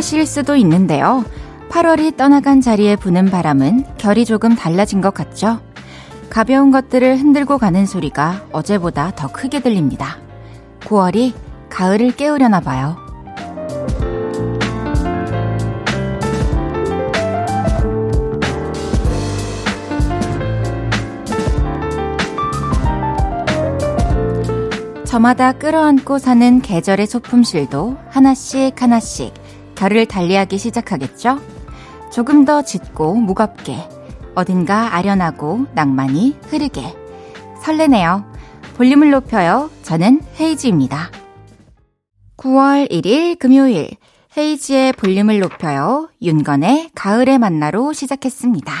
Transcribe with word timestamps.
탓일 0.00 0.24
수도 0.24 0.56
있는데요. 0.56 1.26
8월이 1.68 2.16
떠나간 2.16 2.62
자리에 2.62 2.96
부는 2.96 3.26
바람은 3.26 3.84
결이 3.98 4.24
조금 4.24 4.54
달라진 4.54 5.02
것 5.02 5.12
같죠? 5.12 5.60
가벼운 6.30 6.70
것들을 6.70 7.18
흔들고 7.18 7.58
가는 7.58 7.84
소리가 7.84 8.46
어제보다 8.50 9.12
더 9.14 9.30
크게 9.30 9.60
들립니다. 9.60 10.16
9월이 10.80 11.34
가을을 11.68 12.12
깨우려나 12.12 12.60
봐요. 12.60 12.96
저마다 25.04 25.52
끌어안고 25.52 26.18
사는 26.18 26.62
계절의 26.62 27.06
소품실도 27.06 27.98
하나씩 28.08 28.80
하나씩 28.80 29.34
결을 29.80 30.04
달리하기 30.04 30.58
시작하겠죠? 30.58 31.40
조금 32.12 32.44
더 32.44 32.60
짙고 32.60 33.14
무겁게, 33.14 33.78
어딘가 34.34 34.94
아련하고 34.94 35.68
낭만이 35.72 36.36
흐르게. 36.48 36.94
설레네요. 37.62 38.30
볼륨을 38.76 39.10
높여요. 39.10 39.70
저는 39.82 40.20
헤이지입니다. 40.38 41.10
9월 42.36 42.90
1일 42.90 43.38
금요일, 43.38 43.88
헤이지의 44.36 44.92
볼륨을 44.92 45.38
높여요. 45.40 46.10
윤건의 46.20 46.90
가을의 46.94 47.38
만나로 47.38 47.94
시작했습니다. 47.94 48.74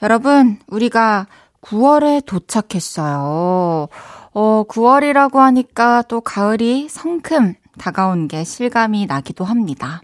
여러분, 0.00 0.60
우리가 0.68 1.26
9월에 1.60 2.24
도착했어요. 2.24 3.88
어, 4.32 4.64
9월이라고 4.68 5.38
하니까 5.38 6.02
또 6.02 6.20
가을이 6.20 6.88
성큼 6.88 7.54
다가온 7.78 8.28
게 8.28 8.44
실감이 8.44 9.06
나기도 9.06 9.44
합니다. 9.44 10.00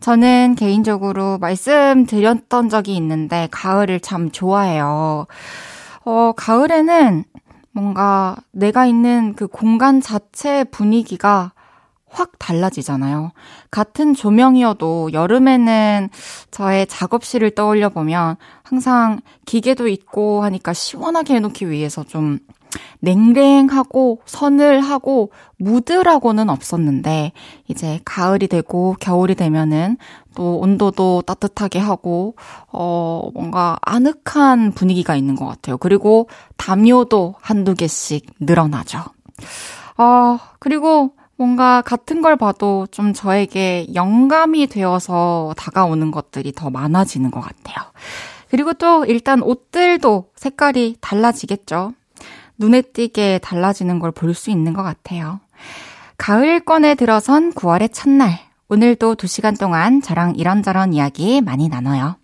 저는 0.00 0.56
개인적으로 0.56 1.38
말씀드렸던 1.38 2.68
적이 2.68 2.96
있는데, 2.96 3.48
가을을 3.50 4.00
참 4.00 4.30
좋아해요. 4.30 5.26
어, 6.04 6.32
가을에는 6.36 7.24
뭔가 7.72 8.36
내가 8.50 8.86
있는 8.86 9.34
그 9.34 9.46
공간 9.46 10.00
자체 10.00 10.64
분위기가 10.64 11.52
확 12.12 12.38
달라지잖아요. 12.38 13.32
같은 13.70 14.14
조명이어도 14.14 15.14
여름에는 15.14 16.10
저의 16.50 16.86
작업실을 16.86 17.52
떠올려 17.52 17.88
보면 17.88 18.36
항상 18.62 19.20
기계도 19.46 19.88
있고 19.88 20.44
하니까 20.44 20.74
시원하게 20.74 21.36
해놓기 21.36 21.70
위해서 21.70 22.04
좀 22.04 22.38
냉랭하고 23.00 24.20
서늘하고 24.24 25.30
무드라고는 25.58 26.50
없었는데 26.50 27.32
이제 27.68 28.00
가을이 28.04 28.48
되고 28.48 28.96
겨울이 29.00 29.34
되면은 29.34 29.96
또 30.34 30.58
온도도 30.58 31.22
따뜻하게 31.26 31.78
하고 31.78 32.36
어 32.72 33.28
뭔가 33.34 33.76
아늑한 33.82 34.72
분위기가 34.72 35.16
있는 35.16 35.34
것 35.34 35.46
같아요. 35.46 35.76
그리고 35.76 36.28
담요도 36.56 37.34
한두 37.40 37.74
개씩 37.74 38.26
늘어나죠. 38.40 39.00
어 39.98 40.38
그리고 40.58 41.12
뭔가 41.36 41.82
같은 41.82 42.22
걸 42.22 42.36
봐도 42.36 42.86
좀 42.90 43.12
저에게 43.12 43.88
영감이 43.94 44.68
되어서 44.68 45.54
다가오는 45.56 46.10
것들이 46.10 46.52
더 46.52 46.70
많아지는 46.70 47.30
것 47.30 47.40
같아요. 47.40 47.90
그리고 48.48 48.74
또 48.74 49.04
일단 49.04 49.42
옷들도 49.42 50.30
색깔이 50.36 50.96
달라지겠죠. 51.00 51.94
눈에 52.58 52.82
띄게 52.82 53.40
달라지는 53.42 53.98
걸 53.98 54.12
볼 54.12 54.34
수 54.34 54.50
있는 54.50 54.72
것 54.72 54.82
같아요. 54.82 55.40
가을권에 56.18 56.94
들어선 56.94 57.52
9월의 57.52 57.90
첫날. 57.92 58.38
오늘도 58.68 59.16
2시간 59.16 59.58
동안 59.58 60.00
저랑 60.00 60.36
이런저런 60.36 60.92
이야기 60.92 61.40
많이 61.40 61.68
나눠요. 61.68 62.16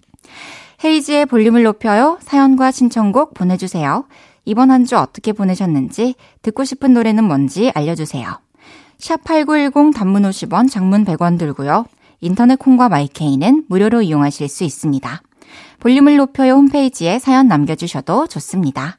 헤이지의 0.84 1.27
볼륨을 1.27 1.62
높여요. 1.65 2.19
사연과 2.22 2.71
신청곡 2.71 3.34
보내주세요. 3.34 4.05
이번 4.44 4.71
한 4.71 4.87
주 4.87 4.97
어떻게 4.97 5.33
보내셨는지, 5.33 6.15
듣고 6.43 6.65
싶은 6.65 6.95
노래는 6.95 7.25
뭔지 7.25 7.71
알려주세요. 7.75 8.39
샵8910 8.99 9.95
단문 9.95 10.22
50원, 10.22 10.71
장문 10.71 11.05
100원 11.05 11.39
들고요. 11.39 11.84
인터넷 12.21 12.56
콩과 12.59 12.89
마이케이는 12.89 13.65
무료로 13.69 14.03
이용하실 14.03 14.49
수 14.49 14.65
있습니다. 14.65 15.22
볼륨을 15.81 16.16
높여요 16.16 16.55
홈페이지에 16.55 17.19
사연 17.19 17.47
남겨주셔도 17.49 18.27
좋습니다. 18.27 18.99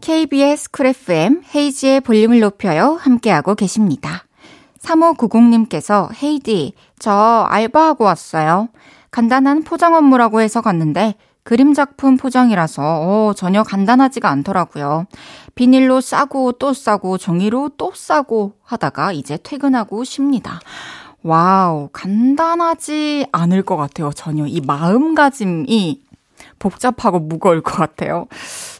KBS 0.00 0.70
쿨 0.70 0.86
FM 0.86 1.42
헤이지의 1.54 2.00
볼륨을 2.00 2.40
높여요. 2.40 2.96
함께하고 3.00 3.54
계십니다. 3.54 4.24
3590님께서 4.80 6.08
헤이디, 6.22 6.72
저 6.98 7.46
알바하고 7.48 8.04
왔어요. 8.04 8.68
간단한 9.10 9.62
포장 9.62 9.94
업무라고 9.94 10.40
해서 10.40 10.62
갔는데 10.62 11.16
그림 11.42 11.74
작품 11.74 12.16
포장이라서 12.16 12.82
어, 12.82 13.32
전혀 13.34 13.62
간단하지가 13.62 14.28
않더라고요. 14.28 15.06
비닐로 15.54 16.00
싸고 16.00 16.52
또 16.52 16.72
싸고 16.72 17.18
종이로 17.18 17.70
또 17.76 17.92
싸고 17.94 18.54
하다가 18.62 19.12
이제 19.12 19.38
퇴근하고 19.42 20.04
쉽니다. 20.04 20.60
wow, 21.22 21.90
간단하지 21.92 23.26
않을 23.32 23.62
것 23.62 23.76
같아요. 23.76 24.10
전혀 24.12 24.46
이 24.46 24.60
마음가짐이 24.60 26.00
복잡하고 26.60 27.18
무거울 27.18 27.60
것 27.62 27.74
같아요. 27.74 28.26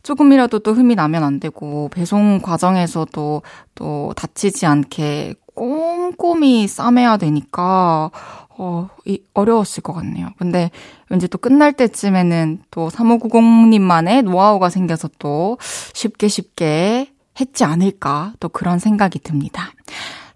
조금이라도 0.05 0.61
또 0.61 0.73
흠이 0.73 0.95
나면 0.95 1.25
안 1.25 1.41
되고, 1.41 1.89
배송 1.89 2.41
과정에서도 2.41 3.43
또 3.75 4.13
다치지 4.15 4.67
않게 4.67 5.35
꼼꼼히 5.55 6.69
싸매야 6.69 7.17
되니까, 7.17 8.13
어, 8.57 8.89
이, 9.07 9.21
어려웠을 9.35 9.83
것 9.83 9.95
같네요. 9.95 10.29
근데 10.39 10.71
왠지 11.09 11.27
또 11.27 11.39
끝날 11.39 11.73
때쯤에는 11.73 12.63
또 12.71 12.89
3590님만의 12.89 14.23
노하우가 14.23 14.69
생겨서 14.69 15.09
또 15.19 15.59
쉽게 15.95 16.29
쉽게 16.29 17.11
했지 17.41 17.65
않을까, 17.65 18.35
또 18.39 18.49
그런 18.51 18.79
생각이 18.79 19.19
듭니다. 19.21 19.73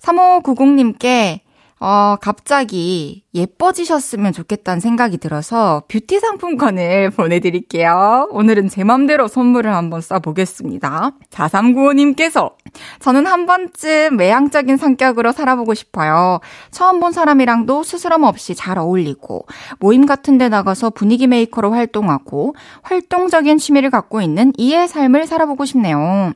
3590님께 0.01 1.44
어, 1.87 2.17
갑자기 2.19 3.25
예뻐지셨으면 3.35 4.33
좋겠다는 4.33 4.81
생각이 4.81 5.19
들어서 5.19 5.83
뷰티 5.89 6.19
상품권을 6.19 7.11
보내드릴게요. 7.13 8.29
오늘은 8.31 8.71
제 8.71 8.85
맘대로 8.85 9.29
선물을 9.29 9.71
한번 9.71 10.01
써보겠습니다. 10.01 11.11
4395님께서 11.29 12.55
저는 13.01 13.27
한 13.27 13.45
번쯤 13.45 14.19
외향적인 14.19 14.79
성격으로 14.79 15.33
살아보고 15.33 15.75
싶어요. 15.75 16.41
처음 16.71 17.01
본 17.01 17.13
사람이랑도 17.13 17.83
스스럼 17.83 18.23
없이 18.23 18.55
잘 18.55 18.79
어울리고 18.79 19.47
모임 19.79 20.07
같은 20.07 20.39
데 20.39 20.49
나가서 20.49 20.89
분위기 20.89 21.27
메이커로 21.27 21.71
활동하고 21.71 22.55
활동적인 22.81 23.59
취미를 23.59 23.91
갖고 23.91 24.23
있는 24.23 24.55
이의 24.57 24.89
삶을 24.89 25.27
살아보고 25.27 25.67
싶네요. 25.67 26.33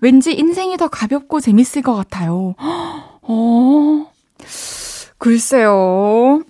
왠지 0.00 0.32
인생이 0.32 0.78
더 0.78 0.88
가볍고 0.88 1.40
재밌을 1.40 1.82
것 1.82 1.94
같아요. 1.94 2.54
어... 3.20 4.17
글쎄요. 5.18 6.42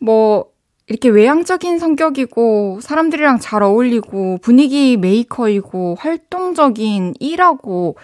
뭐, 0.00 0.46
이렇게 0.88 1.08
외향적인 1.08 1.78
성격이고, 1.78 2.80
사람들이랑 2.82 3.38
잘 3.40 3.62
어울리고, 3.62 4.38
분위기 4.42 4.96
메이커이고, 4.96 5.96
활동적인 6.00 7.14
일하고, 7.20 7.96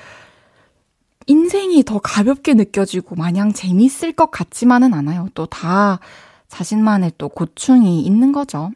인생이 1.26 1.82
더 1.84 1.99
가볍게 1.99 2.55
느껴지고, 2.55 3.17
마냥 3.17 3.52
재밌을 3.52 4.12
것 4.12 4.31
같지만은 4.31 4.94
않아요. 4.94 5.28
또 5.34 5.46
다 5.46 5.99
자신만의 6.49 7.12
또 7.19 7.28
고충이 7.28 8.02
있는 8.02 8.31
거죠. 8.32 8.70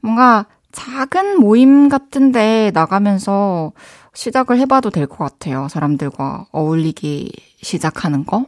뭔가 0.00 0.46
작은 0.72 1.40
모임 1.40 1.88
같은데 1.88 2.70
나가면서 2.74 3.72
시작을 4.14 4.58
해봐도 4.58 4.90
될 4.90 5.06
것 5.06 5.16
같아요. 5.18 5.68
사람들과 5.68 6.46
어울리기 6.52 7.32
시작하는 7.62 8.26
거. 8.26 8.44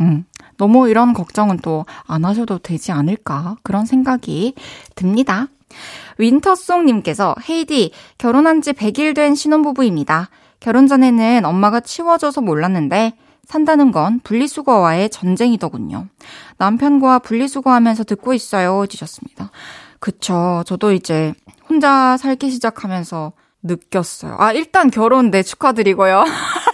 음, 0.00 0.24
너무 0.60 0.88
이런 0.88 1.14
걱정은 1.14 1.58
또 1.58 1.84
안 2.06 2.24
하셔도 2.24 2.58
되지 2.58 2.92
않을까 2.92 3.56
그런 3.62 3.86
생각이 3.86 4.54
듭니다. 4.94 5.46
윈터송님께서 6.18 7.34
헤이디 7.48 7.92
결혼한 8.18 8.60
지 8.60 8.72
100일 8.72 9.14
된 9.14 9.34
신혼부부입니다. 9.34 10.28
결혼 10.58 10.86
전에는 10.86 11.44
엄마가 11.44 11.80
치워줘서 11.80 12.40
몰랐는데 12.40 13.14
산다는 13.46 13.90
건 13.92 14.20
분리수거와의 14.22 15.10
전쟁이더군요. 15.10 16.06
남편과 16.58 17.20
분리수거하면서 17.20 18.04
듣고 18.04 18.34
있어요. 18.34 18.86
주셨습니다. 18.86 19.50
그쵸. 19.98 20.62
저도 20.66 20.92
이제 20.92 21.32
혼자 21.68 22.16
살기 22.16 22.50
시작하면서 22.50 23.32
느꼈어요. 23.62 24.36
아, 24.38 24.52
일단 24.52 24.90
결혼 24.90 25.30
네 25.30 25.42
축하드리고요. 25.42 26.24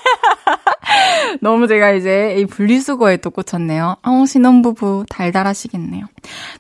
너무 1.41 1.67
제가 1.67 1.93
이제 1.93 2.37
이 2.39 2.47
분리수거에 2.47 3.19
또 3.19 3.31
꽂혔네요. 3.31 3.97
어, 4.03 4.27
신혼부부 4.27 5.07
달달하시겠네요. 5.09 6.07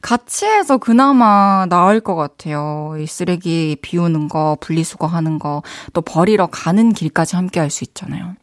같이 0.00 0.46
해서 0.46 0.78
그나마 0.78 1.66
나을 1.68 2.00
것 2.00 2.14
같아요. 2.14 2.94
이 2.98 3.06
쓰레기 3.06 3.76
비우는 3.80 4.28
거, 4.28 4.56
분리수거 4.60 5.06
하는 5.06 5.38
거, 5.38 5.62
또 5.92 6.00
버리러 6.00 6.46
가는 6.46 6.92
길까지 6.92 7.36
함께 7.36 7.60
할 7.60 7.70
수 7.70 7.84
있잖아요. 7.84 8.34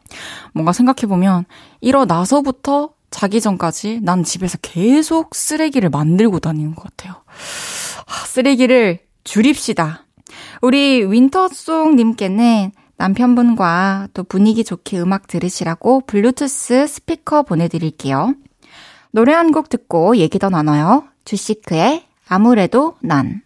뭔가 0.54 0.74
생각해보면, 0.74 1.46
일어나서부터 1.82 2.90
자기 3.10 3.40
전까지 3.42 4.00
난 4.04 4.24
집에서 4.24 4.58
계속 4.62 5.34
쓰레기를 5.34 5.90
만들고 5.90 6.40
다니는 6.40 6.76
것 6.76 6.84
같아요. 6.84 7.22
아, 8.06 8.26
쓰레기를 8.26 9.00
줄입시다. 9.24 10.06
우리 10.62 11.04
윈터송님께는 11.04 12.72
남편분과 13.04 14.08
또 14.14 14.24
분위기 14.24 14.64
좋게 14.64 14.98
음악 15.02 15.28
들으시라고 15.28 16.02
블루투스 16.06 16.88
스피커 16.88 17.44
보내드릴게요. 17.44 18.34
노래 19.12 19.34
한 19.34 19.52
곡 19.52 19.68
듣고 19.68 20.16
얘기 20.18 20.40
더 20.40 20.50
나눠요. 20.50 21.04
주시크의 21.26 22.06
아무래도 22.30 22.96
난. 23.02 23.42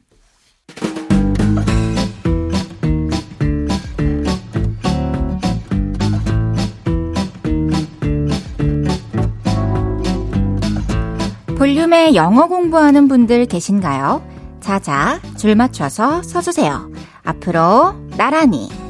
볼륨에 11.58 12.14
영어 12.14 12.48
공부하는 12.48 13.08
분들 13.08 13.48
계신가요? 13.48 14.22
자자, 14.60 15.20
줄 15.38 15.56
맞춰서 15.56 16.22
서주세요. 16.22 16.92
앞으로 17.24 17.96
나란히. 18.18 18.87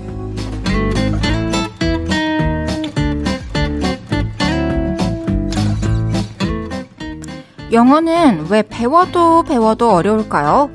영어는 7.72 8.48
왜 8.50 8.62
배워도 8.62 9.44
배워도 9.44 9.92
어려울까요? 9.92 10.70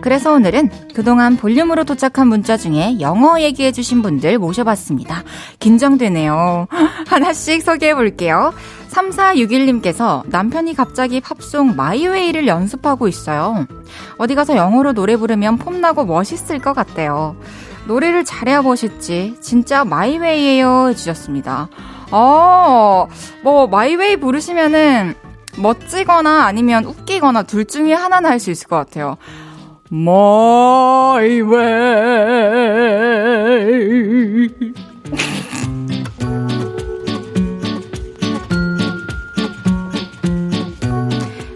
그래서 0.00 0.32
오늘은 0.32 0.70
그동안 0.94 1.36
볼륨으로 1.36 1.84
도착한 1.84 2.28
문자 2.28 2.56
중에 2.56 3.00
영어 3.00 3.40
얘기해주신 3.40 4.00
분들 4.00 4.38
모셔봤습니다. 4.38 5.24
긴장되네요. 5.58 6.68
하나씩 7.06 7.62
소개해 7.62 7.94
볼게요. 7.94 8.54
3461님께서 8.90 10.22
남편이 10.28 10.74
갑자기 10.74 11.20
팝송 11.20 11.76
마이웨이를 11.76 12.46
연습하고 12.46 13.08
있어요. 13.08 13.66
어디 14.16 14.34
가서 14.34 14.56
영어로 14.56 14.92
노래 14.92 15.16
부르면 15.16 15.58
폼나고 15.58 16.06
멋있을 16.06 16.60
것 16.60 16.72
같대요. 16.72 17.36
노래를 17.86 18.24
잘해야 18.24 18.62
멋있지. 18.62 19.36
진짜 19.40 19.84
마이웨이예요. 19.84 20.88
해주셨습니다. 20.90 21.68
어, 22.10 23.08
뭐, 23.42 23.66
마이웨이 23.66 24.16
부르시면은 24.16 25.14
멋지거나 25.60 26.44
아니면 26.44 26.84
웃기거나 26.84 27.42
둘 27.44 27.64
중에 27.64 27.92
하나는 27.94 28.30
할 28.30 28.38
수 28.38 28.50
있을 28.50 28.68
것 28.68 28.76
같아요. 28.76 29.16
My 29.92 31.40
way. 31.42 32.78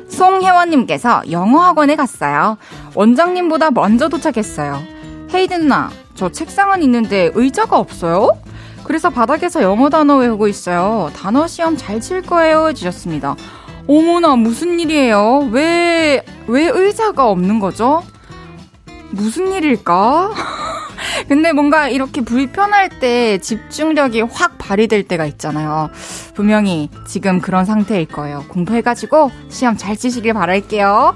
송혜원님께서 0.09 1.23
영어학원에 1.31 1.97
갔어요. 1.97 2.57
원장님보다 2.95 3.71
먼저 3.71 4.09
도착했어요. 4.09 4.81
헤이든 5.33 5.63
누나, 5.63 5.91
저 6.15 6.31
책상은 6.31 6.83
있는데 6.83 7.31
의자가 7.35 7.79
없어요? 7.79 8.31
그래서 8.85 9.11
바닥에서 9.11 9.63
영어 9.63 9.89
단어 9.89 10.17
외우고 10.17 10.49
있어요. 10.49 11.11
단어 11.17 11.47
시험 11.47 11.77
잘 11.77 12.01
칠 12.01 12.21
거예요. 12.23 12.69
해주셨습니다. 12.69 13.37
어머나, 13.87 14.37
무슨 14.37 14.79
일이에요? 14.79 15.49
왜, 15.51 16.25
왜 16.47 16.69
의자가 16.69 17.29
없는 17.29 17.59
거죠? 17.59 18.03
무슨 19.11 19.53
일일까? 19.53 20.33
근데 21.29 21.53
뭔가 21.53 21.89
이렇게 21.89 22.21
불편할 22.21 22.89
때 23.01 23.39
집중력이 23.39 24.23
확 24.23 24.57
발휘될 24.59 25.05
때가 25.05 25.27
있잖아요. 25.27 25.91
분명히 26.35 26.89
지금 27.07 27.41
그런 27.41 27.65
상태일 27.65 28.07
거예요. 28.07 28.45
공부해가지고 28.49 29.31
시험 29.49 29.77
잘 29.77 29.97
치시길 29.97 30.33
바랄게요. 30.33 31.15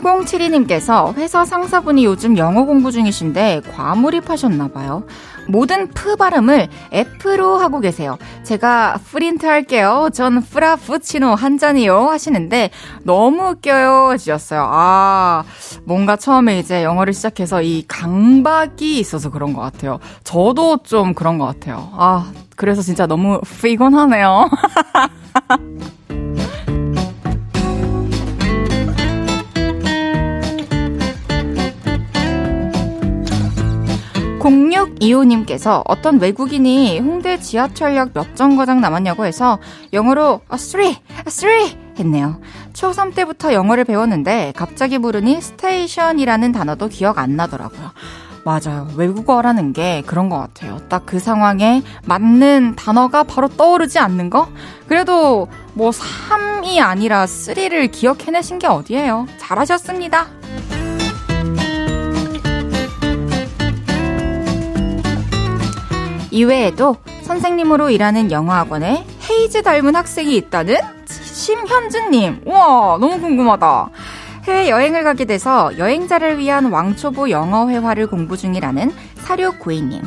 7072님께서 0.00 1.14
회사 1.16 1.44
상사분이 1.44 2.04
요즘 2.04 2.36
영어 2.36 2.64
공부 2.64 2.92
중이신데 2.92 3.62
과몰입하셨나봐요. 3.74 5.04
모든 5.50 5.88
프 5.88 6.16
발음을 6.16 6.68
F로 6.92 7.58
하고 7.58 7.80
계세요. 7.80 8.18
제가 8.42 8.98
프린트 9.04 9.46
할게요. 9.46 10.08
전 10.12 10.40
프라푸치노 10.42 11.34
한 11.34 11.58
잔이요. 11.58 12.08
하시는데 12.08 12.70
너무 13.02 13.50
웃겨요. 13.50 14.12
해주셨어요. 14.12 14.68
아, 14.70 15.44
뭔가 15.84 16.16
처음에 16.16 16.58
이제 16.58 16.82
영어를 16.84 17.12
시작해서 17.12 17.62
이 17.62 17.84
강박이 17.86 18.98
있어서 18.98 19.30
그런 19.30 19.52
것 19.52 19.60
같아요. 19.60 19.98
저도 20.24 20.78
좀 20.84 21.14
그런 21.14 21.38
것 21.38 21.46
같아요. 21.46 21.90
아, 21.92 22.30
그래서 22.56 22.82
진짜 22.82 23.06
너무 23.06 23.40
피곤하네요. 23.62 24.48
0625님께서 34.40 35.82
어떤 35.86 36.18
외국인이 36.18 36.98
홍대 36.98 37.38
지하철역 37.38 38.12
몇 38.14 38.34
정거장 38.34 38.80
남았냐고 38.80 39.26
해서 39.26 39.58
영어로 39.92 40.40
아, 40.48 40.56
three, 40.56 40.96
three 41.26 41.76
했네요. 41.98 42.40
초3 42.72 43.14
때부터 43.14 43.52
영어를 43.52 43.84
배웠는데 43.84 44.52
갑자기 44.56 44.98
부르니 44.98 45.40
스테이션이라는 45.40 46.52
단어도 46.52 46.88
기억 46.88 47.18
안 47.18 47.36
나더라고요. 47.36 47.90
맞아요. 48.42 48.88
외국어라는 48.96 49.74
게 49.74 50.02
그런 50.06 50.30
것 50.30 50.38
같아요. 50.38 50.78
딱 50.88 51.02
그 51.04 51.18
상황에 51.18 51.82
맞는 52.06 52.76
단어가 52.76 53.22
바로 53.22 53.48
떠오르지 53.48 53.98
않는 53.98 54.30
거? 54.30 54.48
그래도 54.86 55.48
뭐 55.74 55.90
3이 55.90 56.80
아니라 56.80 57.26
3를 57.26 57.90
기억해내신 57.90 58.58
게 58.58 58.66
어디예요? 58.66 59.26
잘하셨습니다. 59.38 60.39
이외에도 66.30 66.96
선생님으로 67.22 67.90
일하는 67.90 68.30
영어학원에 68.30 69.06
헤이즈 69.28 69.62
닮은 69.62 69.94
학생이 69.96 70.36
있다는 70.36 70.76
심현주님. 71.06 72.42
우와, 72.46 72.98
너무 72.98 73.20
궁금하다. 73.20 73.90
해외 74.44 74.70
여행을 74.70 75.04
가게 75.04 75.24
돼서 75.24 75.76
여행자를 75.78 76.38
위한 76.38 76.66
왕초보 76.66 77.30
영어 77.30 77.68
회화를 77.68 78.06
공부 78.06 78.36
중이라는 78.36 78.92
사료구이님. 79.16 80.02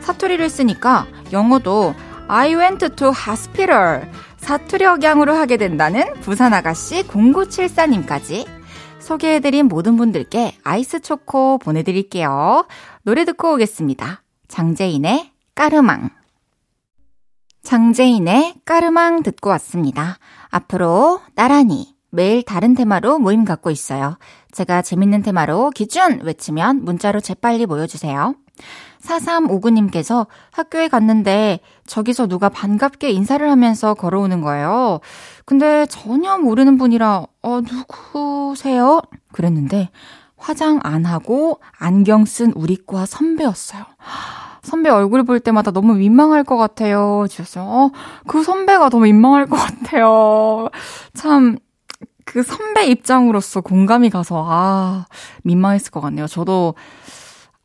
사투리를 0.00 0.48
쓰니까 0.48 1.06
영어도 1.32 1.94
I 2.28 2.54
went 2.54 2.88
to 2.96 3.08
hospital. 3.08 4.02
사투리 4.36 4.84
억양으로 4.84 5.34
하게 5.34 5.56
된다는 5.56 6.14
부산 6.20 6.54
아가씨 6.54 7.02
0974님까지 7.04 8.46
소개해드린 8.98 9.66
모든 9.66 9.96
분들께 9.96 10.56
아이스 10.64 11.00
초코 11.00 11.58
보내드릴게요. 11.58 12.66
노래 13.02 13.24
듣고 13.24 13.54
오겠습니다. 13.54 14.22
장재인의 14.48 15.32
까르망. 15.58 16.10
장재인의 17.64 18.60
까르망 18.64 19.24
듣고 19.24 19.50
왔습니다. 19.50 20.18
앞으로 20.50 21.20
나란히 21.34 21.96
매일 22.10 22.44
다른 22.44 22.76
테마로 22.76 23.18
모임 23.18 23.44
갖고 23.44 23.72
있어요. 23.72 24.18
제가 24.52 24.82
재밌는 24.82 25.22
테마로 25.22 25.70
기준 25.70 26.20
외치면 26.22 26.84
문자로 26.84 27.18
재빨리 27.18 27.66
모여주세요. 27.66 28.36
4359님께서 29.02 30.28
학교에 30.52 30.86
갔는데 30.86 31.58
저기서 31.88 32.28
누가 32.28 32.48
반갑게 32.48 33.10
인사를 33.10 33.50
하면서 33.50 33.94
걸어오는 33.94 34.40
거예요. 34.42 35.00
근데 35.44 35.86
전혀 35.86 36.38
모르는 36.38 36.78
분이라, 36.78 37.26
어, 37.42 37.60
누구세요? 37.60 39.02
그랬는데 39.32 39.90
화장 40.36 40.78
안 40.84 41.04
하고 41.04 41.60
안경 41.80 42.26
쓴 42.26 42.52
우리과 42.52 43.06
선배였어요. 43.06 43.84
선배 44.68 44.90
얼굴 44.90 45.24
볼 45.24 45.40
때마다 45.40 45.70
너무 45.70 45.94
민망할 45.94 46.44
것 46.44 46.56
같아요. 46.56 47.26
주셨어요. 47.28 47.64
어, 47.64 47.90
그 48.26 48.42
선배가 48.42 48.90
너무 48.90 49.04
민망할 49.04 49.46
것 49.46 49.56
같아요. 49.56 50.68
참, 51.14 51.58
그 52.24 52.42
선배 52.42 52.86
입장으로서 52.86 53.62
공감이 53.62 54.10
가서, 54.10 54.44
아, 54.46 55.06
민망했을 55.42 55.90
것 55.90 56.00
같네요. 56.00 56.26
저도 56.26 56.74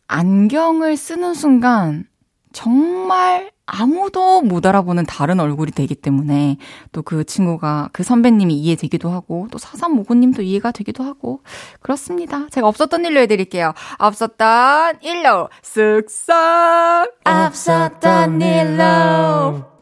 안경을 0.07 0.95
쓰는 0.95 1.33
순간 1.33 2.05
정말 2.53 3.51
아무도 3.65 4.41
못 4.41 4.65
알아보는 4.65 5.05
다른 5.05 5.39
얼굴이 5.39 5.71
되기 5.71 5.95
때문에 5.95 6.57
또 6.91 7.01
그 7.03 7.23
친구가 7.25 7.89
그 7.93 8.03
선배님이 8.03 8.53
이해되기도 8.55 9.09
하고 9.09 9.47
또 9.51 9.57
사삼오구님도 9.57 10.41
이해가 10.41 10.71
되기도 10.71 11.03
하고 11.03 11.41
그렇습니다. 11.81 12.47
제가 12.49 12.67
없었던 12.67 13.03
일로 13.05 13.19
해드릴게요. 13.21 13.73
없었던 13.99 14.99
일로 15.01 15.49
쓱싹 15.61 17.11
없었던 17.25 18.41
일로 18.41 19.72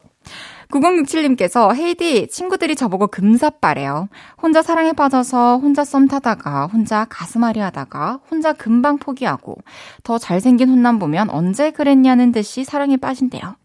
9067님께서 0.72 1.76
헤이디 1.76 2.28
친구들이 2.28 2.76
저보고 2.76 3.08
금사빠래요. 3.08 4.10
혼자 4.42 4.62
사랑에 4.62 4.94
빠져서 4.94 5.60
혼자 5.60 5.84
썸 5.84 6.08
타다가 6.08 6.68
혼자 6.68 7.06
가슴앓이 7.06 7.60
하다가 7.60 8.22
혼자 8.32 8.54
금방 8.54 8.98
포기하고 8.98 9.58
더 10.04 10.18
잘생긴 10.18 10.70
혼남 10.70 10.98
보면 10.98 11.30
언제 11.30 11.72
그랬냐는 11.72 12.32
듯이 12.32 12.64
사랑에 12.64 12.98
빠진대요. 12.98 13.56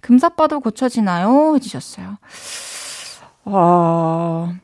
금사빠도 0.00 0.60
고쳐지나요? 0.60 1.54
해주셨어요. 1.56 2.16
아, 3.46 4.54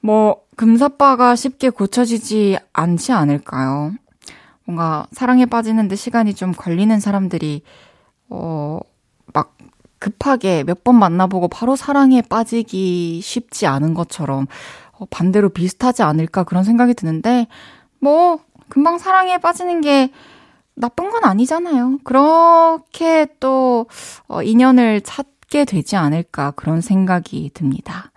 뭐, 0.00 0.42
금사빠가 0.56 1.36
쉽게 1.36 1.70
고쳐지지 1.70 2.58
않지 2.72 3.12
않을까요? 3.12 3.92
뭔가 4.64 5.06
사랑에 5.12 5.46
빠지는데 5.46 5.96
시간이 5.96 6.34
좀 6.34 6.52
걸리는 6.52 6.98
사람들이, 6.98 7.62
어, 8.30 8.80
막 9.32 9.53
급하게 10.04 10.64
몇 10.64 10.84
번 10.84 10.98
만나보고 10.98 11.48
바로 11.48 11.76
사랑에 11.76 12.20
빠지기 12.20 13.22
쉽지 13.22 13.66
않은 13.66 13.94
것처럼 13.94 14.46
어, 14.92 15.06
반대로 15.06 15.48
비슷하지 15.48 16.02
않을까 16.02 16.44
그런 16.44 16.62
생각이 16.62 16.92
드는데, 16.92 17.46
뭐, 18.00 18.38
금방 18.68 18.98
사랑에 18.98 19.38
빠지는 19.38 19.80
게 19.80 20.10
나쁜 20.74 21.08
건 21.10 21.24
아니잖아요. 21.24 22.00
그렇게 22.04 23.26
또, 23.40 23.86
어, 24.28 24.42
인연을 24.42 25.00
찾게 25.00 25.64
되지 25.64 25.96
않을까 25.96 26.50
그런 26.50 26.82
생각이 26.82 27.50
듭니다. 27.54 28.12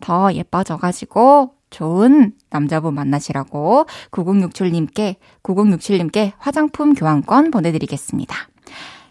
더 0.00 0.32
예뻐져가지고 0.32 1.54
좋은 1.70 2.32
남자분 2.50 2.94
만나시라고 2.94 3.86
9067님께, 4.12 5.16
9067님께 5.42 6.32
화장품 6.38 6.94
교환권 6.94 7.50
보내드리겠습니다. 7.50 8.36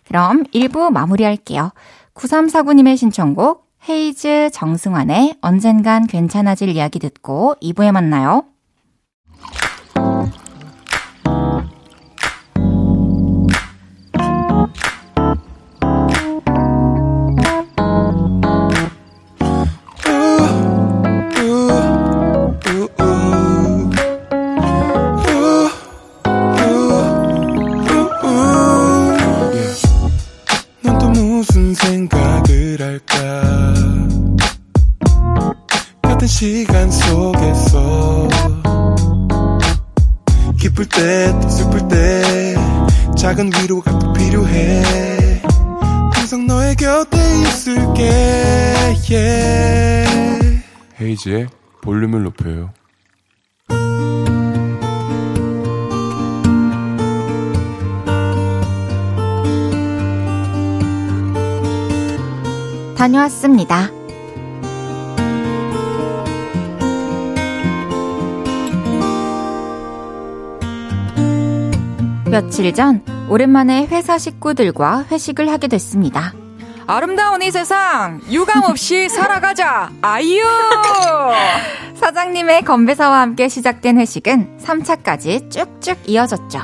그럼 0.05 0.43
1부 0.53 0.91
마무리할게요. 0.91 1.71
9349님의 2.13 2.97
신청곡, 2.97 3.67
헤이즈 3.89 4.51
정승환의 4.53 5.37
언젠간 5.41 6.07
괜찮아질 6.07 6.69
이야기 6.69 6.99
듣고 6.99 7.55
2부에 7.61 7.91
만나요. 7.91 8.45
헤이지의 51.21 51.47
볼륨을 51.81 52.23
높여요. 52.23 52.71
다녀왔습니다. 62.97 63.89
며칠 72.29 72.73
전 72.73 73.03
오랜만에 73.29 73.87
회사 73.87 74.17
식구들과 74.17 75.05
회식을 75.11 75.49
하게 75.49 75.67
됐습니다. 75.67 76.40
아름다운 76.91 77.41
이 77.41 77.49
세상 77.51 78.19
유감 78.29 78.63
없이 78.65 79.07
살아가자 79.07 79.93
아이유 80.01 80.43
사장님의 81.95 82.63
건배사와 82.63 83.21
함께 83.21 83.47
시작된 83.47 83.97
회식은 83.97 84.57
3차까지 84.61 85.49
쭉쭉 85.49 85.99
이어졌죠. 86.09 86.59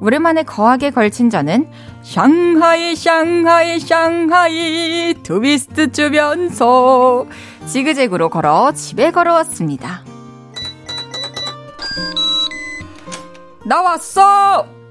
오랜만에 0.00 0.42
거하게 0.42 0.90
걸친 0.90 1.30
저는 1.30 1.70
샹하이 2.02 2.96
샹하이 2.96 3.78
샹하이 3.78 5.14
트위스트 5.22 5.92
추면서 5.92 7.26
지그재그로 7.68 8.30
걸어 8.30 8.72
집에 8.72 9.12
걸어왔습니다. 9.12 10.02
나 13.64 13.90
왔어! 13.90 14.81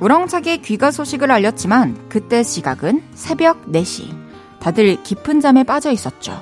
우렁차게 0.00 0.58
귀가 0.58 0.90
소식을 0.90 1.30
알렸지만 1.30 2.08
그때 2.08 2.42
시각은 2.42 3.02
새벽 3.14 3.66
4시. 3.66 4.14
다들 4.60 5.02
깊은 5.02 5.40
잠에 5.40 5.64
빠져 5.64 5.90
있었죠. 5.90 6.40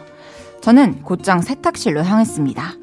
저는 0.60 1.02
곧장 1.02 1.40
세탁실로 1.40 2.02
향했습니다. 2.04 2.74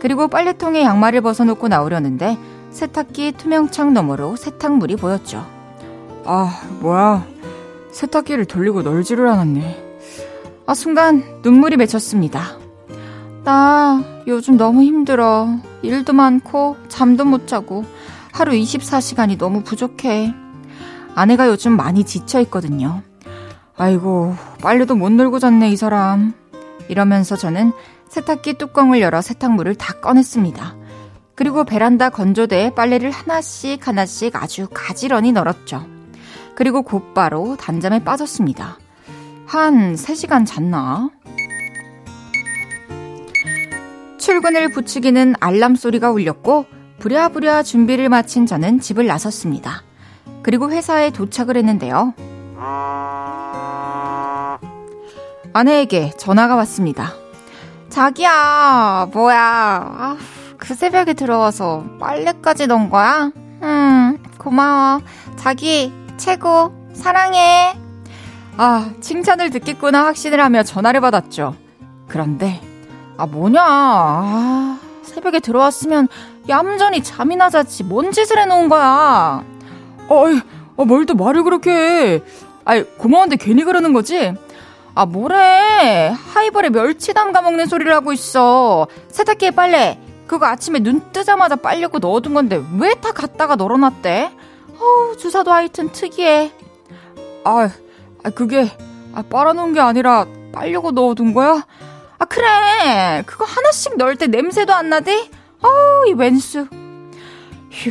그리고 0.00 0.28
빨래통에 0.28 0.82
양말을 0.82 1.20
벗어놓고 1.20 1.68
나오려는데 1.68 2.38
세탁기 2.70 3.32
투명창 3.32 3.92
너머로 3.92 4.36
세탁물이 4.36 4.96
보였죠. 4.96 5.46
아, 6.24 6.60
뭐야. 6.80 7.26
세탁기를 7.92 8.46
돌리고 8.46 8.82
널지를 8.82 9.26
않았네. 9.28 9.84
아, 10.66 10.74
순간 10.74 11.22
눈물이 11.42 11.76
맺혔습니다. 11.76 12.58
나 13.44 14.02
요즘 14.26 14.56
너무 14.56 14.82
힘들어. 14.82 15.48
일도 15.82 16.12
많고 16.12 16.76
잠도 16.88 17.24
못 17.24 17.46
자고 17.46 17.84
하루 18.36 18.52
24시간이 18.52 19.38
너무 19.38 19.62
부족해. 19.62 20.34
아내가 21.14 21.48
요즘 21.48 21.74
많이 21.74 22.04
지쳐 22.04 22.38
있거든요. 22.42 23.00
아이고, 23.78 24.34
빨래도 24.60 24.94
못 24.94 25.10
놀고 25.10 25.38
잤네, 25.38 25.70
이 25.70 25.76
사람. 25.76 26.34
이러면서 26.88 27.34
저는 27.34 27.72
세탁기 28.10 28.58
뚜껑을 28.58 29.00
열어 29.00 29.22
세탁물을 29.22 29.76
다 29.76 29.94
꺼냈습니다. 29.94 30.76
그리고 31.34 31.64
베란다 31.64 32.10
건조대에 32.10 32.74
빨래를 32.74 33.10
하나씩 33.10 33.88
하나씩 33.88 34.36
아주 34.36 34.68
가지런히 34.70 35.32
널었죠. 35.32 35.86
그리고 36.54 36.82
곧바로 36.82 37.56
단잠에 37.56 38.04
빠졌습니다. 38.04 38.76
한 39.46 39.94
3시간 39.94 40.44
잤나? 40.44 41.08
출근을 44.18 44.68
부추기는 44.72 45.36
알람 45.40 45.74
소리가 45.74 46.10
울렸고 46.10 46.75
부랴부랴 47.06 47.62
준비를 47.62 48.08
마친 48.08 48.46
저는 48.46 48.80
집을 48.80 49.06
나섰습니다. 49.06 49.84
그리고 50.42 50.72
회사에 50.72 51.10
도착을 51.10 51.56
했는데요. 51.56 52.14
아내에게 55.52 56.10
전화가 56.18 56.56
왔습니다. 56.56 57.12
자기야, 57.90 59.10
뭐야. 59.12 59.38
아, 59.38 60.16
그 60.58 60.74
새벽에 60.74 61.12
들어와서 61.12 61.84
빨래까지 62.00 62.66
넣은 62.66 62.90
거야? 62.90 63.30
응, 63.62 64.18
고마워. 64.36 65.00
자기, 65.36 65.92
최고. 66.16 66.74
사랑해. 66.92 67.78
아, 68.56 68.90
칭찬을 69.00 69.50
듣겠구나 69.50 70.06
확신을 70.06 70.40
하며 70.40 70.64
전화를 70.64 71.00
받았죠. 71.00 71.54
그런데, 72.08 72.60
아, 73.16 73.26
뭐냐. 73.26 73.62
아, 73.64 74.80
새벽에 75.04 75.38
들어왔으면 75.38 76.08
얌전히 76.48 77.02
잠이나 77.02 77.50
자지. 77.50 77.82
뭔 77.84 78.12
짓을 78.12 78.38
해놓은 78.38 78.68
거야. 78.68 79.42
어이, 80.08 80.40
어, 80.76 80.84
뭘또 80.84 81.14
말을 81.14 81.42
그렇게 81.42 81.70
해. 81.70 82.20
아이, 82.64 82.82
고마운데 82.84 83.36
괜히 83.36 83.64
그러는 83.64 83.92
거지? 83.92 84.32
아, 84.94 85.06
뭐래. 85.06 86.14
하이볼에 86.34 86.70
멸치 86.70 87.12
담가 87.12 87.42
먹는 87.42 87.66
소리를 87.66 87.92
하고 87.92 88.12
있어. 88.12 88.86
세탁기에 89.08 89.50
빨래. 89.52 89.98
그거 90.26 90.46
아침에 90.46 90.80
눈 90.80 91.00
뜨자마자 91.12 91.54
빨려고 91.56 91.98
넣어둔 91.98 92.34
건데 92.34 92.60
왜 92.80 92.94
다 92.94 93.12
갖다가 93.12 93.54
널어놨대? 93.56 94.32
어우, 94.80 95.16
주사도 95.16 95.52
하여튼 95.52 95.90
특이해. 95.92 96.52
아, 97.44 97.70
아 98.24 98.30
그게, 98.30 98.68
아, 99.14 99.22
빨아놓은 99.28 99.72
게 99.72 99.80
아니라 99.80 100.26
빨려고 100.52 100.90
넣어둔 100.90 101.32
거야? 101.32 101.64
아, 102.18 102.24
그래. 102.24 103.22
그거 103.26 103.44
하나씩 103.44 103.96
넣을 103.98 104.16
때 104.16 104.26
냄새도 104.26 104.72
안 104.74 104.88
나대? 104.88 105.28
어우, 105.62 106.06
이 106.08 106.12
웬수. 106.12 106.66
휴, 107.70 107.90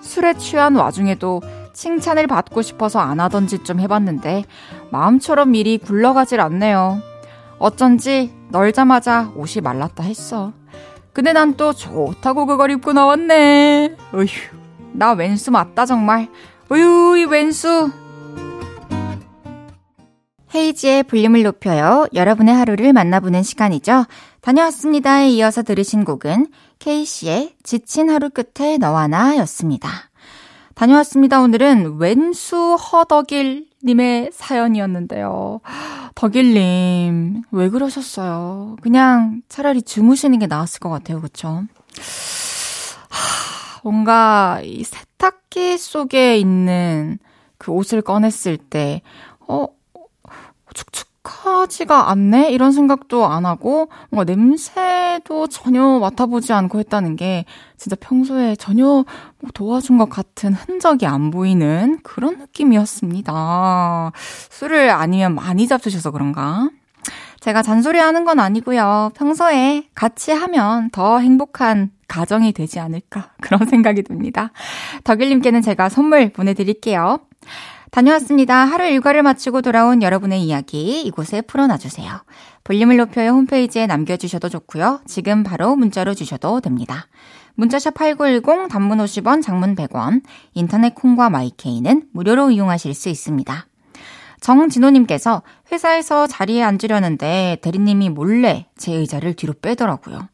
술에 0.00 0.34
취한 0.34 0.76
와중에도 0.76 1.40
칭찬을 1.72 2.26
받고 2.26 2.62
싶어서 2.62 2.98
안 3.00 3.20
하던 3.20 3.46
짓 3.46 3.64
좀 3.64 3.80
해봤는데 3.80 4.44
마음처럼 4.90 5.52
미리 5.52 5.78
굴러가질 5.78 6.40
않네요. 6.40 7.00
어쩐지 7.58 8.34
널자마자 8.50 9.30
옷이 9.36 9.62
말랐다 9.62 10.02
했어. 10.02 10.52
근데 11.12 11.32
난 11.32 11.56
또 11.56 11.72
좋다고 11.72 12.46
그걸 12.46 12.70
입고 12.72 12.92
나왔네. 12.92 13.96
어휴, 14.12 14.26
나 14.92 15.12
왼수 15.12 15.50
맞다 15.50 15.86
정말. 15.86 16.28
어휴, 16.70 17.16
이 17.18 17.24
왼수. 17.24 17.90
헤이지의 20.54 21.04
볼륨을 21.04 21.42
높여요. 21.42 22.06
여러분의 22.12 22.54
하루를 22.54 22.92
만나보는 22.92 23.42
시간이죠. 23.42 24.04
다녀왔습니다에 24.42 25.30
이어서 25.30 25.62
들으신 25.62 26.04
곡은 26.04 26.48
케이씨의 26.78 27.54
지친 27.62 28.10
하루 28.10 28.28
끝에 28.28 28.76
너와 28.76 29.06
나 29.06 29.36
였습니다. 29.38 29.88
다녀왔습니다. 30.74 31.40
오늘은 31.40 31.96
왼수 31.98 32.74
허덕일 32.74 33.66
님의 33.84 34.30
사연이었는데요. 34.32 35.60
덕일님, 36.14 37.42
왜 37.50 37.68
그러셨어요? 37.68 38.76
그냥 38.80 39.42
차라리 39.48 39.82
주무시는 39.82 40.38
게 40.38 40.46
나았을 40.46 40.80
것 40.80 40.88
같아요. 40.88 41.20
그쵸? 41.20 41.62
뭔가 43.82 44.60
이 44.62 44.84
세탁기 44.84 45.78
속에 45.78 46.36
있는 46.38 47.18
그 47.58 47.72
옷을 47.72 48.02
꺼냈을 48.02 48.56
때, 48.56 49.02
어, 49.48 49.66
축축하지가 50.72 52.10
않네? 52.10 52.50
이런 52.50 52.72
생각도 52.72 53.26
안 53.26 53.46
하고, 53.46 53.88
뭔가 54.10 54.30
냄새도 54.30 55.48
전혀 55.48 55.98
맡아보지 55.98 56.52
않고 56.52 56.78
했다는 56.78 57.16
게, 57.16 57.44
진짜 57.76 57.96
평소에 57.96 58.56
전혀 58.56 58.84
뭐 58.84 59.04
도와준 59.54 59.98
것 59.98 60.08
같은 60.08 60.52
흔적이 60.54 61.06
안 61.06 61.30
보이는 61.30 61.98
그런 62.02 62.38
느낌이었습니다. 62.38 64.12
술을 64.50 64.90
아니면 64.90 65.34
많이 65.34 65.66
잡수셔서 65.66 66.10
그런가? 66.10 66.68
제가 67.42 67.62
잔소리 67.62 67.98
하는 67.98 68.24
건 68.24 68.38
아니고요. 68.38 69.10
평소에 69.16 69.88
같이 69.96 70.30
하면 70.30 70.90
더 70.90 71.18
행복한 71.18 71.90
가정이 72.06 72.52
되지 72.52 72.78
않을까. 72.78 73.30
그런 73.42 73.66
생각이 73.66 74.02
듭니다. 74.04 74.52
덕일님께는 75.02 75.60
제가 75.60 75.88
선물 75.88 76.28
보내드릴게요. 76.32 77.18
다녀왔습니다. 77.92 78.64
하루 78.64 78.86
일과를 78.86 79.22
마치고 79.22 79.60
돌아온 79.60 80.02
여러분의 80.02 80.42
이야기 80.42 81.02
이곳에 81.02 81.42
풀어놔주세요. 81.42 82.22
볼륨을 82.64 82.96
높여요 82.96 83.32
홈페이지에 83.32 83.86
남겨주셔도 83.86 84.48
좋고요. 84.48 85.02
지금 85.04 85.42
바로 85.42 85.76
문자로 85.76 86.14
주셔도 86.14 86.62
됩니다. 86.62 87.06
문자샵 87.54 87.92
8910 87.92 88.68
단문 88.70 88.96
50원 88.96 89.42
장문 89.42 89.74
100원 89.74 90.22
인터넷 90.54 90.94
콩과 90.94 91.28
마이케이는 91.28 92.04
무료로 92.12 92.52
이용하실 92.52 92.94
수 92.94 93.10
있습니다. 93.10 93.66
정진호님께서 94.40 95.42
회사에서 95.70 96.26
자리에 96.26 96.62
앉으려는데 96.62 97.58
대리님이 97.60 98.08
몰래 98.08 98.68
제 98.78 98.94
의자를 98.94 99.34
뒤로 99.34 99.52
빼더라고요. 99.60 100.28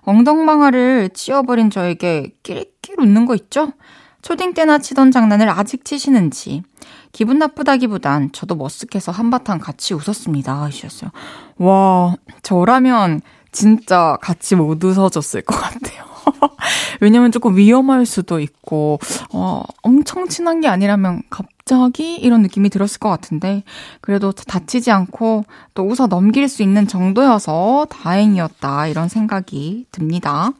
엉덩방아를 0.00 1.10
찧어버린 1.12 1.68
저에게 1.68 2.32
끼리끼리 2.42 2.96
웃는 2.98 3.26
거 3.26 3.34
있죠? 3.34 3.74
초딩 4.22 4.54
때나 4.54 4.78
치던 4.78 5.10
장난을 5.10 5.50
아직 5.50 5.84
치시는지 5.84 6.62
기분 7.12 7.38
나쁘다기보단 7.38 8.32
저도 8.32 8.56
머쓱해서 8.56 9.12
한바탕 9.12 9.58
같이 9.58 9.94
웃었습니다. 9.94 10.62
하셨어요. 10.62 11.10
와, 11.58 12.16
저라면 12.42 13.20
진짜 13.52 14.16
같이 14.22 14.56
못 14.56 14.82
웃어줬을 14.82 15.42
것 15.42 15.54
같아요. 15.54 16.04
왜냐면 17.00 17.30
조금 17.30 17.56
위험할 17.56 18.06
수도 18.06 18.40
있고, 18.40 18.98
어, 19.32 19.62
엄청 19.82 20.28
친한 20.28 20.60
게 20.60 20.68
아니라면 20.68 21.22
갑자기 21.28 22.16
이런 22.16 22.42
느낌이 22.42 22.70
들었을 22.70 22.98
것 22.98 23.10
같은데, 23.10 23.62
그래도 24.00 24.32
다치지 24.32 24.90
않고 24.90 25.44
또 25.74 25.82
웃어 25.82 26.06
넘길 26.06 26.48
수 26.48 26.62
있는 26.62 26.86
정도여서 26.86 27.88
다행이었다, 27.90 28.86
이런 28.86 29.08
생각이 29.08 29.86
듭니다. 29.92 30.52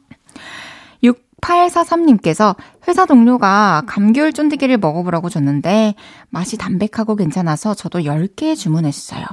6843님께서 1.43 2.55
회사 2.87 3.05
동료가 3.05 3.83
감귤 3.85 4.33
쫀디기를 4.33 4.77
먹어보라고 4.77 5.29
줬는데 5.29 5.95
맛이 6.29 6.57
담백하고 6.57 7.15
괜찮아서 7.15 7.73
저도 7.73 7.99
10개 7.99 8.55
주문했어요. 8.55 9.25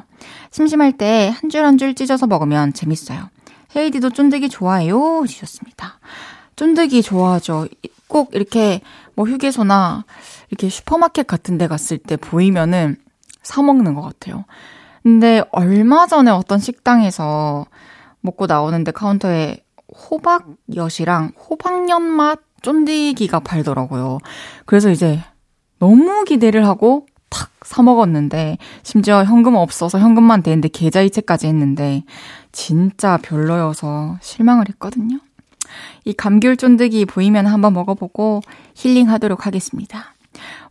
심심할 0.50 0.92
때한줄 0.92 1.64
한 1.64 1.78
줄 1.78 1.94
찢어서 1.94 2.26
먹으면 2.26 2.72
재밌어요. 2.72 3.28
헤이디도 3.76 4.10
쫀디기 4.10 4.48
좋아해요? 4.48 5.24
주셨습니다. 5.26 6.00
쫀디기 6.56 7.02
좋아하죠. 7.02 7.68
꼭 8.08 8.34
이렇게 8.34 8.80
뭐 9.14 9.26
휴게소나 9.26 10.04
이렇게 10.50 10.68
슈퍼마켓 10.68 11.26
같은 11.26 11.56
데 11.58 11.68
갔을 11.68 11.96
때 11.96 12.16
보이면은 12.16 12.96
사먹는 13.42 13.94
것 13.94 14.02
같아요. 14.02 14.44
근데 15.02 15.42
얼마 15.52 16.06
전에 16.06 16.30
어떤 16.30 16.58
식당에서 16.58 17.66
먹고 18.20 18.46
나오는데 18.46 18.90
카운터에 18.90 19.64
호박엿이랑 19.94 21.32
호박엿 21.36 22.02
맛 22.02 22.38
쫀디기가 22.62 23.40
팔더라고요. 23.40 24.18
그래서 24.66 24.90
이제 24.90 25.20
너무 25.78 26.24
기대를 26.24 26.66
하고 26.66 27.06
탁 27.30 27.50
사먹었는데, 27.64 28.58
심지어 28.82 29.24
현금 29.24 29.54
없어서 29.54 29.98
현금만 29.98 30.42
되는데 30.42 30.68
계좌이체까지 30.68 31.46
했는데, 31.46 32.02
진짜 32.52 33.16
별로여서 33.22 34.18
실망을 34.20 34.68
했거든요. 34.70 35.18
이 36.04 36.12
감귤 36.12 36.56
쫀득이 36.56 37.04
보이면 37.06 37.46
한번 37.46 37.72
먹어보고 37.72 38.40
힐링하도록 38.74 39.46
하겠습니다. 39.46 40.14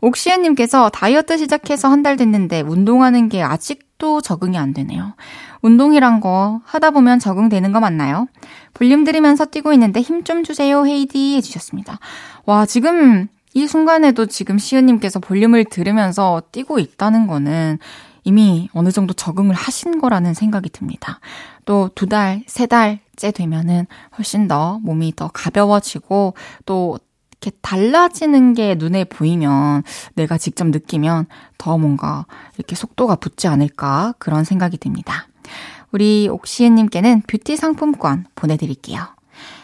옥시엔님께서 0.02 0.90
다이어트 0.90 1.38
시작해서 1.38 1.90
한 1.90 2.04
달 2.04 2.18
됐는데 2.18 2.62
운동하는 2.62 3.30
게 3.30 3.42
아직도 3.44 4.22
적응이 4.22 4.58
안 4.58 4.74
되네요. 4.74 5.14
운동이란 5.62 6.22
거 6.22 6.62
하다 6.66 6.92
보면 6.92 7.20
적응되는 7.20 7.72
거 7.72 7.80
맞나요? 7.80 8.28
볼륨 8.74 9.04
들으면서 9.04 9.46
뛰고 9.46 9.74
있는데 9.74 10.02
힘 10.02 10.24
좀 10.24 10.44
주세요, 10.44 10.86
헤이디 10.86 11.36
해주셨습니다. 11.38 12.00
와, 12.46 12.66
지금 12.66 13.28
이 13.54 13.66
순간에도 13.68 14.26
지금 14.28 14.58
시은님께서 14.58 15.20
볼륨을 15.20 15.66
들으면서 15.66 16.42
뛰고 16.52 16.80
있다는 16.80 17.26
거는 17.28 17.80
이미 18.24 18.70
어느 18.74 18.92
정도 18.92 19.14
적응을 19.14 19.56
하신 19.56 20.00
거라는 20.00 20.34
생각이 20.34 20.70
듭니다. 20.70 21.20
또 21.66 21.90
두 21.96 22.06
달, 22.08 22.44
세 22.48 22.66
달째 22.68 23.32
되면은 23.32 23.88
훨씬 24.18 24.48
더 24.48 24.80
몸이 24.84 25.14
더 25.16 25.30
가벼워지고 25.30 26.34
또 26.66 27.00
이렇게 27.42 27.58
달라지는 27.62 28.54
게 28.54 28.76
눈에 28.76 29.06
보이면 29.06 29.84
내가 30.16 30.38
직접 30.38 30.68
느끼면 30.68 31.28
더 31.58 31.78
뭔가 31.78 32.26
이렇게 32.58 32.76
속도가 32.76 33.16
붙지 33.16 33.48
않을까 33.48 34.14
그런 34.20 34.44
생각이 34.44 34.78
듭니다. 34.78 35.28
우리 35.92 36.28
옥시은님께는 36.30 37.24
뷰티 37.28 37.56
상품권 37.56 38.26
보내드릴게요. 38.36 39.00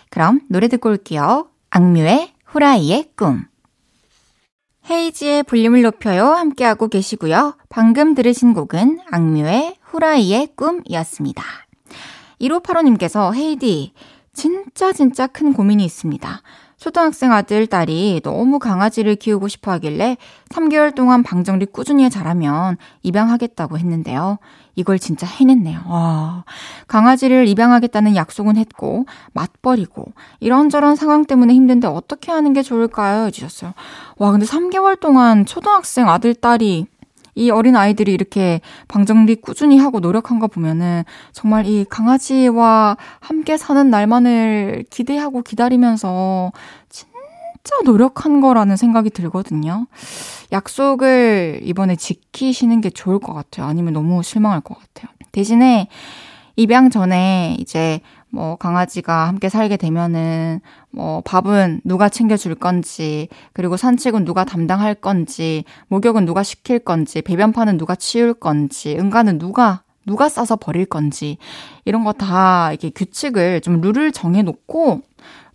그럼 0.09 0.41
노래 0.49 0.67
듣고 0.67 0.89
올게요. 0.89 1.49
악뮤의 1.69 2.33
후라이의 2.45 3.11
꿈. 3.15 3.45
헤이지의 4.89 5.43
볼륨을 5.43 5.81
높여요. 5.81 6.25
함께하고 6.25 6.87
계시고요. 6.87 7.57
방금 7.69 8.13
들으신 8.13 8.53
곡은 8.53 8.99
악뮤의 9.11 9.77
후라이의 9.81 10.49
꿈이었습니다. 10.55 11.43
1585님께서 12.39 13.33
헤이디, 13.33 13.93
진짜 14.33 14.93
진짜 14.93 15.27
큰 15.27 15.53
고민이 15.53 15.83
있습니다. 15.85 16.41
초등학생 16.85 17.31
아들, 17.31 17.65
딸이 17.65 18.21
너무 18.23 18.59
강아지를 18.59 19.15
키우고 19.15 19.47
싶어 19.47 19.71
하길래 19.71 20.17
3개월 20.49 20.93
동안 20.93 21.23
방정리 21.23 21.65
꾸준히 21.65 22.07
잘하면 22.11 22.77
입양하겠다고 23.01 23.79
했는데요. 23.79 24.37
이걸 24.75 24.99
진짜 24.99 25.25
해냈네요. 25.25 25.81
와. 25.87 26.43
강아지를 26.85 27.47
입양하겠다는 27.47 28.15
약속은 28.15 28.57
했고, 28.57 29.07
맞벌이고, 29.33 30.11
이런저런 30.39 30.95
상황 30.95 31.25
때문에 31.25 31.55
힘든데 31.55 31.87
어떻게 31.87 32.31
하는 32.31 32.53
게 32.53 32.61
좋을까요? 32.61 33.25
해주셨어요. 33.25 33.73
와, 34.17 34.31
근데 34.31 34.45
3개월 34.45 34.99
동안 34.99 35.47
초등학생 35.47 36.07
아들, 36.07 36.35
딸이 36.35 36.85
이 37.35 37.49
어린 37.49 37.75
아이들이 37.75 38.13
이렇게 38.13 38.61
방정리 38.87 39.35
꾸준히 39.35 39.77
하고 39.77 39.99
노력한 39.99 40.39
거 40.39 40.47
보면은 40.47 41.03
정말 41.33 41.65
이 41.67 41.85
강아지와 41.89 42.97
함께 43.19 43.57
사는 43.57 43.89
날만을 43.89 44.85
기대하고 44.89 45.41
기다리면서 45.41 46.53
진짜 46.89 47.05
노력한 47.83 48.39
거라는 48.39 48.77
생각이 48.77 49.09
들거든요. 49.09 49.87
약속을 50.53 51.59
이번에 51.63 51.95
지키시는 51.97 52.79
게 52.79 52.89
좋을 52.89 53.19
것 53.19 53.33
같아요. 53.33 53.67
아니면 53.67 53.93
너무 53.93 54.23
실망할 54.23 54.61
것 54.61 54.77
같아요. 54.79 55.11
대신에 55.33 55.89
입양 56.55 56.89
전에 56.89 57.57
이제 57.59 57.99
뭐 58.29 58.55
강아지가 58.55 59.27
함께 59.27 59.49
살게 59.49 59.77
되면은 59.77 60.61
뭐 60.95 61.21
밥은 61.25 61.81
누가 61.83 62.09
챙겨줄 62.09 62.55
건지, 62.55 63.27
그리고 63.53 63.77
산책은 63.77 64.23
누가 64.25 64.45
담당할 64.45 64.95
건지, 64.95 65.65
목욕은 65.89 66.25
누가 66.25 66.41
시킬 66.43 66.79
건지, 66.79 67.21
배변판은 67.21 67.77
누가 67.77 67.95
치울 67.95 68.33
건지, 68.33 68.95
응가는 68.97 69.37
누가 69.37 69.83
누가 70.05 70.29
싸서 70.29 70.55
버릴 70.57 70.85
건지 70.85 71.37
이런 71.83 72.03
거 72.03 72.13
다 72.13 72.71
이렇게 72.71 72.91
규칙을 72.91 73.61
좀 73.61 73.81
룰을 73.81 74.11
정해 74.11 74.43
놓고 74.43 75.01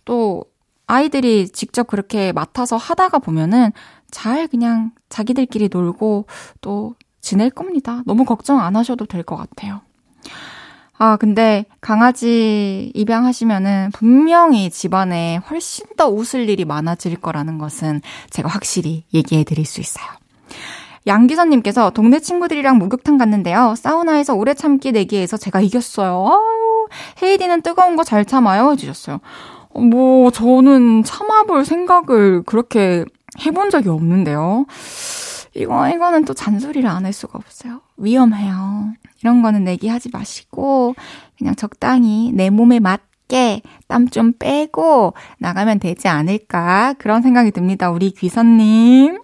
또 0.05 0.45
아이들이 0.87 1.47
직접 1.49 1.87
그렇게 1.87 2.33
맡아서 2.33 2.75
하다가 2.77 3.19
보면은 3.19 3.71
잘 4.11 4.47
그냥 4.47 4.91
자기들끼리 5.09 5.69
놀고 5.71 6.25
또 6.59 6.95
지낼 7.21 7.49
겁니다. 7.49 8.03
너무 8.05 8.25
걱정 8.25 8.59
안 8.59 8.75
하셔도 8.75 9.05
될 9.05 9.23
것 9.23 9.37
같아요. 9.37 9.81
아, 11.03 11.17
근데 11.17 11.65
강아지 11.81 12.91
입양하시면은 12.93 13.89
분명히 13.91 14.69
집안에 14.69 15.37
훨씬 15.49 15.87
더 15.97 16.07
웃을 16.07 16.47
일이 16.47 16.63
많아질 16.63 17.15
거라는 17.19 17.57
것은 17.57 18.01
제가 18.29 18.47
확실히 18.47 19.03
얘기해 19.11 19.43
드릴 19.43 19.65
수 19.65 19.81
있어요. 19.81 20.05
양기선님께서 21.07 21.89
동네 21.89 22.19
친구들이랑 22.19 22.77
목욕탕 22.77 23.17
갔는데요. 23.17 23.73
사우나에서 23.79 24.35
오래 24.35 24.53
참기 24.53 24.91
내기에서 24.91 25.37
제가 25.37 25.59
이겼어요. 25.61 26.23
아유, 26.29 26.87
헤이디는 27.23 27.63
뜨거운 27.63 27.95
거 27.95 28.03
잘 28.03 28.23
참아요? 28.23 28.69
해주셨어요. 28.73 29.21
뭐, 29.73 30.29
저는 30.29 31.01
참아볼 31.03 31.65
생각을 31.65 32.43
그렇게 32.43 33.05
해본 33.43 33.71
적이 33.71 33.89
없는데요. 33.89 34.67
이거, 35.55 35.89
이거는 35.89 36.25
또 36.25 36.33
잔소리를 36.33 36.87
안 36.89 37.05
할 37.05 37.13
수가 37.13 37.37
없어요. 37.37 37.81
위험해요. 37.97 38.93
이런 39.21 39.41
거는 39.41 39.63
내기하지 39.65 40.09
마시고, 40.13 40.95
그냥 41.37 41.55
적당히 41.55 42.31
내 42.33 42.49
몸에 42.49 42.79
맞게 42.79 43.61
땀 43.87 44.09
좀 44.09 44.33
빼고 44.37 45.13
나가면 45.39 45.79
되지 45.79 46.07
않을까. 46.07 46.93
그런 46.99 47.21
생각이 47.21 47.51
듭니다. 47.51 47.91
우리 47.91 48.11
귀선님. 48.11 49.19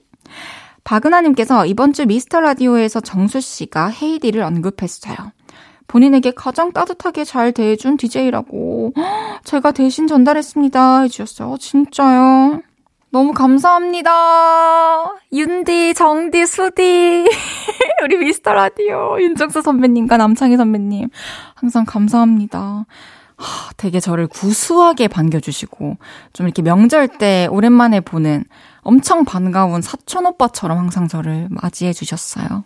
박은하님께서 0.83 1.65
이번 1.65 1.93
주 1.93 2.05
미스터 2.05 2.39
라디오에서 2.39 3.01
정수 3.01 3.41
씨가 3.41 3.89
헤이디를 3.89 4.41
언급했어요. 4.41 5.15
본인에게 5.87 6.31
가장 6.31 6.73
따뜻하게 6.73 7.23
잘 7.25 7.51
대해준 7.53 7.97
DJ라고 7.97 8.93
제가 9.45 9.71
대신 9.71 10.07
전달했습니다 10.07 11.01
해주셨어요. 11.01 11.57
진짜요? 11.57 12.61
너무 13.09 13.31
감사합니다. 13.33 14.11
윤디, 15.31 15.93
정디, 15.93 16.45
수디. 16.45 17.25
우리 18.03 18.17
미스터 18.17 18.53
라디오. 18.53 19.19
윤정수 19.19 19.61
선배님과 19.61 20.17
남창희 20.17 20.57
선배님. 20.57 21.09
항상 21.55 21.85
감사합니다. 21.85 22.85
하, 23.37 23.71
되게 23.77 23.99
저를 23.99 24.27
구수하게 24.27 25.07
반겨주시고, 25.07 25.97
좀 26.33 26.45
이렇게 26.45 26.61
명절 26.61 27.07
때 27.07 27.47
오랜만에 27.49 28.01
보는 28.01 28.43
엄청 28.81 29.25
반가운 29.25 29.81
사촌 29.81 30.25
오빠처럼 30.25 30.77
항상 30.77 31.07
저를 31.07 31.47
맞이해 31.49 31.93
주셨어요. 31.93 32.65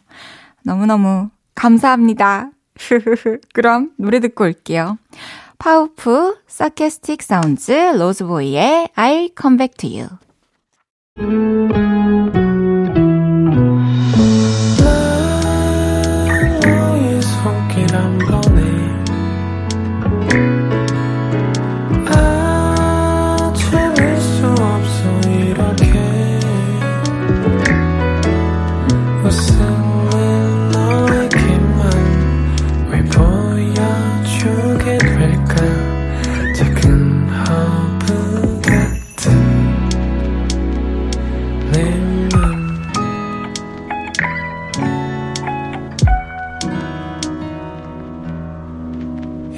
너무너무 0.64 1.30
감사합니다. 1.54 2.50
그럼 3.54 3.92
노래 3.98 4.20
듣고 4.20 4.46
올게요. 4.46 4.98
파우프, 5.60 6.40
사케스틱 6.48 7.22
사운즈, 7.22 7.72
로즈보이의 7.72 8.90
I'll 8.96 9.32
come 9.40 9.58
back 9.58 9.76
to 9.78 9.90
you. 9.90 10.08
Música 11.22 12.01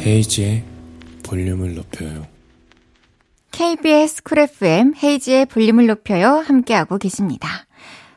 헤이즈의 0.06 0.64
볼륨을 1.24 1.76
높여요. 1.76 2.28
KBS 3.52 4.24
쿨 4.24 4.40
FM 4.40 4.94
헤이즈의 5.02 5.46
볼륨을 5.46 5.88
높여요. 5.88 6.44
함께하고 6.46 6.98
계십니다. 6.98 7.48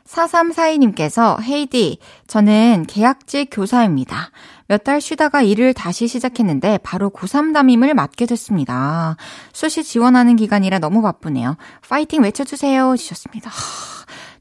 4342님께서 0.05 1.41
헤이디, 1.41 1.99
저는 2.27 2.85
계약직 2.87 3.49
교사입니다. 3.51 4.31
몇 4.67 4.83
달 4.83 4.99
쉬다가 4.99 5.41
일을 5.41 5.73
다시 5.73 6.07
시작했는데 6.07 6.79
바로 6.79 7.09
고3 7.09 7.53
담임을 7.53 7.93
맡게 7.93 8.25
됐습니다. 8.25 9.15
수시 9.53 9.83
지원하는 9.83 10.35
기간이라 10.35 10.79
너무 10.79 11.01
바쁘네요. 11.01 11.55
파이팅 11.87 12.23
외쳐주세요. 12.23 12.95
주셨습니다. 12.97 13.49
하, 13.49 13.55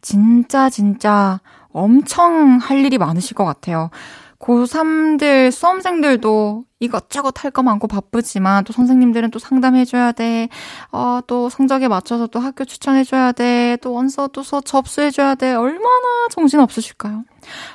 진짜 0.03 0.69
진짜 0.69 1.41
엄청 1.73 2.59
할 2.59 2.85
일이 2.85 2.99
많으실 2.99 3.35
것 3.37 3.45
같아요. 3.45 3.91
고3들, 4.39 5.51
수험생들도 5.51 6.65
이것저것 6.81 7.43
할 7.43 7.51
거 7.51 7.63
많고 7.63 7.89
바쁘지만 7.89 8.65
또 8.65 8.73
선생님들은 8.75 9.31
또 9.31 9.39
상담해줘야 9.39 10.13
돼. 10.13 10.49
어, 10.93 11.21
또 11.27 11.49
성적에 11.49 11.89
맞춰서 11.89 12.27
또 12.27 12.39
학교 12.41 12.65
추천해줘야 12.67 13.33
돼. 13.33 13.79
또 13.81 13.93
원서 13.93 14.29
또 14.29 14.43
서 14.43 14.61
접수해줘야 14.61 15.35
돼. 15.37 15.55
얼마나 15.55 16.29
정신 16.31 16.61
없으실까요? 16.61 17.25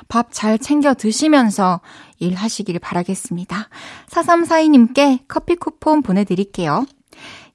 밥 0.08 0.28
잘 0.30 0.58
챙겨 0.58 0.94
드시면서 0.94 1.80
일하시길 2.18 2.78
바라겠습니다. 2.78 3.68
4342님께 4.08 5.20
커피 5.28 5.56
쿠폰 5.56 6.02
보내드릴게요. 6.02 6.86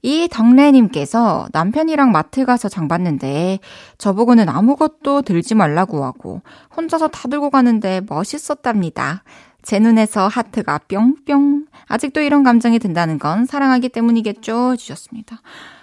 이 0.02 0.28
덕래님께서 0.30 1.48
남편이랑 1.52 2.12
마트 2.12 2.44
가서 2.44 2.68
장 2.68 2.88
봤는데 2.88 3.58
저보고는 3.98 4.48
아무것도 4.48 5.22
들지 5.22 5.54
말라고 5.54 6.04
하고 6.04 6.42
혼자서 6.76 7.08
다 7.08 7.28
들고 7.28 7.50
가는데 7.50 8.02
멋있었답니다. 8.08 9.22
제 9.62 9.78
눈에서 9.78 10.28
하트가 10.28 10.78
뿅뿅. 10.88 11.66
아직도 11.88 12.20
이런 12.20 12.44
감정이 12.44 12.78
든다는 12.78 13.18
건 13.18 13.44
사랑하기 13.44 13.88
때문이겠죠? 13.90 14.76
주셨습니다. 14.76 15.40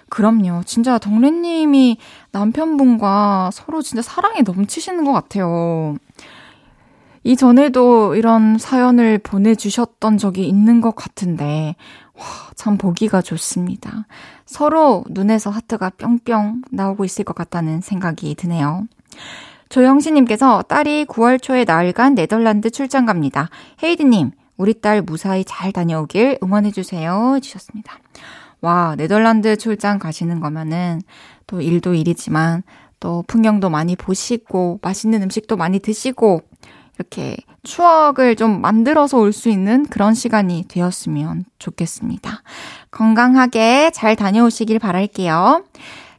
그럼요. 0.08 0.62
진짜 0.64 0.98
덕래님이 0.98 1.98
남편분과 2.30 3.50
서로 3.52 3.82
진짜 3.82 4.02
사랑이 4.02 4.42
넘치시는 4.42 5.04
것 5.04 5.12
같아요. 5.12 5.96
이전에도 7.24 8.14
이런 8.14 8.56
사연을 8.56 9.18
보내주셨던 9.18 10.16
적이 10.16 10.46
있는 10.46 10.80
것 10.80 10.94
같은데, 10.94 11.74
와, 12.16 12.24
참 12.54 12.78
보기가 12.78 13.22
좋습니다. 13.22 14.06
서로 14.44 15.04
눈에서 15.10 15.50
하트가 15.50 15.90
뿅뿅 15.90 16.62
나오고 16.70 17.04
있을 17.04 17.24
것 17.24 17.34
같다는 17.34 17.80
생각이 17.80 18.34
드네요. 18.34 18.86
조영신님께서 19.68 20.62
딸이 20.62 21.06
9월 21.06 21.42
초에 21.42 21.64
나흘간 21.64 22.14
네덜란드 22.14 22.70
출장 22.70 23.04
갑니다. 23.04 23.50
헤이드님, 23.82 24.30
우리 24.56 24.80
딸 24.80 25.02
무사히 25.02 25.44
잘 25.44 25.72
다녀오길 25.72 26.38
응원해주세요. 26.42 27.38
주셨습니다. 27.42 27.98
와, 28.60 28.94
네덜란드 28.96 29.56
출장 29.56 29.98
가시는 29.98 30.40
거면은 30.40 31.02
또 31.46 31.60
일도 31.60 31.94
일이지만 31.94 32.62
또 33.00 33.22
풍경도 33.26 33.68
많이 33.68 33.96
보시고 33.96 34.78
맛있는 34.82 35.22
음식도 35.22 35.56
많이 35.56 35.78
드시고 35.78 36.40
이렇게 36.96 37.36
추억을 37.62 38.36
좀 38.36 38.60
만들어서 38.60 39.18
올 39.18 39.32
수 39.32 39.48
있는 39.48 39.84
그런 39.86 40.14
시간이 40.14 40.64
되었으면 40.68 41.44
좋겠습니다. 41.58 42.42
건강하게 42.90 43.90
잘 43.92 44.16
다녀오시길 44.16 44.78
바랄게요. 44.78 45.64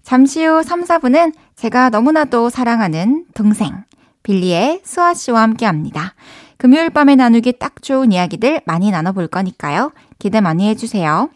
잠시 0.04 0.46
후 0.46 0.62
3, 0.64 0.84
4분은 0.84 1.34
제가 1.56 1.90
너무나도 1.90 2.50
사랑하는 2.50 3.26
동생, 3.34 3.84
빌리의 4.24 4.82
수아 4.84 5.14
씨와 5.14 5.42
함께 5.42 5.66
합니다. 5.66 6.14
금요일 6.58 6.90
밤에 6.90 7.16
나누기 7.16 7.54
딱 7.54 7.82
좋은 7.82 8.12
이야기들 8.12 8.62
많이 8.66 8.92
나눠볼 8.92 9.28
거니까요. 9.28 9.92
기대 10.20 10.42
많이 10.42 10.68
해주세요. 10.70 11.30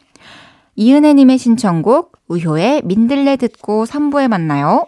이은혜님의 0.75 1.37
신청곡, 1.37 2.17
우효의 2.27 2.83
민들레 2.85 3.35
듣고 3.35 3.85
3부에 3.85 4.27
만나요. 4.27 4.87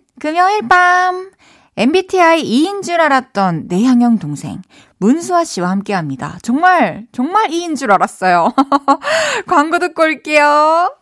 금요일 0.19 0.67
밤 0.67 1.31
MBTI 1.77 2.43
2인 2.43 2.83
줄 2.83 2.99
알았던 2.99 3.65
내향형 3.67 4.19
동생 4.19 4.61
문수아 4.97 5.43
씨와 5.43 5.69
함께 5.69 5.93
합니다. 5.93 6.37
정말 6.41 7.07
정말 7.11 7.49
2인 7.49 7.77
줄 7.77 7.91
알았어요. 7.91 8.53
광고 9.47 9.79
듣고 9.79 10.03
올게요. 10.03 10.95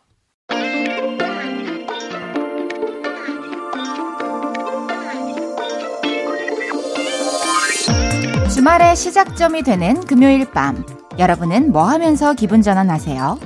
주말의 8.54 8.95
시작점이 8.95 9.63
되는 9.63 10.00
금요일 10.06 10.50
밤 10.52 10.84
여러분은 11.17 11.72
뭐 11.72 11.84
하면서 11.84 12.34
기분 12.34 12.62
전환하세요? 12.62 13.39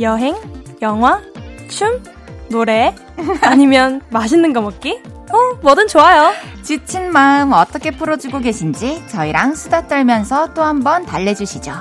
여행, 0.00 0.36
영화, 0.80 1.20
춤, 1.68 2.02
노래, 2.50 2.94
아니면 3.42 4.00
맛있는 4.10 4.52
거 4.52 4.60
먹기? 4.60 5.00
어, 5.30 5.58
뭐든 5.60 5.88
좋아요. 5.88 6.32
지친 6.62 7.12
마음 7.12 7.52
어떻게 7.52 7.90
풀어주고 7.90 8.40
계신지 8.40 9.02
저희랑 9.08 9.54
수다 9.54 9.86
떨면서 9.86 10.54
또 10.54 10.62
한 10.62 10.82
번 10.82 11.04
달래주시죠. 11.06 11.72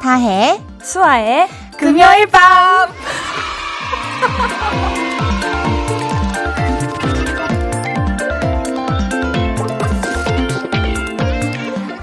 다해 0.00 0.60
수아의 0.82 1.48
금요일 1.78 2.26
밤! 2.26 2.88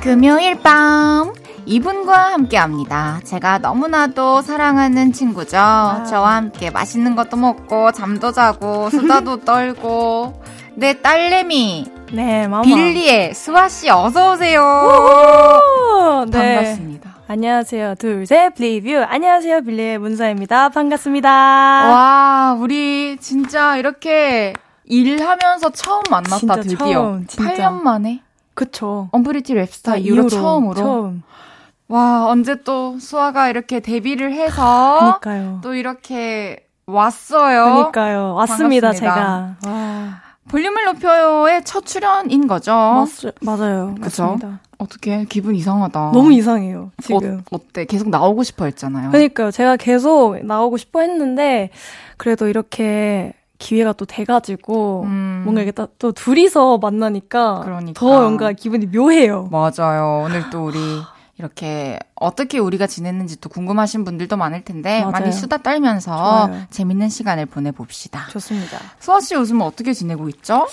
금요일 0.01 0.55
밤 0.61 1.33
이분과 1.73 2.33
함께 2.33 2.57
합니다. 2.57 3.19
제가 3.23 3.57
너무나도 3.57 4.43
사랑하는 4.43 5.11
친구죠. 5.11 5.57
아. 5.57 6.03
저와 6.03 6.35
함께 6.35 6.69
맛있는 6.69 7.15
것도 7.15 7.35
먹고 7.35 7.91
잠도 7.93 8.31
자고 8.31 8.91
수다도 8.91 9.37
떨고 9.45 10.39
내 10.75 11.01
딸내미 11.01 11.87
네, 12.11 12.47
마마. 12.47 12.61
빌리의 12.61 13.33
수아 13.33 13.69
씨 13.69 13.89
어서 13.89 14.33
오세요. 14.33 14.61
네. 16.29 16.55
반갑습니다. 16.55 17.15
안녕하세요. 17.27 17.95
둘, 17.95 18.27
셋, 18.27 18.53
리뷰. 18.59 19.03
안녕하세요. 19.07 19.61
빌리의 19.63 19.97
문서입니다. 19.97 20.69
반갑습니다. 20.69 21.27
와, 21.29 22.55
우리 22.59 23.17
진짜 23.19 23.77
이렇게 23.77 24.53
일하면서 24.85 25.71
처음 25.71 26.03
만났다, 26.11 26.37
진짜 26.37 26.55
드디어. 26.61 26.77
처음, 26.93 27.25
진짜. 27.25 27.51
8년 27.55 27.81
만에? 27.81 28.21
그쵸. 28.53 29.09
언브리티 29.11 29.55
랩스타 29.55 29.99
이후로, 30.05 30.29
처음으로. 30.29 30.75
처음. 30.75 31.23
와, 31.93 32.25
언제 32.27 32.55
또 32.63 32.97
수아가 32.97 33.49
이렇게 33.49 33.79
데뷔를 33.79 34.33
해서. 34.33 35.19
그니까요. 35.21 35.59
또 35.61 35.75
이렇게 35.75 36.65
왔어요. 36.87 37.83
그니까요. 37.91 38.33
왔습니다, 38.33 38.87
반갑습니다. 38.87 39.55
제가. 39.61 39.71
와. 39.71 40.21
볼륨을 40.49 40.85
높여요의 40.85 41.63
첫 41.65 41.85
출연인 41.85 42.47
거죠. 42.47 42.71
맞, 42.73 43.07
맞아요. 43.41 43.93
그죠? 44.01 44.39
어떻게 44.79 45.23
기분 45.25 45.53
이상하다. 45.55 46.11
너무 46.15 46.33
이상해요. 46.33 46.89
지금. 47.03 47.43
어, 47.51 47.57
어때? 47.57 47.85
계속 47.85 48.09
나오고 48.09 48.41
싶어 48.41 48.65
했잖아요. 48.65 49.11
그러니까요. 49.11 49.51
제가 49.51 49.77
계속 49.77 50.43
나오고 50.43 50.77
싶어 50.77 51.01
했는데 51.01 51.69
그래도 52.17 52.47
이렇게 52.47 53.33
기회가 53.59 53.93
또 53.93 54.05
돼가지고 54.05 55.03
음. 55.05 55.41
뭔가 55.45 55.61
이게 55.61 55.71
또 55.99 56.11
둘이서 56.11 56.79
만나니까 56.79 57.61
그러니까. 57.63 57.93
더 57.99 58.19
뭔가 58.21 58.51
기분이 58.51 58.87
묘해요. 58.87 59.47
맞아요. 59.51 60.23
오늘 60.25 60.49
또 60.49 60.65
우리 60.65 60.77
이렇게 61.39 61.97
어떻게 62.15 62.59
우리가 62.59 62.85
지냈는지 62.87 63.39
또 63.41 63.49
궁금하신 63.49 64.05
분들도 64.05 64.37
많을 64.37 64.63
텐데 64.63 64.99
맞아요. 64.99 65.11
많이 65.11 65.31
수다 65.31 65.57
떨면서 65.57 66.47
좋아요. 66.47 66.61
재밌는 66.69 67.09
시간을 67.09 67.47
보내봅시다. 67.47 68.27
좋습니다. 68.29 68.77
수아 68.99 69.19
씨 69.19 69.33
요즘 69.33 69.61
어떻게 69.61 69.93
지내고 69.93 70.29
있죠? 70.29 70.67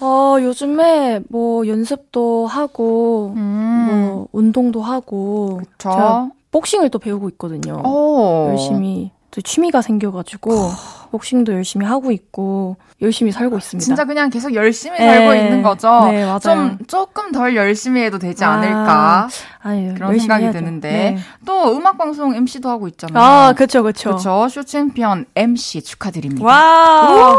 어, 0.00 0.36
요즘에 0.40 1.20
뭐 1.28 1.66
연습도 1.68 2.46
하고 2.48 3.32
음. 3.36 3.86
뭐 3.88 4.28
운동도 4.32 4.82
하고 4.82 5.60
그쵸? 5.78 6.32
복싱을 6.50 6.90
또 6.90 6.98
배우고 6.98 7.28
있거든요. 7.30 7.80
오. 7.84 8.48
열심히 8.50 9.12
또 9.30 9.40
취미가 9.40 9.80
생겨가지고 9.82 10.70
복싱도 11.12 11.52
열심히 11.52 11.86
하고 11.86 12.10
있고 12.10 12.76
열심히 13.00 13.30
살고 13.32 13.58
있습니다. 13.58 13.84
진짜 13.84 14.04
그냥 14.04 14.30
계속 14.30 14.54
열심히 14.54 14.98
네. 14.98 15.06
살고 15.06 15.34
있는 15.34 15.62
거죠. 15.62 16.06
네, 16.10 16.24
맞아요. 16.24 16.38
좀 16.40 16.78
조금 16.88 17.30
덜 17.30 17.54
열심히 17.54 18.02
해도 18.02 18.18
되지 18.18 18.44
아, 18.44 18.52
않을까 18.52 19.28
아유, 19.62 19.92
그런 19.94 20.18
생각이 20.18 20.44
해야죠. 20.44 20.58
드는데 20.58 20.90
네. 20.90 21.18
또 21.46 21.76
음악 21.76 21.98
방송 21.98 22.34
MC도 22.34 22.68
하고 22.68 22.88
있잖아요. 22.88 23.22
아, 23.22 23.52
그렇죠, 23.52 23.82
그렇죠. 23.82 24.10
그렇죠. 24.10 24.48
쇼 24.48 24.62
챔피언 24.64 25.26
MC 25.36 25.82
축하드립니다. 25.82 26.44
와. 26.44 27.38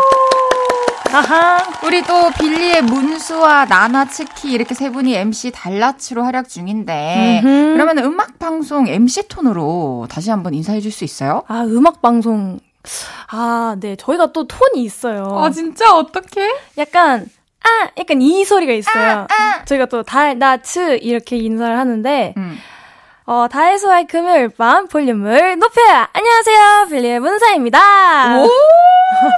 아하. 1.12 1.58
우리 1.86 2.02
또 2.04 2.32
빌리의 2.40 2.82
문수와 2.84 3.66
나나츠키 3.66 4.52
이렇게 4.52 4.74
세 4.74 4.90
분이 4.90 5.14
MC 5.14 5.52
달라치로 5.52 6.24
활약 6.24 6.50
중인데 6.50 7.42
음흠. 7.44 7.74
그러면 7.74 8.00
음악 8.00 8.40
방송 8.40 8.88
MC 8.88 9.28
톤으로 9.28 10.08
다시 10.10 10.32
한번 10.32 10.54
인사해 10.56 10.80
줄 10.82 10.92
수 10.92 11.04
있어요? 11.04 11.44
아, 11.48 11.64
음악 11.66 12.02
방송 12.02 12.60
아, 13.30 13.76
네. 13.80 13.96
저희가 13.96 14.32
또 14.32 14.48
톤이 14.48 14.84
있어요. 14.84 15.24
아, 15.40 15.50
진짜 15.50 15.96
어떻게? 15.96 16.54
약간 16.78 17.30
아, 17.64 17.90
약간 17.98 18.22
이 18.22 18.44
소리가 18.44 18.74
있어요. 18.74 19.28
아, 19.30 19.34
아. 19.34 19.66
저희가 19.66 19.86
또 19.86 20.04
달, 20.04 20.38
나, 20.38 20.58
츠 20.58 20.98
이렇게 21.02 21.38
인사를 21.38 21.78
하는데 21.78 22.34
음. 22.38 22.58
어, 23.26 23.48
다이소의 23.50 24.08
금요일 24.08 24.50
밤 24.50 24.88
볼륨을 24.88 25.58
높여요. 25.58 26.06
안녕하세요. 26.12 26.88
빌리의 26.90 27.20
문사입니다. 27.22 28.38
오, 28.42 28.50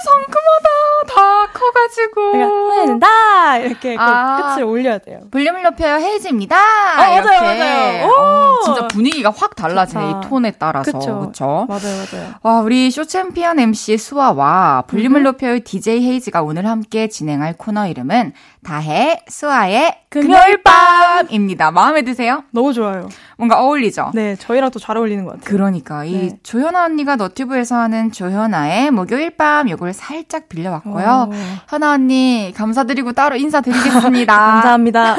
상큼하다. 0.04 0.70
다 1.08 1.48
커가지고. 1.54 2.32
그러니까, 2.32 3.08
다 3.08 3.58
이렇게 3.58 3.96
아, 4.00 4.54
끝을 4.56 4.64
올려야 4.64 4.98
돼요. 4.98 5.20
볼륨을 5.32 5.64
높여요. 5.64 5.96
헤이즈입니다. 5.96 6.56
어, 6.56 6.98
맞아요, 6.98 7.42
맞아요. 7.42 8.08
어, 8.08 8.62
진짜 8.64 8.88
분위기가 8.88 9.32
확 9.36 9.56
달라지네. 9.56 10.10
이 10.10 10.30
톤에 10.30 10.52
따라서. 10.52 10.92
그쵸. 10.92 11.20
그쵸? 11.28 11.66
맞아요, 11.68 12.06
맞아요. 12.12 12.34
와, 12.42 12.62
우리 12.62 12.90
쇼 12.92 13.06
챔피언 13.06 13.60
MC 13.60 13.98
수아와 13.98 14.84
볼륨을 14.88 15.22
음. 15.22 15.24
높여요. 15.24 15.60
DJ 15.60 16.04
헤이즈가 16.06 16.42
오늘 16.42 16.66
함께 16.68 17.08
진행할 17.08 17.54
코너 17.58 17.88
이름은 17.88 18.34
다혜 18.66 19.22
수아의 19.28 19.96
금요일 20.10 20.62
밤입니다. 20.64 21.70
마음에 21.72 22.02
드세요? 22.02 22.44
너무 22.52 22.74
좋아요. 22.74 23.08
뭔가 23.38 23.62
어울리죠? 23.62 24.12
네, 24.16 24.36
저희랑 24.36 24.72
또 24.72 24.80
잘 24.80 24.98
어울리는 24.98 25.24
것 25.24 25.32
같아요. 25.34 25.46
그러니까 25.46 26.04
이 26.04 26.14
네. 26.30 26.40
조현아 26.42 26.86
언니가 26.86 27.16
너튜브에서 27.16 27.76
하는 27.76 28.12
조현아의 28.12 28.92
목요일 28.92 29.38
밤 29.38 29.70
요걸 29.70 29.94
살짝 29.94 30.50
빌려왔고요. 30.50 31.30
오. 31.30 31.34
현아 31.70 31.92
언니 31.92 32.52
감사드리고 32.56 33.14
따로 33.14 33.36
인사드리겠습니다. 33.36 34.36
감사합니다. 34.36 35.16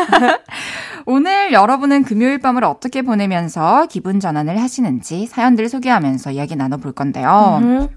오늘 1.07 1.53
여러분은 1.53 2.03
금요일 2.03 2.39
밤을 2.39 2.65
어떻게 2.65 3.03
보내면서 3.03 3.87
기분 3.87 4.19
전환을 4.19 4.61
하시는지 4.61 5.27
사연들 5.27 5.69
소개하면서 5.69 6.33
이야기 6.33 6.57
나눠볼 6.57 6.93
건데요. 6.93 7.61
음흠. 7.63 7.89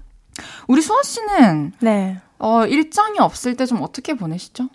우리 0.68 0.80
수아 0.80 1.02
씨는 1.02 1.72
네. 1.80 2.18
어, 2.38 2.64
일정이 2.66 3.18
없을 3.18 3.56
때 3.56 3.66
좀 3.66 3.82
어떻게 3.82 4.14
보내시죠? 4.14 4.68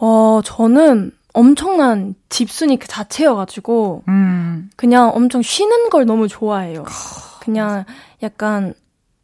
어, 0.00 0.40
저는 0.44 1.12
엄청난 1.34 2.14
집순이 2.28 2.78
그 2.78 2.88
자체여가지고, 2.88 4.04
음. 4.08 4.70
그냥 4.76 5.10
엄청 5.14 5.42
쉬는 5.42 5.90
걸 5.90 6.06
너무 6.06 6.28
좋아해요. 6.28 6.84
그냥 7.40 7.84
약간 8.22 8.74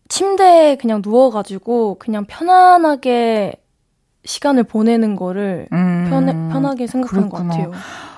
침대에 0.09 0.77
그냥 0.77 1.01
누워가지고, 1.03 1.97
그냥 1.99 2.25
편안하게 2.27 3.55
시간을 4.25 4.65
보내는 4.65 5.17
거를 5.17 5.69
음. 5.73 6.07
편해, 6.09 6.33
편하게 6.53 6.87
생각하는 6.87 7.29
것 7.29 7.39
같아요. 7.39 7.73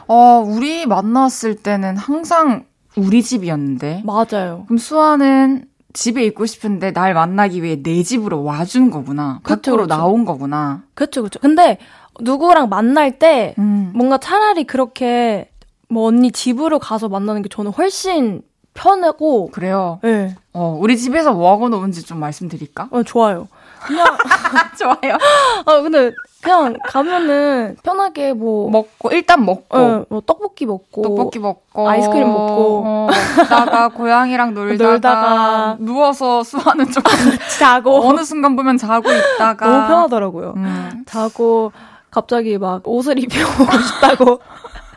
어, 0.08 0.42
우리 0.46 0.86
만났을 0.86 1.56
때는 1.56 1.96
항상 1.96 2.64
우리 2.96 3.22
집이었는데. 3.22 4.02
맞아요. 4.04 4.64
그럼 4.66 4.78
수아는 4.78 5.66
집에 5.92 6.24
있고 6.26 6.46
싶은데 6.46 6.92
날 6.92 7.14
만나기 7.14 7.62
위해 7.62 7.82
내 7.82 8.02
집으로 8.02 8.44
와준 8.44 8.90
거구나. 8.90 9.40
그쵸, 9.42 9.72
밖으로 9.72 9.82
그쵸. 9.84 9.96
나온 9.96 10.24
거구나. 10.24 10.82
그렇죠, 10.94 11.22
그렇죠. 11.22 11.40
근데 11.40 11.78
누구랑 12.20 12.68
만날 12.68 13.18
때 13.18 13.54
음. 13.58 13.92
뭔가 13.94 14.18
차라리 14.18 14.64
그렇게 14.64 15.50
뭐 15.88 16.08
언니 16.08 16.32
집으로 16.32 16.78
가서 16.78 17.08
만나는 17.08 17.42
게 17.42 17.48
저는 17.48 17.72
훨씬 17.72 18.42
편하고 18.74 19.50
그래요. 19.50 19.98
네. 20.02 20.34
어, 20.52 20.76
우리 20.80 20.96
집에서 20.96 21.32
뭐 21.32 21.50
하고 21.50 21.68
노는지 21.68 22.04
좀 22.04 22.18
말씀드릴까? 22.20 22.88
어, 22.90 23.02
좋아요. 23.02 23.48
그냥 23.86 24.06
좋아요. 24.78 25.16
어, 25.64 25.82
근데 25.82 26.12
그냥 26.42 26.76
가면은 26.86 27.76
편하게 27.82 28.32
뭐 28.32 28.70
먹고 28.70 29.10
일단 29.10 29.44
먹고 29.44 29.78
네, 29.78 30.04
뭐 30.08 30.22
떡볶이 30.24 30.66
먹고 30.66 31.02
떡볶이 31.02 31.38
먹고 31.38 31.88
아이스크림 31.88 32.26
먹고 32.26 32.82
어, 32.86 33.08
먹다가 33.38 33.88
고양이랑 33.96 34.54
놀다가, 34.54 34.90
놀다가 34.90 35.76
누워서 35.80 36.42
수화는 36.42 36.90
좀 36.92 37.02
자고 37.58 38.06
어느 38.06 38.22
순간 38.24 38.54
보면 38.54 38.76
자고 38.76 39.10
있다가 39.10 39.66
너무 39.66 39.88
편하더라고요. 39.88 40.54
음. 40.56 41.04
자고 41.06 41.72
갑자기 42.20 42.56
막 42.56 42.80
옷을 42.88 43.18
입혀보고 43.22 43.70
싶다고. 43.78 44.40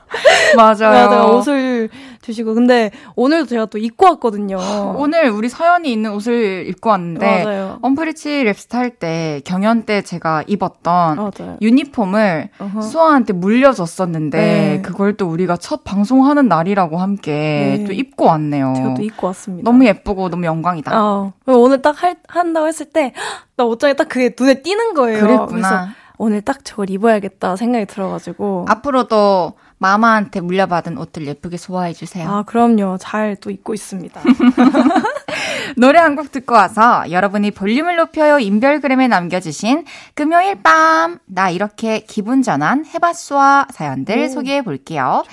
맞아요. 0.55 1.07
맞아요. 1.09 1.37
옷을 1.37 1.89
주시고. 2.21 2.53
근데 2.55 2.89
오늘도 3.15 3.45
제가 3.45 3.65
또 3.67 3.77
입고 3.77 4.05
왔거든요. 4.05 4.57
오늘 4.97 5.29
우리 5.29 5.49
서연이 5.49 5.91
있는 5.91 6.11
옷을 6.13 6.65
입고 6.67 6.89
왔는데 6.89 7.43
맞아요. 7.43 7.79
언프리치 7.81 8.43
랩스타 8.45 8.73
할 8.73 8.89
때 8.99 9.41
경연 9.45 9.83
때 9.83 10.01
제가 10.01 10.43
입었던 10.47 11.17
맞아요. 11.17 11.57
유니폼을 11.61 12.49
uh-huh. 12.57 12.81
수아한테 12.81 13.33
물려줬었는데 13.33 14.37
네. 14.37 14.81
그걸 14.81 15.15
또 15.15 15.27
우리가 15.27 15.57
첫 15.57 15.83
방송하는 15.83 16.47
날이라고 16.47 16.97
함께 16.97 17.31
네. 17.79 17.83
또 17.85 17.93
입고 17.93 18.25
왔네요. 18.25 18.73
제가 18.77 18.93
또 18.95 19.03
입고 19.03 19.27
왔습니다. 19.27 19.69
너무 19.69 19.85
예쁘고 19.85 20.29
너무 20.29 20.45
영광이다. 20.45 20.91
어. 20.99 21.33
오늘 21.45 21.81
딱 21.81 22.01
할, 22.01 22.15
한다고 22.27 22.67
했을 22.67 22.87
때 22.87 23.13
나 23.59 23.65
옷장에 23.65 23.93
딱 23.93 24.07
그게 24.07 24.33
눈에 24.39 24.61
띄는 24.61 24.93
거예요. 24.93 25.19
그랬구나. 25.19 25.93
오늘 26.21 26.41
딱 26.41 26.63
저걸 26.65 26.89
입어야겠다 26.89 27.55
생각이 27.55 27.85
들어가지고 27.85 28.65
앞으로도 28.67 29.53
마마한테 29.77 30.41
물려받은 30.41 30.97
옷들 30.97 31.25
예쁘게 31.25 31.55
소화해 31.55 31.93
주세요. 31.93 32.29
아, 32.29 32.43
그럼요. 32.43 32.97
잘 32.99 33.37
또 33.39 33.49
입고 33.49 33.73
있습니다. 33.73 34.21
노래 35.77 35.99
한 35.99 36.15
곡 36.17 36.31
듣고 36.31 36.53
와서 36.55 37.09
여러분이 37.09 37.51
볼륨을 37.51 37.95
높여요 37.95 38.39
인별그램에 38.39 39.07
남겨주신 39.07 39.85
금요일 40.15 40.61
밤 40.61 41.19
나 41.25 41.49
이렇게 41.49 41.99
기분 42.01 42.41
전환 42.41 42.85
해봤소아 42.85 43.67
사연들 43.71 44.19
오. 44.25 44.27
소개해 44.27 44.61
볼게요. 44.63 45.23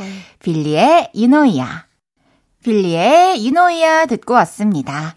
빌리의 0.45 1.11
이노이야. 1.15 1.86
빌리의 2.67 3.41
이노이야 3.43 4.07
듣고 4.07 4.35
왔습니다. 4.35 5.15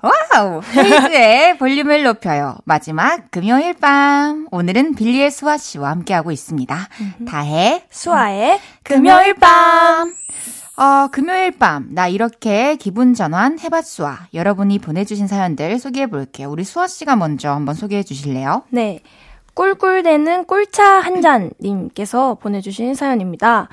Wow. 0.00 0.62
헤이즈의 0.74 1.58
볼륨을 1.60 2.04
높여요. 2.04 2.56
마지막 2.64 3.30
금요일 3.30 3.74
밤. 3.74 4.48
오늘은 4.50 4.94
빌리의 4.94 5.30
수아 5.30 5.58
씨와 5.58 5.90
함께하고 5.90 6.32
있습니다. 6.32 6.88
다해 7.28 7.84
수아의 7.90 8.58
금요일 8.82 9.34
밤. 9.34 10.14
어, 10.78 11.08
금요일 11.12 11.50
밤, 11.52 11.88
나 11.90 12.08
이렇게 12.08 12.76
기분 12.76 13.12
전환 13.12 13.58
해봤수아. 13.58 14.28
여러분이 14.32 14.78
보내주신 14.78 15.26
사연들 15.26 15.78
소개해 15.78 16.06
볼게요. 16.06 16.50
우리 16.50 16.64
수아 16.64 16.86
씨가 16.86 17.14
먼저 17.16 17.50
한번 17.50 17.74
소개해 17.74 18.04
주실래요? 18.04 18.62
네. 18.70 19.00
꿀꿀대는 19.52 20.46
꿀차 20.46 20.82
한 21.00 21.20
잔님께서 21.20 22.36
보내주신 22.40 22.94
사연입니다. 22.94 23.68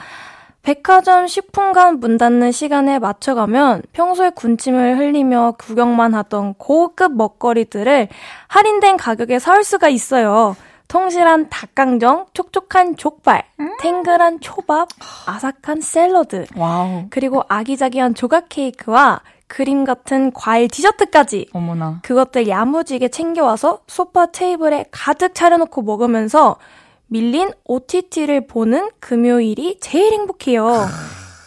백화점 0.64 1.26
10분간 1.26 2.00
문 2.00 2.18
닫는 2.18 2.54
시간에 2.54 2.98
맞춰가면 2.98 3.84
평소에 3.92 4.30
군침을 4.30 4.98
흘리며 4.98 5.56
구경만 5.60 6.16
하던 6.16 6.54
고급 6.58 7.18
먹거리들을 7.18 8.08
할인된 8.48 8.96
가격에 8.96 9.40
사올 9.40 9.66
수가 9.66 9.90
있어요. 9.90 10.56
통실한 10.88 11.50
닭강정, 11.50 12.28
촉촉한 12.34 12.96
족발, 12.96 13.44
음~ 13.60 13.76
탱글한 13.82 14.40
초밥, 14.40 14.88
아삭한 15.26 15.82
샐러드, 15.82 16.46
Wow. 16.56 17.08
그리고 17.10 17.44
아기자기한 17.50 18.16
조각 18.16 18.46
케이크와 18.48 19.22
그림 19.48 19.84
같은 19.84 20.32
과일 20.32 20.70
디저트까지. 20.70 21.50
어머나. 21.52 22.00
그것들 22.04 22.48
야무지게 22.48 23.10
챙겨와서 23.10 23.80
소파 23.88 24.28
테이블에 24.28 24.86
가득 24.92 25.36
차려놓고 25.36 25.82
먹으면서 25.82 26.58
밀린 27.08 27.52
OTT를 27.66 28.48
보는 28.48 28.90
금요일이 29.00 29.78
제일 29.80 30.14
행복해요. 30.14 30.88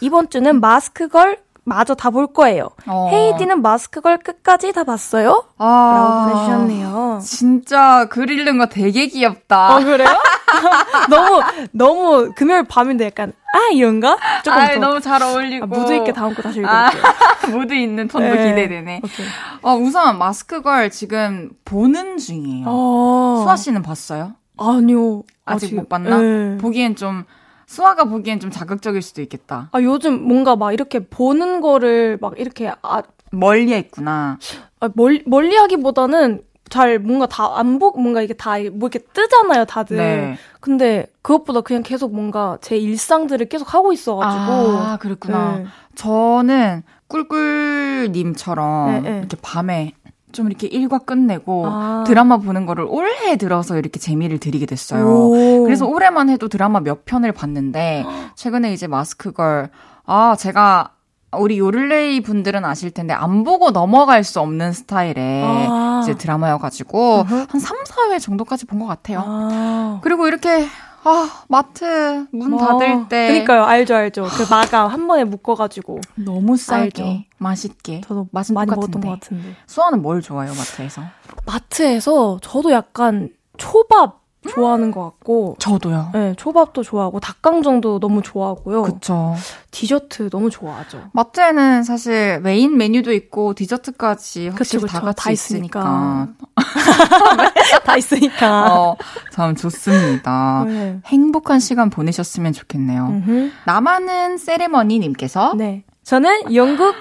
이번 0.01 0.29
주는 0.29 0.59
마스크걸 0.61 1.39
마저 1.65 1.95
다 1.95 2.11
볼 2.11 2.27
거예요. 2.27 2.69
어. 2.85 3.09
헤이디는 3.11 3.61
마스크걸 3.61 4.19
끝까지 4.19 4.71
다 4.71 4.85
봤어요? 4.85 5.43
아, 5.57 6.29
라고 6.29 6.31
보내주셨네요. 6.33 7.19
진짜 7.21 8.05
글 8.09 8.29
읽는 8.31 8.57
거 8.57 8.67
되게 8.67 9.07
귀엽다. 9.07 9.75
어, 9.75 9.79
그래요? 9.83 10.07
너무, 11.09 11.41
너무 11.73 12.31
금요일 12.37 12.63
밤인데 12.63 13.07
약간, 13.07 13.33
아, 13.53 13.73
이런가? 13.73 14.17
조금 14.45 14.57
아, 14.57 14.75
너무 14.75 15.01
잘 15.01 15.21
어울리고. 15.21 15.65
아, 15.65 15.67
무드 15.67 15.93
있게 15.97 16.13
다음 16.13 16.33
거 16.33 16.41
다시 16.41 16.59
읽어볼게요. 16.59 17.03
아, 17.03 17.47
무드 17.51 17.73
있는 17.73 18.07
톤도 18.07 18.25
네. 18.33 18.47
기대되네. 18.49 19.01
오케이. 19.03 19.25
어, 19.61 19.75
우선 19.75 20.17
마스크걸 20.19 20.89
지금 20.89 21.49
보는 21.65 22.17
중이에요. 22.17 22.63
어. 22.65 23.41
수아 23.43 23.57
씨는 23.57 23.81
봤어요? 23.81 24.35
아니요. 24.57 25.23
아직, 25.45 25.65
아직 25.67 25.75
못 25.75 25.89
봤나? 25.89 26.17
네. 26.17 26.57
보기엔 26.57 26.95
좀 26.95 27.23
수아가 27.65 28.05
보기엔 28.05 28.39
좀 28.39 28.49
자극적일 28.51 29.01
수도 29.01 29.21
있겠다. 29.21 29.69
아 29.71 29.81
요즘 29.81 30.21
뭔가 30.23 30.55
막 30.55 30.71
이렇게 30.73 30.99
보는 30.99 31.61
거를 31.61 32.17
막 32.21 32.39
이렇게 32.39 32.71
아 32.81 33.01
멀리 33.31 33.73
했구나. 33.73 34.37
아, 34.79 34.89
멀 34.95 35.21
멀리 35.25 35.55
하기보다는 35.55 36.41
잘 36.69 36.99
뭔가 36.99 37.25
다 37.27 37.55
안 37.57 37.79
보고 37.79 37.99
뭔가 37.99 38.21
이게 38.21 38.33
다 38.33 38.57
뭐 38.71 38.89
이렇게 38.89 38.99
뜨잖아요 38.99 39.65
다들. 39.65 39.97
네. 39.97 40.37
근데 40.59 41.07
그것보다 41.21 41.61
그냥 41.61 41.81
계속 41.83 42.13
뭔가 42.13 42.57
제 42.61 42.77
일상들을 42.77 43.47
계속 43.49 43.73
하고 43.73 43.91
있어가지고. 43.93 44.43
아 44.77 44.97
그랬구나. 44.97 45.57
네. 45.59 45.65
저는 45.95 46.83
꿀꿀님처럼 47.07 48.91
네, 48.91 48.99
네. 49.01 49.17
이렇게 49.19 49.37
밤에 49.41 49.93
좀 50.37 50.45
이렇게 50.45 50.67
일과 50.67 50.99
끝내고 50.99 51.65
아. 51.65 52.03
드라마 52.05 52.37
보는 52.37 52.67
거를 52.67 52.85
올해 52.87 53.37
들어서 53.37 53.75
이렇게 53.75 53.99
재미를 53.99 54.37
들이게 54.37 54.67
됐어요. 54.67 55.03
오. 55.03 55.63
그래서 55.63 55.87
올해만 55.87 56.29
해도 56.29 56.47
드라마 56.47 56.79
몇 56.79 57.05
편을 57.05 57.31
봤는데 57.31 58.05
최근에 58.35 58.71
이제 58.71 58.85
마스크걸 58.85 59.71
아 60.05 60.35
제가 60.37 60.91
우리 61.39 61.57
요를레이 61.57 62.21
분들은 62.21 62.63
아실 62.65 62.91
텐데 62.91 63.15
안 63.15 63.43
보고 63.43 63.71
넘어갈 63.71 64.23
수 64.23 64.39
없는 64.39 64.73
스타일의 64.73 65.43
아. 65.67 66.01
이제 66.03 66.15
드라마여가지고 66.15 67.25
uh-huh. 67.27 67.47
한 67.49 67.59
3, 67.59 67.77
4회 67.83 68.21
정도까지 68.21 68.65
본 68.67 68.77
것 68.79 68.85
같아요. 68.85 69.23
아. 69.25 69.99
그리고 70.03 70.27
이렇게 70.27 70.67
아, 71.07 71.43
마트 71.47 72.27
문 72.31 72.51
와, 72.53 72.77
닫을 72.77 73.07
때. 73.07 73.27
그니까요, 73.29 73.63
알죠, 73.63 73.95
알죠. 73.95 74.25
그 74.25 74.45
마감 74.49 74.91
한 74.91 75.07
번에 75.07 75.23
묶어가지고. 75.23 76.01
너무 76.15 76.57
싸게, 76.57 76.81
알죠. 76.83 77.23
맛있게. 77.37 78.01
저도 78.01 78.27
맛은 78.31 78.53
많이 78.53 78.69
먹었던 78.69 78.99
것 79.01 79.09
같은데. 79.11 79.55
수아는 79.67 80.01
뭘 80.01 80.21
좋아해요, 80.21 80.53
마트에서? 80.53 81.01
마트에서 81.45 82.39
저도 82.41 82.71
약간 82.71 83.29
초밥 83.57 84.21
좋아하는 84.47 84.91
것 84.91 85.03
같고. 85.03 85.55
저도요. 85.59 86.11
네, 86.13 86.33
초밥도 86.37 86.83
좋아하고 86.83 87.19
닭강정도 87.19 87.99
너무 87.99 88.21
좋아하고요. 88.21 88.83
그쵸. 88.83 89.35
디저트 89.71 90.29
너무 90.29 90.49
좋아하죠. 90.49 91.09
마트에는 91.13 91.83
사실 91.83 92.39
메인 92.41 92.77
메뉴도 92.77 93.13
있고 93.13 93.53
디저트까지 93.53 94.49
확실히 94.49 94.81
그쵸, 94.81 94.87
그쵸. 94.87 94.99
다 94.99 95.05
같이 95.05 95.23
다 95.23 95.31
있으니까. 95.31 96.27
다 97.83 97.97
있으니까. 97.97 98.73
어, 98.73 98.97
참 99.33 99.55
좋습니다. 99.55 100.63
네. 100.67 100.99
행복한 101.05 101.59
시간 101.59 101.89
보내셨으면 101.89 102.53
좋겠네요. 102.53 103.05
음흠. 103.07 103.51
남아는 103.65 104.37
세레머니 104.37 104.99
님께서 104.99 105.53
네. 105.55 105.83
저는 106.03 106.55
영국 106.55 106.95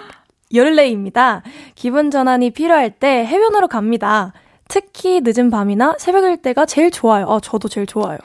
열레입니다. 0.52 1.42
기분 1.74 2.10
전환이 2.10 2.50
필요할 2.50 2.90
때 2.90 3.24
해변으로 3.26 3.68
갑니다. 3.68 4.32
특히 4.68 5.20
늦은 5.22 5.50
밤이나 5.50 5.94
새벽일 5.98 6.38
때가 6.38 6.66
제일 6.66 6.90
좋아요. 6.90 7.26
어, 7.26 7.40
저도 7.40 7.68
제일 7.68 7.86
좋아요. 7.86 8.18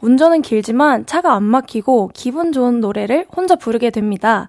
운전은 0.00 0.42
길지만 0.42 1.06
차가 1.06 1.34
안 1.34 1.44
막히고 1.44 2.10
기분 2.14 2.52
좋은 2.52 2.80
노래를 2.80 3.26
혼자 3.34 3.56
부르게 3.56 3.90
됩니다. 3.90 4.48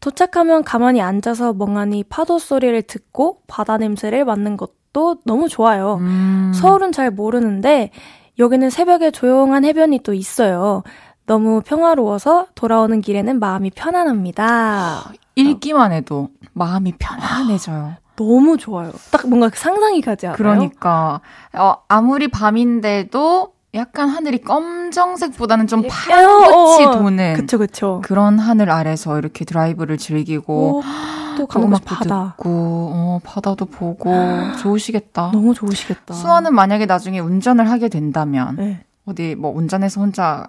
도착하면 0.00 0.64
가만히 0.64 1.00
앉아서 1.00 1.52
멍하니 1.52 2.04
파도 2.04 2.38
소리를 2.38 2.80
듣고 2.82 3.40
바다 3.46 3.78
냄새를 3.78 4.24
맡는 4.24 4.56
것도 4.56 5.18
너무 5.24 5.48
좋아요. 5.48 5.96
음. 6.00 6.52
서울은 6.54 6.92
잘 6.92 7.10
모르는데 7.10 7.90
여기는 8.38 8.68
새벽에 8.70 9.10
조용한 9.10 9.64
해변이 9.64 10.00
또 10.00 10.12
있어요. 10.12 10.82
너무 11.26 11.60
평화로워서 11.60 12.46
돌아오는 12.54 13.00
길에는 13.00 13.40
마음이 13.40 13.70
편안합니다. 13.70 15.12
읽기만 15.34 15.92
해도 15.92 16.28
마음이 16.52 16.92
편안해져요. 16.98 17.96
너무 18.16 18.56
좋아요. 18.56 18.92
딱 19.10 19.28
뭔가 19.28 19.50
상상이 19.54 20.00
가지 20.00 20.26
않아요? 20.26 20.36
그러니까 20.36 21.20
어, 21.52 21.76
아무리 21.88 22.28
밤인데도 22.28 23.52
약간 23.74 24.08
하늘이 24.08 24.38
검정색보다는 24.38 25.66
좀 25.66 25.82
파란빛이 25.86 26.54
어, 26.54 26.58
어, 26.58 26.88
어. 26.88 26.98
도는 26.98 27.34
그쵸, 27.34 27.58
그쵸. 27.58 28.00
그런 28.04 28.38
하늘 28.38 28.70
아래서 28.70 29.18
이렇게 29.18 29.44
드라이브를 29.44 29.98
즐기고 29.98 30.78
오, 30.78 30.82
또 31.36 31.46
가고 31.46 31.66
음 31.66 31.74
바다 31.84 32.34
듣고 32.36 32.48
어, 32.48 33.20
바다도 33.22 33.66
보고 33.66 34.10
좋으시겠다. 34.62 35.30
너무 35.32 35.52
좋으시겠다. 35.52 36.14
수아는 36.14 36.54
만약에 36.54 36.86
나중에 36.86 37.18
운전을 37.20 37.70
하게 37.70 37.88
된다면 37.88 38.56
네. 38.56 38.80
어디 39.04 39.34
뭐 39.34 39.52
운전해서 39.54 40.00
혼자 40.00 40.48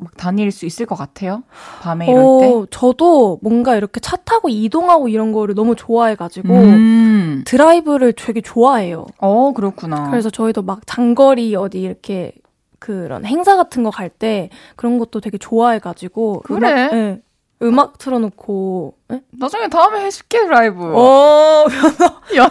막 0.00 0.16
다닐 0.16 0.50
수 0.50 0.66
있을 0.66 0.86
것 0.86 0.94
같아요? 0.96 1.42
밤에 1.82 2.10
이럴 2.10 2.24
어, 2.24 2.38
때? 2.40 2.66
저도 2.70 3.38
뭔가 3.42 3.76
이렇게 3.76 4.00
차 4.00 4.16
타고 4.16 4.48
이동하고 4.48 5.08
이런 5.08 5.32
거를 5.32 5.54
너무 5.54 5.76
좋아해가지고 5.76 6.48
음. 6.54 7.42
드라이브를 7.46 8.12
되게 8.14 8.40
좋아해요. 8.40 9.06
어, 9.18 9.52
그렇구나. 9.52 10.10
그래서 10.10 10.30
저희도 10.30 10.62
막 10.62 10.80
장거리 10.86 11.54
어디 11.56 11.80
이렇게 11.80 12.32
그런 12.78 13.24
행사 13.26 13.56
같은 13.56 13.82
거 13.82 13.90
갈 13.90 14.08
때 14.10 14.48
그런 14.76 14.98
것도 14.98 15.20
되게 15.20 15.36
좋아해가지고 15.38 16.42
그래? 16.44 16.56
음악, 16.88 16.94
네, 16.94 17.20
음악 17.62 17.98
틀어놓고 17.98 18.94
네? 19.08 19.22
나중에 19.38 19.68
다음에 19.68 20.04
해줄게 20.06 20.40
드라이브. 20.44 20.82
어, 20.96 21.66
면허. 22.32 22.46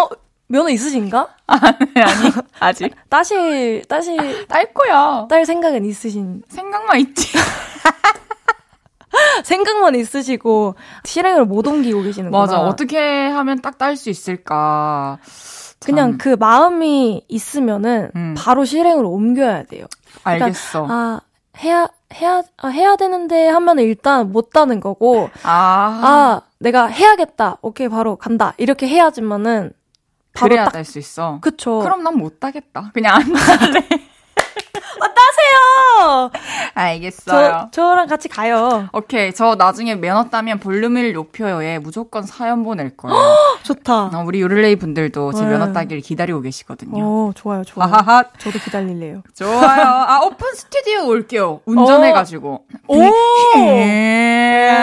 어, 0.00 0.08
면허 0.52 0.68
있으신가? 0.68 1.28
아니, 1.46 1.62
아니, 1.96 2.30
아직. 2.60 2.94
따실, 3.08 3.82
따실. 3.88 4.46
딸 4.48 4.72
거야. 4.74 5.26
딸 5.30 5.46
생각은 5.46 5.84
있으신. 5.86 6.42
생각만 6.48 7.00
있지. 7.00 7.32
생각만 9.44 9.94
있으시고 9.94 10.74
실행을 11.04 11.46
못 11.46 11.66
옮기고 11.66 12.02
계시는 12.02 12.30
거예요. 12.30 12.42
맞아. 12.42 12.60
어떻게 12.60 13.26
하면 13.28 13.60
딱 13.62 13.78
딸 13.78 13.96
수 13.96 14.10
있을까? 14.10 15.18
그냥 15.80 16.18
그 16.18 16.36
마음이 16.38 17.24
있으면은 17.28 18.10
음. 18.14 18.34
바로 18.36 18.64
실행으로 18.64 19.10
옮겨야 19.10 19.64
돼요. 19.64 19.86
그러니까, 20.22 20.44
알겠어. 20.46 20.86
아, 20.88 21.20
해야 21.58 21.88
해야 22.14 22.42
아, 22.58 22.68
해야 22.68 22.96
되는데 22.96 23.48
하면 23.48 23.78
일단 23.78 24.32
못 24.32 24.50
따는 24.50 24.80
거고 24.80 25.30
아. 25.42 26.00
아 26.04 26.40
내가 26.58 26.86
해야겠다 26.86 27.56
오케이 27.62 27.88
바로 27.88 28.16
간다 28.16 28.52
이렇게 28.58 28.86
해야지만은 28.86 29.72
바로 30.34 30.48
그래야 30.50 30.64
딱... 30.64 30.72
딸수 30.72 30.98
있어. 30.98 31.38
그쵸. 31.40 31.80
그럼 31.80 32.02
난 32.02 32.12
못 32.16 32.38
따겠다. 32.40 32.90
그냥 32.94 33.16
안 33.16 33.34
할래. 33.36 33.86
아, 35.00 35.06
따세요! 35.08 36.30
알겠어요. 36.74 37.68
저, 37.72 37.82
저랑 37.90 38.06
같이 38.06 38.28
가요. 38.28 38.88
오케이. 38.92 39.32
저 39.34 39.54
나중에 39.56 39.94
면허 39.96 40.28
따면 40.30 40.58
볼륨을 40.60 41.12
높여요에 41.12 41.78
무조건 41.78 42.22
사연 42.22 42.62
보낼 42.62 42.96
거예요. 42.96 43.16
좋다. 43.64 44.10
어, 44.14 44.22
우리 44.26 44.40
요를레이 44.40 44.76
분들도 44.76 45.32
제 45.32 45.42
네. 45.44 45.50
면허 45.50 45.72
따기를 45.72 46.02
기다리고 46.02 46.40
계시거든요. 46.40 47.02
어, 47.02 47.32
좋아요, 47.34 47.64
좋아요. 47.64 47.88
하하하. 47.90 48.24
저도 48.38 48.58
기다릴래요. 48.60 49.22
좋아요. 49.34 49.82
아, 49.84 50.20
오픈 50.26 50.54
스튜디오 50.54 51.06
올게요. 51.08 51.60
운전해가지고. 51.66 52.64
오! 52.88 53.02
예. 53.56 54.76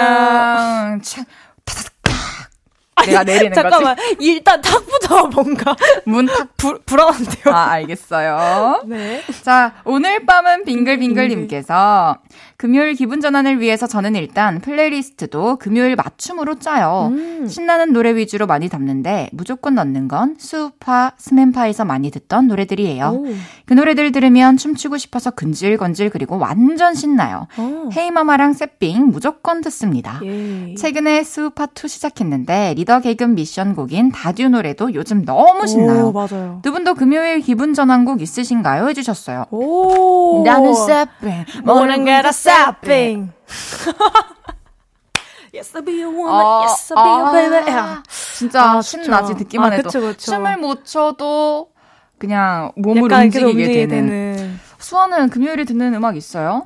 참. 3.04 3.12
내가 3.12 3.24
내리는 3.24 3.54
잠깐만. 3.54 3.96
거지. 3.96 4.16
일단 4.20 4.62
탁부터 4.62 5.28
뭔가 5.28 5.76
문탁 6.06 6.48
불안한데요. 6.86 7.54
아, 7.56 7.72
알겠어요. 7.72 8.84
네. 8.88 9.22
자, 9.44 9.74
오늘 9.86 10.26
밤은 10.26 10.66
빙글빙글님께서 10.66 12.18
금요일 12.60 12.94
기분 12.94 13.22
전환을 13.22 13.62
위해서 13.62 13.88
저는 13.88 14.16
일단 14.16 14.60
playlist도 14.60 15.56
금요일 15.60 15.96
맞춤으로 15.96 16.60
짜요. 16.60 17.08
음. 17.10 17.48
신나는 17.48 17.94
노래 17.94 18.14
위주로 18.18 18.48
많이 18.48 18.68
담는데 18.68 19.30
무조건 19.32 19.76
넣는 19.76 20.10
건 20.10 20.36
스우파, 20.38 21.14
스맨파에서 21.16 21.86
많이 21.86 22.12
듣던 22.12 22.48
노래들이에요. 22.48 23.06
오. 23.06 23.26
그 23.66 23.74
노래들 23.74 24.12
들으면 24.12 24.58
춤추고 24.58 24.98
싶어서 24.98 25.32
근질건질 25.32 26.10
그리고 26.10 26.38
완전 26.38 26.96
신나요. 26.96 27.48
오. 27.58 27.92
Hey 27.96 28.11
Mama랑 28.11 28.52
새삥 28.52 29.08
무조건 29.08 29.62
듣습니다. 29.62 30.20
예. 30.26 30.76
최근에 30.76 31.22
스우파2 31.22 31.88
시작했는데 31.88 32.74
리더 32.76 33.00
계급 33.00 33.36
미션 33.36 33.74
곡인 33.74 34.12
다듀 34.12 34.50
노래도 34.50 34.94
요즘 34.94 35.24
너무 35.24 35.66
신나요. 35.66 36.08
오. 36.08 36.60
두 36.62 36.74
분도 36.74 36.94
금요일 36.94 37.40
기분 37.40 37.74
전환곡 37.74 38.22
있으신가요? 38.22 38.90
해주셨어요. 38.90 39.46
오. 39.52 40.44
나는 40.44 40.74
세핑, 40.74 41.46
모든 41.64 42.04
게다 42.04 42.34
stopping. 42.50 43.32
yes, 45.54 45.74
I'll 45.76 45.84
be 45.86 46.02
a 46.02 46.10
woman. 46.10 46.34
아, 46.34 46.62
yes, 46.62 46.94
I'll 46.94 47.04
be 47.04 47.10
a 47.10 47.50
baby. 47.50 47.72
아, 47.74 48.04
진짜 48.36 48.64
아, 48.64 48.82
신나지 48.82 49.36
듣기만 49.36 49.72
아, 49.72 49.76
해도. 49.76 49.90
그쵸, 49.90 50.02
그쵸. 50.02 50.32
춤을 50.32 50.58
못 50.58 50.86
춰도 50.86 51.70
그냥 52.18 52.72
몸을 52.76 53.12
움직이게 53.12 53.88
되는. 53.88 54.08
되는. 54.08 54.60
수아는 54.80 55.30
금요일에 55.30 55.66
듣는 55.66 55.94
음악 55.94 56.16
있어요? 56.18 56.64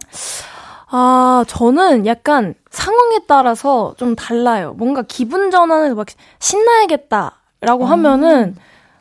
아, 0.89 1.43
저는 1.47 2.05
약간 2.05 2.53
상황에 2.69 3.19
따라서 3.27 3.95
좀 3.97 4.15
달라요. 4.15 4.73
뭔가 4.77 5.01
기분 5.01 5.49
전환을 5.49 5.95
막 5.95 6.07
신나야겠다라고 6.39 7.87
아. 7.87 7.91
하면은 7.91 8.55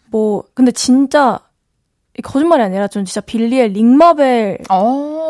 뭐 0.06 0.44
근데 0.54 0.72
진짜 0.72 1.40
거짓말이 2.22 2.62
아니라 2.62 2.88
전 2.88 3.04
진짜 3.04 3.20
빌리의 3.20 3.68
Ring 3.70 3.97
Ma 3.97 4.11
Bell을 4.11 4.58
오. 4.70 5.21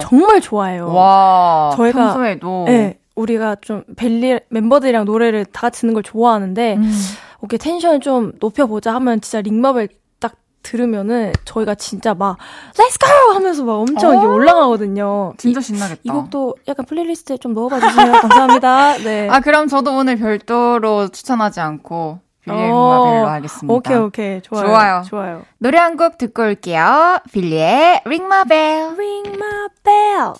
정말 0.00 0.40
좋아해요. 0.40 0.92
와, 0.92 1.72
저희가 1.76 1.98
평소에도 2.06 2.64
네, 2.66 2.98
우리가 3.14 3.56
좀 3.60 3.84
빌리 3.96 4.38
멤버들이랑 4.48 5.04
노래를 5.04 5.44
다 5.44 5.62
같이 5.62 5.82
듣는 5.82 5.94
걸 5.94 6.02
좋아하는데 6.02 6.76
음. 6.76 6.92
오케이 7.40 7.58
텐션을 7.58 8.00
좀 8.00 8.32
높여보자 8.40 8.94
하면 8.94 9.20
진짜 9.20 9.40
Ring 9.40 9.59
Ma 9.59 9.69
Bell 9.69 9.88
딱 10.18 10.34
들으면은 10.62 11.32
저희가 11.44 11.74
진짜 11.74 12.14
막 12.14 12.36
Let's 12.74 12.98
go 13.00 13.34
하면서 13.34 13.64
막 13.64 13.74
엄청 13.74 14.16
이게 14.16 14.26
올라가거든요. 14.26 15.32
진짜 15.38 15.60
신나겠다. 15.60 16.00
이, 16.04 16.08
이 16.08 16.10
곡도 16.10 16.54
약간 16.68 16.84
playlist에 16.86 17.38
좀 17.38 17.54
넣어봐 17.54 17.80
주세요. 17.80 18.12
감사합니다. 18.12 18.98
네. 19.04 19.28
아 19.30 19.40
그럼 19.40 19.68
저도 19.68 19.94
오늘 19.96 20.16
별도로 20.16 21.08
추천하지 21.08 21.60
않고 21.60 22.20
빌리의 22.44 22.62
링마벨로 22.68 23.26
하겠습니다. 23.28 23.74
오케이, 23.74 23.96
오케이. 23.96 24.40
좋아요. 24.42 24.66
좋아요. 24.66 25.02
좋아요. 25.06 25.42
노래 25.58 25.78
한 25.78 25.96
곡 25.96 26.16
듣고 26.18 26.42
올게요. 26.42 27.18
빌리의 27.32 28.02
링마벨. 28.06 28.96
링마벨. 28.98 30.32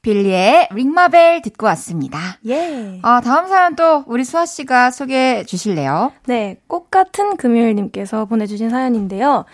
빌리의 0.00 0.68
링마벨 0.72 1.42
듣고 1.42 1.66
왔습니다. 1.66 2.18
예. 2.46 3.00
아, 3.02 3.20
다음 3.20 3.48
사연 3.48 3.74
또 3.74 4.04
우리 4.06 4.22
수아 4.24 4.46
씨가 4.46 4.92
소개해 4.92 5.44
주실래요? 5.44 6.12
네. 6.26 6.60
꽃 6.68 6.90
같은 6.90 7.36
금요일님께서 7.36 8.26
보내주신 8.26 8.70
사연인데요. 8.70 9.44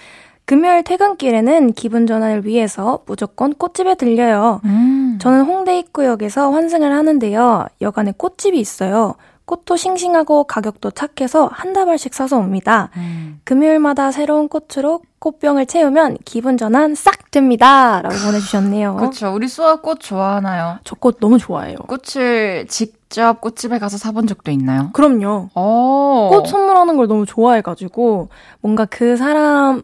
금요일 0.44 0.82
퇴근길에는 0.84 1.72
기분 1.72 2.07
전환을 2.07 2.44
위해서 2.44 3.02
무조건 3.07 3.55
꽃집에 3.55 3.94
들려요. 3.94 4.61
음. 4.66 5.18
저는 5.18 5.44
홍대 5.46 5.78
입구역에서 5.78 6.50
환승을 6.52 6.92
하는데요. 6.94 7.64
여간에 7.80 8.12
꽃집이 8.14 8.61
있어요. 8.61 9.14
꽃도 9.47 9.76
싱싱하고 9.76 10.45
가격도 10.45 10.92
착해서 10.92 11.49
한 11.53 11.72
다발씩 11.74 12.14
사서 12.14 12.38
옵니다. 12.38 12.88
음. 12.97 13.40
금요일마다 13.45 14.11
새로운 14.11 14.49
꽃으로 14.49 15.03
꽃병을 15.18 15.66
채우면 15.66 16.18
기분 16.24 16.57
전환 16.57 16.95
싹 16.95 17.30
됩니다. 17.30 18.01
라고 18.03 18.14
보내주셨네요. 18.24 18.97
그렇죠. 18.97 19.34
우리 19.34 19.47
수아 19.49 19.76
꽃 19.76 20.01
좋아하나요? 20.01 20.78
저 20.84 20.97
꽃 20.97 21.18
너무 21.20 21.38
좋아해요. 21.38 21.76
꽃을 21.86 22.66
직접 22.68 23.40
꽃집에 23.42 23.78
가서 23.78 23.99
사본 23.99 24.26
적도 24.26 24.51
있나요? 24.51 24.90
그럼요. 24.95 25.51
오. 25.55 26.30
꽃 26.30 26.47
선물하는 26.47 26.97
걸 26.97 27.07
너무 27.07 27.26
좋아해가지고 27.26 28.28
뭔가 28.61 28.86
그 28.86 29.16
사람 29.16 29.82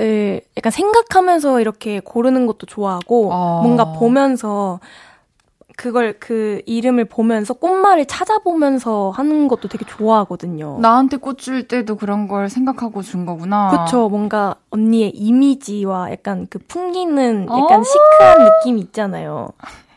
을 0.00 0.40
약간 0.56 0.72
생각하면서 0.72 1.60
이렇게 1.60 2.00
고르는 2.00 2.46
것도 2.46 2.66
좋아하고 2.66 3.30
어. 3.32 3.60
뭔가 3.62 3.92
보면서 3.92 4.80
그걸 5.76 6.14
그 6.18 6.62
이름을 6.66 7.06
보면서 7.06 7.54
꽃말을 7.54 8.06
찾아보면서 8.06 9.10
하는 9.10 9.48
것도 9.48 9.68
되게 9.68 9.84
좋아하거든요. 9.84 10.78
나한테 10.80 11.16
꽃 11.16 11.38
줄 11.38 11.66
때도 11.68 11.96
그런 11.96 12.28
걸 12.28 12.48
생각하고 12.48 13.02
준 13.02 13.26
거구나. 13.26 13.84
그쵸. 13.84 14.08
뭔가 14.08 14.54
언니의 14.70 15.10
이미지와 15.10 16.10
약간 16.12 16.46
그 16.48 16.58
풍기는 16.58 17.46
약간 17.50 17.80
어~ 17.80 17.84
시크한 17.84 18.44
느낌이 18.44 18.80
있잖아요. 18.82 19.48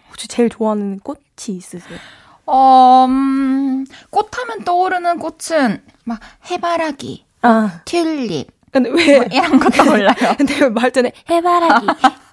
혹시 0.09 0.27
제일 0.27 0.49
좋아하는 0.49 0.99
꽃이 0.99 1.19
있으세요? 1.49 1.97
어, 2.45 3.05
음, 3.07 3.85
꽃하면 4.09 4.63
떠오르는 4.65 5.19
꽃은 5.19 5.81
막 6.05 6.19
해바라기, 6.49 7.25
아. 7.41 7.81
튤립, 7.85 8.47
근데 8.71 8.89
왜? 8.89 9.17
뭐 9.17 9.25
이런 9.31 9.59
것도 9.59 9.83
몰라요. 9.85 10.13
근데 10.37 10.69
말전에 10.69 11.11
해바라기, 11.29 11.87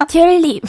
튤립. 0.08 0.62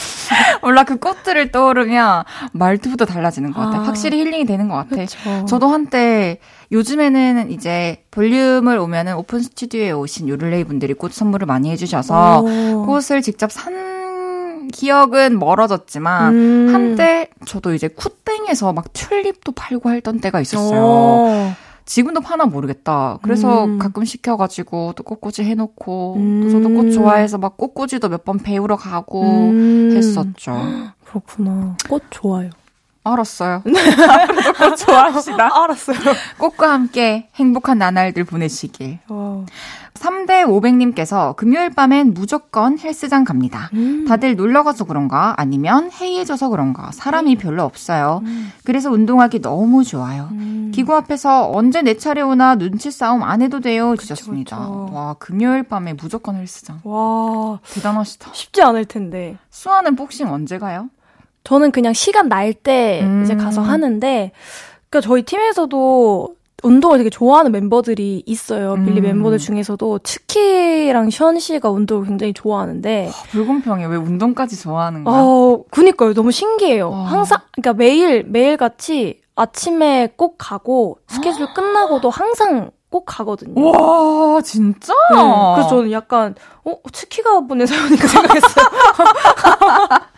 몰라, 0.62 0.84
그 0.84 0.98
꽃들을 0.98 1.52
떠오르면 1.52 2.24
말투부터 2.54 3.06
달라지는 3.06 3.52
것 3.52 3.62
같아 3.62 3.78
요. 3.78 3.82
아, 3.82 3.84
확실히 3.86 4.20
힐링이 4.20 4.46
되는 4.46 4.68
것 4.68 4.76
같아요. 4.76 5.06
그쵸. 5.06 5.46
저도 5.48 5.68
한때, 5.68 6.40
요즘에는 6.72 7.52
이제 7.52 8.04
볼륨을 8.12 8.78
오면은 8.78 9.16
오픈 9.16 9.40
스튜디오에 9.40 9.92
오신 9.92 10.30
요를레이 10.30 10.64
분들이 10.64 10.94
꽃 10.94 11.14
선물을 11.14 11.46
많이 11.48 11.72
해주셔서 11.72 12.42
오. 12.42 12.86
꽃을 12.86 13.22
직접 13.22 13.52
산 13.52 14.70
기억은 14.72 15.38
멀어졌지만 15.40 16.34
음. 16.34 16.70
한때 16.74 17.30
저도 17.46 17.74
이제 17.74 17.88
쿠땡에서 17.88 18.74
막 18.74 18.92
튤립도 18.94 19.52
팔고 19.52 19.92
했던 19.92 20.20
때가 20.20 20.42
있었어요. 20.42 20.80
오. 20.82 21.52
지금도 21.86 22.22
파나 22.22 22.46
모르겠다. 22.46 23.20
그래서 23.22 23.66
음. 23.66 23.78
가끔 23.80 24.04
시켜가지고 24.06 24.94
또 24.96 25.04
꽃꽂이 25.04 25.48
해놓고 25.48 26.16
음. 26.18 26.42
또 26.44 26.50
저도 26.50 26.70
꽃 26.74 26.92
좋아해서 26.92 27.38
막 27.38 27.58
꽃꽂이도 27.58 28.10
몇 28.10 28.24
번 28.26 28.40
배우러 28.40 28.76
가고 28.76 29.22
음. 29.52 29.94
했었죠. 29.96 30.58
그렇구나. 31.06 31.78
꽃 31.88 32.02
좋아요. 32.10 32.50
알았어요. 33.04 33.62
앞으로도 33.64 34.54
꽃 34.58 34.78
좋아합시다. 34.78 35.50
알았어요. 35.64 35.98
꽃과 36.40 36.74
함께 36.74 37.30
행복한 37.36 37.78
나날들 37.78 38.24
보내시길. 38.24 38.98
와. 39.10 39.46
3대 39.96 40.46
500님께서 40.46 41.36
금요일 41.36 41.70
밤엔 41.72 42.14
무조건 42.14 42.78
헬스장 42.78 43.24
갑니다. 43.24 43.70
음. 43.74 44.06
다들 44.08 44.36
놀러 44.36 44.64
가서 44.64 44.84
그런가 44.86 45.34
아니면 45.38 45.90
해이해져서 45.92 46.50
그런가 46.50 46.92
사람이 46.94 47.36
음. 47.36 47.38
별로 47.38 47.64
없어요. 47.64 48.22
음. 48.26 48.52
그래서 48.64 48.92
운동하기 48.92 49.42
너무 49.42 49.84
좋아요. 49.84 50.28
음. 50.34 50.72
기구 50.74 50.94
앞에서 50.96 51.50
언제 51.52 51.82
내 51.82 51.98
차례 51.98 52.22
오나 52.22 52.56
눈치 52.56 52.92
싸움 52.92 53.24
안 53.24 53.42
해도 53.42 53.60
돼요 53.62 53.96
주셨습니다. 53.96 54.58
그쵸, 54.58 54.86
그쵸. 54.86 54.96
와 54.96 55.16
금요일 55.18 55.64
밤에 55.64 55.94
무조건 55.94 56.36
헬스장. 56.36 56.82
와 56.84 57.60
대단하시다. 57.72 58.30
쉽지 58.34 58.62
않을 58.62 58.86
텐데. 58.86 59.38
수아는 59.50 59.96
복싱 59.96 60.32
언제 60.32 60.58
가요? 60.60 60.90
저는 61.46 61.72
그냥 61.72 61.94
시간 61.94 62.28
날 62.28 62.54
때 62.54 63.08
이제 63.24 63.36
가서 63.36 63.62
음. 63.62 63.70
하는데 63.70 64.32
그러니까 64.90 65.08
저희 65.08 65.24
팀에서도 65.24 66.36
운동을 66.66 66.98
되게 66.98 67.10
좋아하는 67.10 67.52
멤버들이 67.52 68.24
있어요. 68.26 68.74
음. 68.74 68.86
빌리 68.86 69.02
멤버들 69.02 69.38
중에서도 69.38 70.00
츠키랑 70.00 71.10
션 71.12 71.40
씨가 71.40 71.70
운동을 71.70 72.06
굉장히 72.06 72.34
좋아하는데 72.34 73.10
어, 73.10 73.24
불공평해. 73.30 73.86
왜 73.86 73.96
운동까지 73.98 74.60
좋아하는 74.60 75.04
거야? 75.04 75.16
어, 75.22 75.64
그니까요. 75.70 76.14
너무 76.14 76.32
신기해요. 76.32 76.90
어. 76.90 76.96
항상 77.04 77.40
그러니까 77.52 77.74
매일 77.74 78.24
매일 78.24 78.58
같이 78.58 79.22
아침에 79.36 80.14
꼭 80.16 80.36
가고 80.38 80.98
스케줄 81.08 81.54
끝나고도 81.54 82.10
항상 82.10 82.72
꼭 82.90 83.04
가거든요. 83.06 83.62
와, 83.62 84.42
진짜? 84.42 84.94
네, 85.12 85.18
그래서 85.56 85.68
저는 85.70 85.92
약간, 85.92 86.34
어, 86.64 86.76
치키가 86.94 87.42
보낸 87.42 87.68
사연인가 87.68 88.08
생각했어요. 88.08 88.66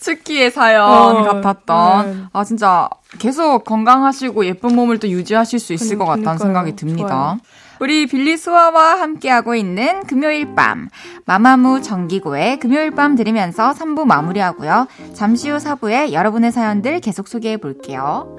치키의 0.00 0.50
사연 0.50 0.82
어, 0.90 1.22
같았던. 1.24 2.10
네. 2.10 2.22
아, 2.32 2.44
진짜 2.44 2.88
계속 3.18 3.64
건강하시고 3.64 4.44
예쁜 4.46 4.74
몸을 4.74 4.98
또 4.98 5.08
유지하실 5.08 5.58
수 5.58 5.72
있을 5.72 5.96
그 5.98 6.04
것 6.04 6.10
같다는 6.10 6.38
생각이 6.38 6.74
듭니다. 6.76 7.08
좋아요. 7.08 7.38
우리 7.80 8.06
빌리 8.06 8.36
수아와 8.36 9.00
함께하고 9.00 9.54
있는 9.56 10.04
금요일 10.06 10.54
밤. 10.54 10.88
마마무 11.24 11.82
정기고의 11.82 12.58
금요일 12.60 12.92
밤 12.92 13.16
들으면서 13.16 13.72
3부 13.72 14.04
마무리하고요. 14.04 14.86
잠시 15.14 15.50
후 15.50 15.56
4부에 15.56 16.12
여러분의 16.12 16.52
사연들 16.52 17.00
계속 17.00 17.26
소개해 17.28 17.56
볼게요. 17.56 18.36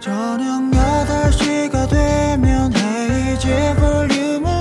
저녁 0.00 0.62
8시가 0.70 1.88
되면 1.90 2.72
헤이즈 2.74 3.76
볼륨을 3.78 4.59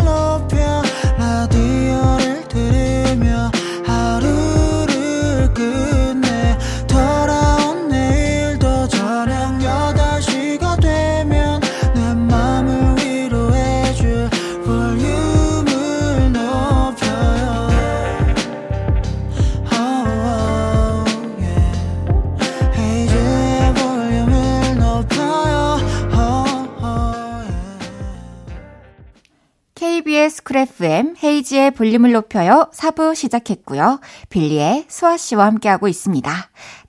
KBS 30.19 30.43
쿨 30.43 30.57
FM 30.57 31.15
헤이즈의 31.23 31.71
볼륨을 31.71 32.11
높여요 32.11 32.69
4부 32.73 33.15
시작했고요. 33.15 34.01
빌리의 34.29 34.85
수아 34.89 35.15
씨와 35.15 35.45
함께하고 35.45 35.87
있습니다. 35.87 36.31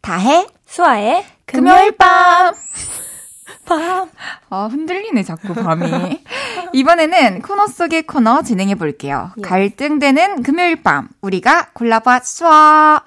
다해 0.01 0.49
수아의 0.67 1.25
금요일 1.47 1.93
밤. 1.93 2.55
밤. 3.71 4.09
아, 4.51 4.65
흔들리네, 4.67 5.23
자꾸 5.23 5.55
밤이. 5.55 6.23
이번에는 6.73 7.43
코너 7.43 7.67
속의 7.69 8.03
코너 8.03 8.43
진행해 8.43 8.75
볼게요. 8.75 9.31
예. 9.39 9.43
갈등되는 9.43 10.43
금요일 10.43 10.83
밤. 10.83 11.09
우리가 11.21 11.69
골라봤어. 11.73 13.01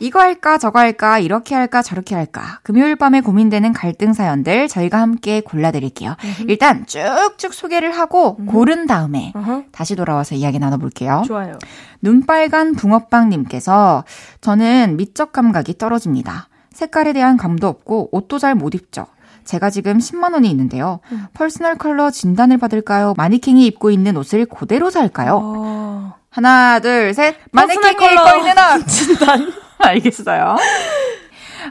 이거 0.00 0.20
할까, 0.20 0.58
저거 0.58 0.80
할까, 0.80 1.18
이렇게 1.20 1.54
할까, 1.54 1.82
저렇게 1.82 2.14
할까. 2.14 2.58
금요일 2.64 2.96
밤에 2.96 3.20
고민되는 3.20 3.72
갈등 3.72 4.12
사연들 4.12 4.68
저희가 4.68 5.00
함께 5.00 5.40
골라드릴게요. 5.40 6.16
일단 6.48 6.86
쭉쭉 6.86 7.54
소개를 7.54 7.96
하고 7.96 8.36
고른 8.46 8.86
다음에 8.86 9.32
다시 9.72 9.94
돌아와서 9.94 10.34
이야기 10.34 10.58
나눠볼게요. 10.58 11.22
좋아요. 11.26 11.58
눈빨간 12.02 12.74
붕어빵님께서 12.74 14.04
저는 14.40 14.96
미적 14.96 15.32
감각이 15.32 15.78
떨어집니다. 15.78 16.48
색깔에 16.72 17.12
대한 17.12 17.36
감도 17.36 17.68
없고 17.68 18.08
옷도 18.12 18.38
잘 18.38 18.54
못 18.56 18.74
입죠. 18.74 19.06
제가 19.44 19.70
지금 19.70 19.98
10만 19.98 20.32
원이 20.32 20.48
있는데요. 20.50 21.00
음. 21.12 21.26
personal 21.34 21.76
color 21.76 22.10
진단을 22.10 22.58
받을까요? 22.58 23.14
마네킹이 23.16 23.64
입고 23.66 23.90
있는 23.90 24.16
옷을 24.16 24.46
그대로 24.46 24.90
살까요? 24.90 25.40
어... 25.42 26.14
하나, 26.30 26.80
둘, 26.80 27.14
셋. 27.14 27.36
마네킹이 27.52 27.92
입고 27.92 28.36
있는 28.38 28.52
옷 28.80 28.86
진단. 28.88 29.52
알겠어요. 29.78 30.56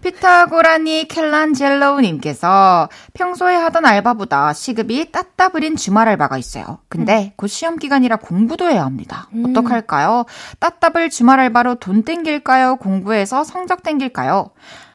피타고라니 0.02 1.08
켈란젤로우님께서 1.08 2.90
평소에 3.14 3.56
하던 3.56 3.86
알바보다 3.86 4.54
시급이 4.54 5.12
따따블인 5.12 5.76
주말 5.76 6.08
알바가 6.10 6.38
있어요. 6.38 6.80
근데 6.90 7.28
음. 7.28 7.32
곧 7.36 7.48
시험 7.48 7.78
기간이라 7.78 8.18
공부도 8.18 8.68
해야 8.70 8.84
합니다. 8.86 9.28
음. 9.34 9.46
어떡할까요? 9.50 10.26
따따블 10.60 11.10
주말 11.10 11.40
알바로 11.40 11.76
돈 11.76 12.04
땡길까요? 12.04 12.78
공부해서 12.78 13.44
성적 13.44 13.84
땡길까요? 13.84 14.50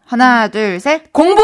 하나, 0.09 0.49
둘, 0.49 0.81
셋. 0.81 1.13
공부! 1.13 1.43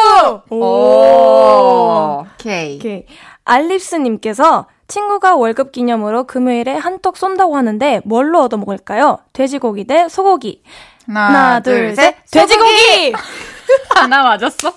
오! 0.49 2.25
오케이. 2.35 2.77
오케이. 2.77 3.05
알립스님께서 3.45 4.69
친구가 4.89 5.37
월급 5.37 5.71
기념으로 5.71 6.25
금요일에 6.25 6.73
한턱 6.73 7.19
쏜다고 7.19 7.59
하는데 7.59 8.01
뭘로 8.07 8.41
얻어먹을까요? 8.41 9.19
돼지고기 9.35 9.85
대 9.85 10.09
소고기. 10.09 10.63
하나, 11.07 11.27
하나 11.27 11.61
둘, 11.61 11.95
셋. 11.95 12.17
돼지고기! 12.31 13.13
하나 13.95 14.23
맞았어? 14.23 14.73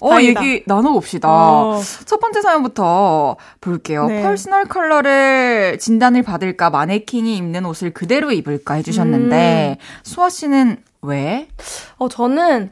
어, 0.00 0.20
얘기 0.20 0.64
나눠봅시다. 0.66 1.28
어. 1.30 1.80
첫 2.04 2.18
번째 2.18 2.42
사연부터 2.42 3.36
볼게요. 3.60 4.06
네. 4.06 4.22
personal 4.22 4.64
color를 4.64 5.78
진단을 5.78 6.24
받을까, 6.24 6.70
마네킹이 6.70 7.36
입는 7.36 7.66
옷을 7.66 7.92
그대로 7.94 8.32
입을까 8.32 8.74
해주셨는데, 8.74 9.76
음. 9.78 10.02
수아 10.02 10.28
씨는 10.28 10.82
왜? 11.02 11.46
어, 11.98 12.08
저는 12.08 12.70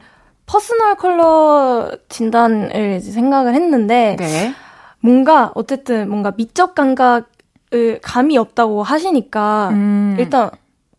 personal 0.51 0.95
color 0.95 1.89
진단을 2.09 2.99
생각을 2.99 3.55
했는데 3.55 4.17
네. 4.19 4.53
뭔가 4.99 5.53
어쨌든 5.55 6.09
뭔가 6.09 6.33
미적 6.35 6.75
감각을 6.75 7.99
감이 8.01 8.37
없다고 8.37 8.83
하시니까 8.83 9.69
음. 9.71 10.17
일단 10.19 10.49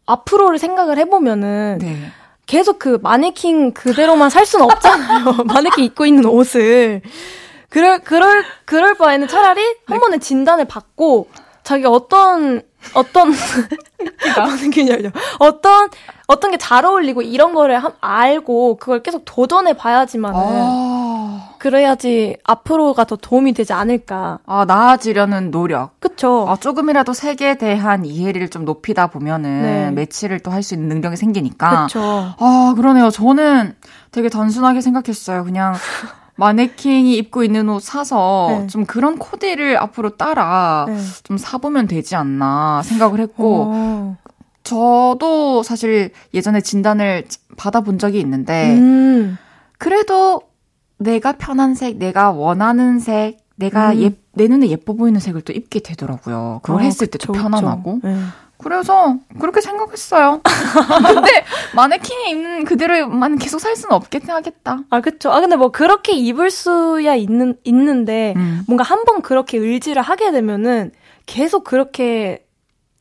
앞으로를 0.07 0.59
생각을 0.59 0.97
해보면은 0.97 1.79
네. 1.83 1.99
계속 2.47 2.79
그 2.79 2.99
마네킹 3.03 3.73
그대로만 3.73 4.31
살 4.31 4.47
수는 4.47 4.65
없잖아요. 4.65 5.45
마네킹 5.45 5.85
입고 5.85 6.07
있는 6.07 6.25
옷을. 6.25 7.03
그럴, 7.69 7.99
그럴, 8.01 8.45
그럴 8.65 8.95
바에는 8.95 9.29
차라리 9.29 9.61
한 9.87 9.97
네. 9.97 9.99
번에 9.99 10.19
진단을 10.19 10.65
받고 10.65 11.29
자기 11.63 11.85
어떤 11.85 12.63
어떤 12.95 13.33
마네킹이 14.37 14.91
어떤 15.39 15.89
어떤 16.27 16.51
게 16.51 16.57
잘 16.59 16.85
어울리고 16.85 17.23
이런 17.23 17.53
거를 17.55 17.79
한, 17.83 17.93
알고 18.01 18.77
그걸 18.77 19.03
계속 19.03 19.23
도전해 19.25 19.75
봐야지만은 19.75 20.39
아... 20.41 21.49
그래야지 21.59 22.37
앞으로가 22.45 23.05
더 23.05 23.17
도움이 23.17 23.53
되지 23.53 23.73
않을까. 23.73 24.39
아 24.47 24.65
나아지려는 24.65 25.51
노력. 25.51 25.99
그쵸. 26.01 26.47
아 26.49 26.57
조금이라도 26.57 27.13
색에 27.13 27.57
대한 27.57 28.05
이해를 28.05 28.49
좀 28.49 28.65
높이다 28.65 29.09
보면은 29.09 29.63
네. 29.63 29.91
매치를 29.93 30.41
또 30.41 30.51
할 30.51 30.63
수 30.63 30.75
있는 30.75 30.89
능력이 30.89 31.17
생기니까. 31.17 31.87
그쵸. 31.87 32.35
아 32.39 32.75
그러네요. 32.77 33.11
저는 33.11 33.75
되게 34.13 34.29
단순하게 34.29 34.81
생각했어요. 34.81 35.45
그냥 35.45 35.75
마네킹이 36.37 37.17
입고 37.19 37.45
있는 37.45 37.69
옷 37.69 37.83
사서 37.83 38.47
네. 38.51 38.67
좀 38.67 38.85
그런 38.87 39.19
코디를 39.19 39.77
앞으로 39.77 40.17
따라 40.17 40.87
네. 40.89 40.97
좀 41.25 41.37
사보면 41.37 41.87
되지 41.87 42.17
않나 42.17 42.83
생각을 42.85 43.21
했고, 43.21 43.65
오. 43.65 44.17
저도 44.63 45.63
사실 45.63 46.13
예전에 46.33 46.61
진단을 46.61 47.25
받아본 47.57 47.99
적이 47.99 48.21
있는데, 48.21 48.77
음. 48.77 49.37
그래도 49.79 50.41
내가 50.99 51.33
편한 51.33 51.75
색, 51.75 51.97
내가 51.97 52.31
원하는 52.31 52.99
색, 52.99 53.39
내가 53.57 53.93
음. 53.93 54.03
예, 54.03 54.11
내 54.33 54.49
눈에 54.49 54.69
예뻐 54.69 54.95
보이는 54.95 55.21
색을 55.21 55.43
또 55.43 55.53
입게 55.53 55.81
되더라고요. 55.81 56.61
그걸 56.63 56.83
아, 56.83 56.85
했을 56.85 57.07
때도 57.07 57.33
편안하고. 57.33 58.01
네. 58.03 58.17
그래서 58.63 59.17
그렇게 59.41 59.61
생각했어요. 59.61 60.41
근데 61.15 61.45
마네킹이 61.75 62.31
입는 62.31 62.65
그대로만 62.65 63.39
계속 63.39 63.59
살 63.59 63.77
수는 63.77 63.95
없겠 63.97 64.29
하겠다. 64.29 64.81
아 64.91 65.01
그쵸. 65.01 65.31
아 65.31 65.41
근데 65.41 65.57
뭐 65.57 65.71
그렇게 65.71 66.13
입을 66.13 66.51
수야 66.51 67.15
있는 67.15 67.57
있는데 67.65 68.35
음. 68.37 68.63
뭔가 68.67 68.85
한 68.85 69.03
번 69.05 69.21
그렇게 69.23 69.59
의지를 69.59 70.01
하게 70.01 70.31
되면은 70.31 70.93
계속 71.27 71.65
그렇게 71.65 72.47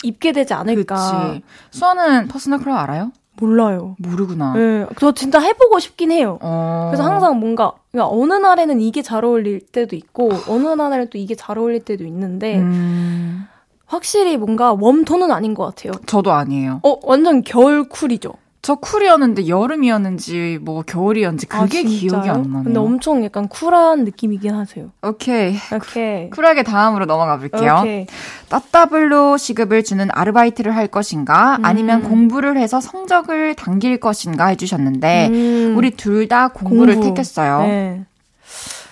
입게 0.04 0.32
되지 0.32 0.54
않을까. 0.56 0.96
그치. 1.32 1.44
수아는 1.78 2.28
personal 2.28 2.60
color 2.60 2.76
알아요? 2.76 3.12
몰라요. 3.40 3.96
모르구나. 4.00 4.54
네, 4.54 4.86
저 5.00 5.12
진짜 5.14 5.40
해보고 5.40 5.80
싶긴 5.80 6.12
해요. 6.12 6.38
어... 6.42 6.90
그래서 6.92 7.04
항상 7.10 7.40
뭔가 7.40 7.74
그러니까 7.92 8.14
어느 8.16 8.34
날에는 8.34 8.82
이게 8.82 9.02
잘 9.02 9.24
어울릴 9.26 9.62
때도 9.68 9.96
있고 9.96 10.32
어느 10.48 10.68
날에는 10.68 11.10
또 11.10 11.18
이게 11.18 11.34
잘 11.36 11.58
어울릴 11.58 11.84
때도 11.86 12.04
있는데 12.06 12.58
음... 12.60 13.48
확실히 13.96 14.38
뭔가 14.38 14.72
웜톤은 14.74 15.32
아닌 15.32 15.54
것 15.54 15.66
같아요. 15.66 15.92
저도 16.06 16.32
아니에요. 16.32 16.80
어, 16.84 16.96
완전 17.04 17.44
겨울 17.44 17.90
쿨이죠. 17.90 18.34
저 18.64 18.76
쿨이었는데 18.76 19.48
여름이었는지 19.48 20.60
뭐 20.62 20.84
겨울이었는지 20.84 21.48
아, 21.50 21.62
그게 21.64 21.80
아, 21.80 21.82
기억이 21.82 22.30
안 22.30 22.44
나네요. 22.44 22.64
근데 22.64 22.80
엄청 22.80 23.24
약간 23.26 23.48
쿨한 23.48 24.06
느낌이긴 24.06 24.54
하세요. 24.54 24.92
오케이. 25.02 25.56
오케이. 25.76 26.30
쿨하게 26.30 26.62
다음으로 26.64 27.06
넘어가 27.06 27.38
볼게요. 27.40 27.80
오케이. 27.82 28.06
따따블로 28.50 29.38
시급을 29.38 29.84
주는 29.84 30.08
아르바이트를 30.12 30.76
할 30.76 30.88
것인가 30.88 31.58
음. 31.58 31.66
아니면 31.66 32.04
공부를 32.04 32.56
해서 32.58 32.80
성적을 32.80 33.56
당길 33.56 34.00
것인가 34.00 34.46
해주셨는데 34.48 35.28
음. 35.32 35.74
우리 35.76 35.92
둘 35.92 36.28
다 36.28 36.50
공부를 36.50 36.96
공부. 36.96 37.10
택했어요. 37.10 37.64
네. 37.64 38.06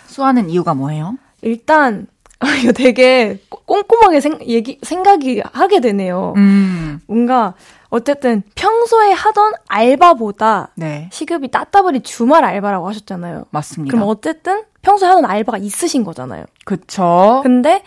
수아는 0.08 0.50
이유가 0.50 0.74
뭐예요? 0.74 1.16
일단 1.43 2.08
이거 2.64 2.72
되게 2.72 3.40
꼼꼼하게 3.50 4.22
생, 4.22 4.40
얘기, 4.48 4.80
생각이 4.82 5.42
하게 5.52 5.82
되네요. 5.82 6.34
음. 6.38 7.02
뭔가 7.08 7.54
어쨌든 7.90 8.44
평소에 8.56 9.12
하던 9.12 9.54
알바보다 9.68 10.72
네. 10.76 11.10
시급이 11.12 11.50
따따블이 11.50 12.02
주말 12.02 12.46
알바라고 12.46 12.88
하셨잖아요. 12.88 13.46
맞습니다. 13.50 13.92
그럼 13.92 14.08
어쨌든 14.08 14.64
평소에 14.82 15.10
하던 15.10 15.26
알바가 15.26 15.58
있으신 15.58 16.04
거잖아요. 16.04 16.46
그쵸. 16.66 17.42
근데 17.44 17.84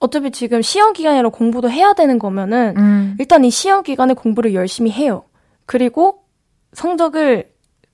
어차피 0.00 0.30
지금 0.32 0.60
시험 0.60 0.92
기간이라 0.92 1.30
공부도 1.30 1.70
해야 1.70 1.94
되는 1.94 2.18
거면은 2.18 2.74
음. 2.76 3.16
일단 3.18 3.44
이 3.44 3.50
시험 3.50 3.82
기간에 3.82 4.12
공부를 4.12 4.52
열심히 4.54 4.90
해요. 4.90 5.24
그리고 5.66 6.24
성적을 6.74 7.48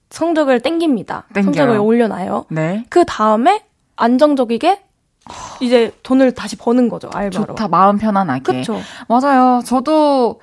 성적을 0.08 0.60
땡깁니다. 0.60 1.26
땡겨요. 1.34 1.44
성적을 1.44 1.78
올려놔요. 1.78 2.46
네. 2.48 2.84
그 2.88 3.04
다음에 3.06 3.62
안정적이게 3.94 4.80
이제 5.60 5.92
돈을 6.02 6.32
다시 6.34 6.56
버는 6.56 6.88
거죠 6.88 7.10
알바로. 7.12 7.46
좋다 7.46 7.68
마음 7.68 7.98
편안하게. 7.98 8.42
그렇죠. 8.42 8.80
맞아요. 9.08 9.62
저도 9.64 10.40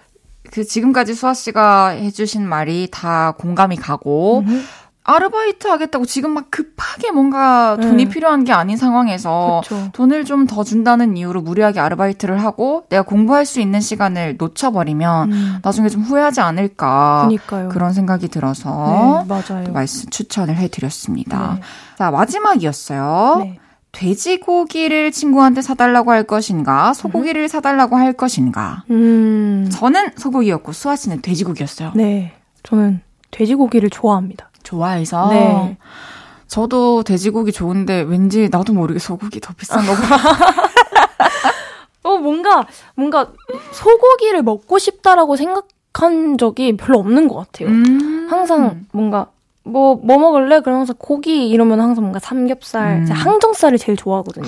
그 0.51 0.63
지금까지 0.65 1.13
수아 1.13 1.34
씨가 1.34 1.89
해주신 1.89 2.47
말이 2.47 2.88
다 2.91 3.34
공감이 3.38 3.75
가고 3.75 4.43
음. 4.47 4.63
아르바이트 5.09 5.67
하겠다고 5.69 6.05
지금 6.05 6.32
막 6.32 6.51
급하게 6.51 7.11
뭔가 7.11 7.78
돈이 7.82 8.05
네. 8.05 8.09
필요한 8.11 8.43
게 8.43 8.51
아닌 8.51 8.75
상황에서 8.75 9.61
그쵸. 9.63 9.89
돈을 9.93 10.25
좀 10.25 10.45
더 10.47 10.65
준다는 10.65 11.15
이유로 11.15 11.41
무리하게 11.41 11.80
아르바이트를 11.80 12.43
하고 12.43 12.84
내가 12.89 13.03
공부할 13.03 13.45
수 13.45 13.61
있는 13.61 13.80
시간을 13.80 14.36
놓쳐버리면 14.38 15.32
음. 15.32 15.59
나중에 15.63 15.88
좀 15.88 16.01
후회하지 16.01 16.41
않을까 16.41 17.19
그러니까요. 17.28 17.69
그런 17.69 17.93
생각이 17.93 18.28
들어서 18.28 19.23
네, 19.25 19.34
맞아요. 19.34 19.71
말씀 19.71 20.09
추천을 20.09 20.57
해드렸습니다. 20.57 21.53
네. 21.55 21.61
자 21.97 22.11
마지막이었어요. 22.11 23.47
네. 23.97 24.07
돼지고기를 24.09 25.11
친구한테 25.11 25.61
사달라고 25.61 26.11
할 26.11 26.23
것인가, 26.23 26.93
소고기를 26.93 27.43
음. 27.43 27.47
사달라고 27.47 27.95
할 27.95 28.13
것인가. 28.13 28.83
음. 28.91 29.69
저는 29.71 30.11
소고기였고, 30.17 30.71
수아 30.71 30.95
씨는 30.95 31.21
돼지고기였어요. 31.21 31.93
네. 31.95 32.33
저는 32.63 33.01
돼지고기를 33.31 33.89
좋아합니다. 33.89 34.49
좋아해서. 34.63 35.29
네. 35.29 35.77
저도 36.47 37.03
돼지고기 37.03 37.51
좋은데 37.51 38.01
왠지 38.01 38.49
나도 38.49 38.73
모르게 38.73 38.99
소고기 38.99 39.39
더 39.39 39.53
비싼 39.53 39.85
거 39.85 39.93
봐. 39.93 40.17
어, 42.03 42.17
뭔가, 42.17 42.65
뭔가 42.95 43.31
소고기를 43.73 44.43
먹고 44.43 44.79
싶다라고 44.79 45.35
생각한 45.35 46.37
적이 46.37 46.77
별로 46.77 46.99
없는 46.99 47.27
것 47.27 47.35
같아요. 47.35 47.67
음. 47.67 48.27
항상 48.29 48.85
뭔가 48.93 49.27
뭐, 49.68 49.95
뭐 49.95 50.18
먹을래? 50.18 50.61
그러면서 50.61 50.93
고기 50.93 51.49
이러면 51.49 51.80
항상 51.80 52.03
뭔가 52.03 52.20
삼겹살, 52.20 53.05
음. 53.07 53.07
항정살을 53.09 53.78
제일 53.78 53.97
좋아하거든요. 53.97 54.47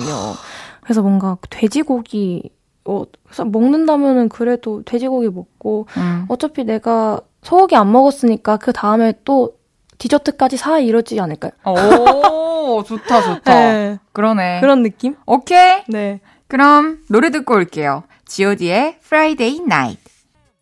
그래서 0.82 1.02
뭔가 1.02 1.36
돼지고기, 1.50 2.50
어, 2.84 3.04
그래서 3.24 3.44
먹는다면은 3.44 4.28
그래도 4.28 4.82
돼지고기 4.82 5.28
먹고, 5.28 5.86
음. 5.96 6.24
어차피 6.28 6.64
내가 6.64 7.20
소고기 7.42 7.76
안 7.76 7.90
먹었으니까 7.92 8.56
그 8.56 8.72
다음에 8.72 9.14
또 9.24 9.54
디저트까지 9.98 10.56
사 10.56 10.78
이러지 10.78 11.20
않을까요? 11.20 11.52
오, 11.66 12.82
좋다, 12.84 13.22
좋다. 13.22 13.54
네. 13.54 13.98
그러네. 14.12 14.60
그런 14.60 14.82
느낌? 14.82 15.14
오케이. 15.26 15.82
네. 15.88 16.20
그럼 16.48 16.98
노래 17.08 17.30
듣고 17.30 17.54
올게요. 17.54 18.02
god의 18.26 18.98
Friday 19.02 19.60
Night. 19.60 20.02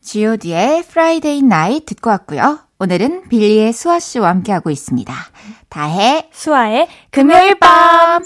god의 0.03 0.81
Friday 0.81 1.39
Night 1.39 1.87
듣고 1.87 2.11
왔고요. 2.11 2.68
오늘은 2.81 3.29
빌리의 3.29 3.73
수아 3.73 3.99
씨와 3.99 4.29
함께하고 4.29 4.71
있습니다. 4.71 5.13
다해 5.69 6.29
수아의 6.33 6.87
금요일 7.11 7.57
밤. 7.59 8.23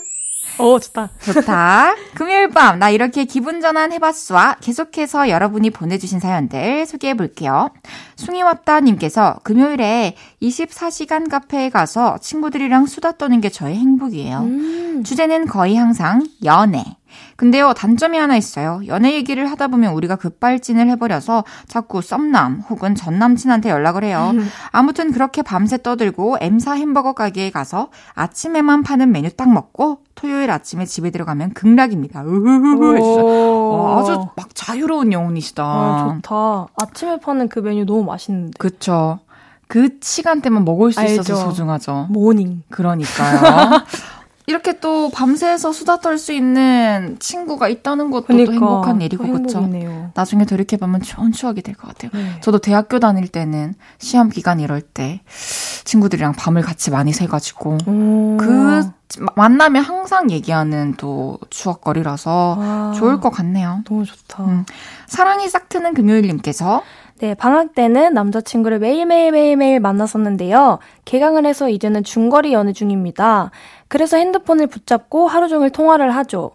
오, 0.58 0.78
좋다. 0.78 1.08
좋다. 1.24 1.94
금요일 2.14 2.50
밤, 2.50 2.78
나 2.78 2.90
이렇게 2.90 3.24
기분 3.24 3.62
전환 3.62 3.92
해봤수와 3.92 4.56
계속해서 4.60 5.30
여러분이 5.30 5.70
보내주신 5.70 6.20
사연들 6.20 6.84
소개해 6.84 7.14
볼게요. 7.14 7.70
숭이 8.16 8.42
왔다님께서 8.42 9.40
금요일에 9.42 10.16
24시간 10.42 11.30
카페에 11.30 11.70
가서 11.70 12.18
친구들이랑 12.18 12.84
수다 12.84 13.12
떠는 13.12 13.40
게 13.40 13.48
저의 13.48 13.76
행복이에요. 13.76 14.40
음. 14.40 15.02
주제는 15.04 15.46
거의 15.46 15.76
항상 15.76 16.26
연애. 16.44 16.84
근데요, 17.36 17.72
단점이 17.74 18.18
하나 18.18 18.36
있어요. 18.36 18.80
연애 18.86 19.14
얘기를 19.14 19.50
하다 19.50 19.68
보면 19.68 19.92
우리가 19.94 20.16
급발진을 20.16 20.88
해버려서 20.90 21.44
자꾸 21.66 22.02
썸남 22.02 22.62
혹은 22.70 22.94
전남친한테 22.94 23.70
연락을 23.70 24.04
해요. 24.04 24.30
음. 24.34 24.48
아무튼 24.70 25.12
그렇게 25.12 25.42
밤새 25.42 25.80
떠들고 25.82 26.38
M사 26.40 26.72
햄버거 26.74 27.12
가게에 27.12 27.50
가서 27.50 27.88
아침에만 28.14 28.82
파는 28.82 29.12
메뉴 29.12 29.30
딱 29.30 29.52
먹고 29.52 29.98
토요일 30.14 30.50
아침에 30.50 30.84
집에 30.84 31.10
들어가면 31.10 31.54
극락입니다. 31.54 32.22
어, 32.24 33.98
아주 34.00 34.26
막 34.36 34.54
자유로운 34.54 35.12
영혼이시다. 35.12 35.64
아, 35.64 36.18
좋다. 36.22 36.66
아침에 36.80 37.18
파는 37.18 37.48
그 37.48 37.58
메뉴 37.60 37.84
너무 37.84 38.04
맛있는데. 38.04 38.52
그쵸. 38.58 39.20
그 39.68 39.88
시간대만 40.02 40.66
먹을 40.66 40.92
수 40.92 41.00
알죠. 41.00 41.22
있어서 41.22 41.46
소중하죠. 41.46 42.08
morning. 42.10 42.62
그러니까요. 42.70 43.80
이렇게 44.46 44.80
또 44.80 45.10
밤새서 45.10 45.72
수다 45.72 45.98
떨 45.98 46.18
수 46.18 46.32
있는 46.32 47.16
친구가 47.20 47.68
있다는 47.68 48.10
것도 48.10 48.26
그러니까, 48.26 48.52
행복한 48.52 49.00
일이고 49.00 49.24
그렇죠. 49.24 49.68
나중에 50.14 50.44
돌이켜 50.44 50.76
보면 50.76 51.02
좋은 51.02 51.32
추억이 51.32 51.62
될 51.62 51.74
것 51.74 51.88
같아요. 51.88 52.10
네. 52.12 52.40
저도 52.40 52.58
대학교 52.58 52.98
다닐 53.00 53.28
때는 53.28 53.74
시험 53.98 54.28
기간 54.28 54.60
이럴 54.60 54.80
때 54.80 55.20
친구들이랑 55.84 56.32
밤을 56.32 56.62
같이 56.62 56.90
많이 56.90 57.12
새가지고 57.12 57.78
오. 57.86 58.36
그 58.38 58.82
만나면 59.36 59.82
항상 59.84 60.30
얘기하는 60.30 60.94
또 60.96 61.38
추억거리라서 61.50 62.56
와. 62.58 62.92
좋을 62.96 63.20
것 63.20 63.30
같네요. 63.30 63.82
너무 63.86 64.04
좋다. 64.04 64.44
음. 64.44 64.64
사랑이 65.06 65.48
싹 65.48 65.68
트는 65.68 65.94
금요일님께서 65.94 66.82
네, 67.20 67.34
방학 67.34 67.74
때는 67.74 68.14
남자친구를 68.14 68.80
매일매일 68.80 69.30
매일매일 69.30 69.78
만났었는데요. 69.78 70.80
개강을 71.04 71.46
해서 71.46 71.68
이제는 71.68 72.02
중거리 72.02 72.52
연애 72.52 72.72
중입니다. 72.72 73.50
그래서 73.92 74.16
핸드폰을 74.16 74.68
붙잡고 74.68 75.28
하루 75.28 75.48
종일 75.48 75.68
통화를 75.68 76.16
하죠. 76.16 76.52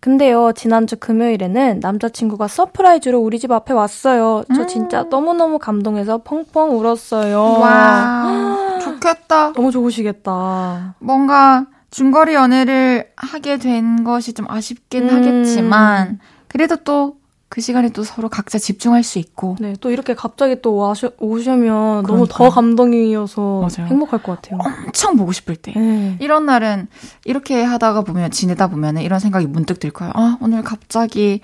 근데요, 0.00 0.52
지난주 0.52 0.98
금요일에는 0.98 1.80
남자친구가 1.80 2.46
surprise로 2.46 3.18
우리 3.18 3.38
집 3.38 3.52
앞에 3.52 3.72
왔어요. 3.72 4.44
저 4.54 4.62
음. 4.64 4.68
진짜 4.68 5.04
너무너무 5.04 5.58
감동해서 5.58 6.18
펑펑 6.18 6.78
울었어요. 6.78 7.40
와, 7.40 8.58
좋겠다. 8.84 9.54
너무 9.54 9.70
좋으시겠다. 9.70 10.96
뭔가 10.98 11.64
중거리 11.88 12.34
연애를 12.34 13.08
하게 13.16 13.56
된 13.56 14.04
것이 14.04 14.34
좀 14.34 14.44
아쉽긴 14.50 15.08
음. 15.08 15.16
하겠지만, 15.16 16.18
그래도 16.48 16.76
또 16.76 17.16
그 17.54 17.60
시간에 17.60 17.88
또 17.90 18.02
서로 18.02 18.28
각자 18.28 18.58
집중할 18.58 19.04
수 19.04 19.20
있고. 19.20 19.54
네, 19.60 19.76
또 19.80 19.92
이렇게 19.92 20.12
갑자기 20.12 20.60
또 20.60 20.74
와셔, 20.74 21.12
오시면 21.20 22.02
그러니까. 22.02 22.12
너무 22.12 22.26
더 22.28 22.50
감동이어서 22.50 23.60
맞아요. 23.60 23.88
행복할 23.88 24.20
것 24.24 24.42
같아요. 24.42 24.58
엄청 24.86 25.16
보고 25.16 25.30
싶을 25.30 25.54
때. 25.54 25.72
네. 25.76 26.16
이런 26.18 26.46
날은 26.46 26.88
이렇게 27.24 27.62
하다가 27.62 28.02
보면, 28.02 28.32
지내다 28.32 28.66
보면 28.66 28.96
이런 28.98 29.20
생각이 29.20 29.46
문득 29.46 29.78
들 29.78 29.92
거예요. 29.92 30.12
아, 30.16 30.36
오늘 30.40 30.64
갑자기 30.64 31.42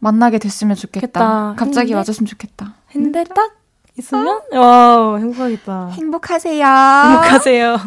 만나게 0.00 0.40
됐으면 0.40 0.74
좋겠다. 0.74 1.06
좋겠다. 1.06 1.54
갑자기 1.56 1.92
했는데, 1.92 1.94
와줬으면 1.94 2.26
좋겠다. 2.26 2.74
했는데 2.96 3.22
딱 3.32 3.52
있으면? 3.96 4.40
아. 4.52 4.58
와, 4.58 5.16
행복하겠다. 5.18 5.90
행복하세요. 5.90 6.66
행복하세요. 6.66 7.78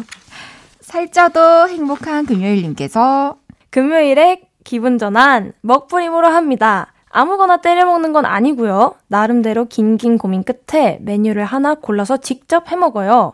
살쪄도 0.80 1.68
행복한 1.68 2.24
금요일님께서 2.24 3.36
금요일에 3.68 4.48
기분 4.64 4.96
전환 4.96 5.52
먹부림으로 5.60 6.26
합니다. 6.26 6.94
아무거나 7.10 7.58
때려 7.58 7.84
먹는 7.86 8.12
건 8.12 8.24
아니고요. 8.24 8.94
나름대로 9.08 9.66
긴긴 9.66 10.16
고민 10.16 10.44
끝에 10.44 10.98
메뉴를 11.02 11.44
하나 11.44 11.74
골라서 11.74 12.16
직접 12.16 12.70
해 12.70 12.76
먹어요. 12.76 13.32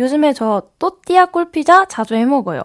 요즘에 0.00 0.32
저 0.32 0.62
또띠아 0.78 1.26
꿀피자 1.26 1.84
자주 1.86 2.14
해 2.14 2.24
먹어요. 2.24 2.62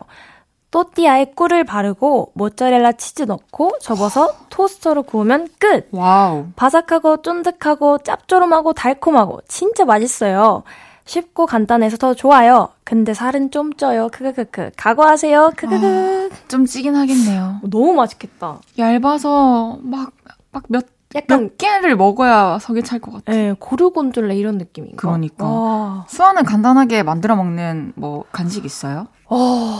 또띠아에 0.71 1.25
꿀을 1.35 1.65
바르고 1.65 2.31
모짜렐라 2.33 2.93
치즈 2.93 3.23
넣고 3.23 3.77
접어서 3.79 4.33
토스터로 4.49 5.03
구우면 5.03 5.49
끝. 5.59 5.87
와우. 5.91 6.47
바삭하고 6.55 7.21
쫀득하고 7.21 7.99
짭조름하고 7.99 8.73
달콤하고 8.73 9.41
진짜 9.47 9.85
맛있어요. 9.85 10.63
쉽고 11.05 11.45
간단해서 11.45 11.97
더 11.97 12.13
좋아요. 12.13 12.69
근데 12.83 13.13
살은 13.13 13.51
좀 13.51 13.73
쪄요. 13.73 14.09
크크크크. 14.11 14.71
각오하세요. 14.77 15.51
크크크. 15.55 16.29
아, 16.31 16.47
좀 16.47 16.65
찌긴 16.65 16.95
하겠네요. 16.95 17.59
너무 17.63 17.93
맛있겠다. 17.93 18.59
얇아서 18.79 19.77
막 19.81 20.11
몇 20.53 20.85
약간 21.15 21.41
몇 21.43 21.57
개를 21.57 21.95
먹어야 21.95 22.57
속이 22.59 22.81
찰 22.83 22.99
것 22.99 23.11
같아. 23.11 23.31
네, 23.31 23.53
고르곤졸라 23.59 24.33
이런 24.33 24.57
느낌인가? 24.57 24.97
그러니까. 24.97 25.45
와. 25.45 26.05
수아는 26.07 26.43
간단하게 26.43 27.03
만들어 27.03 27.35
먹는 27.35 27.93
뭐 27.95 28.23
간식 28.31 28.65
있어요? 28.65 29.07
어, 29.25 29.79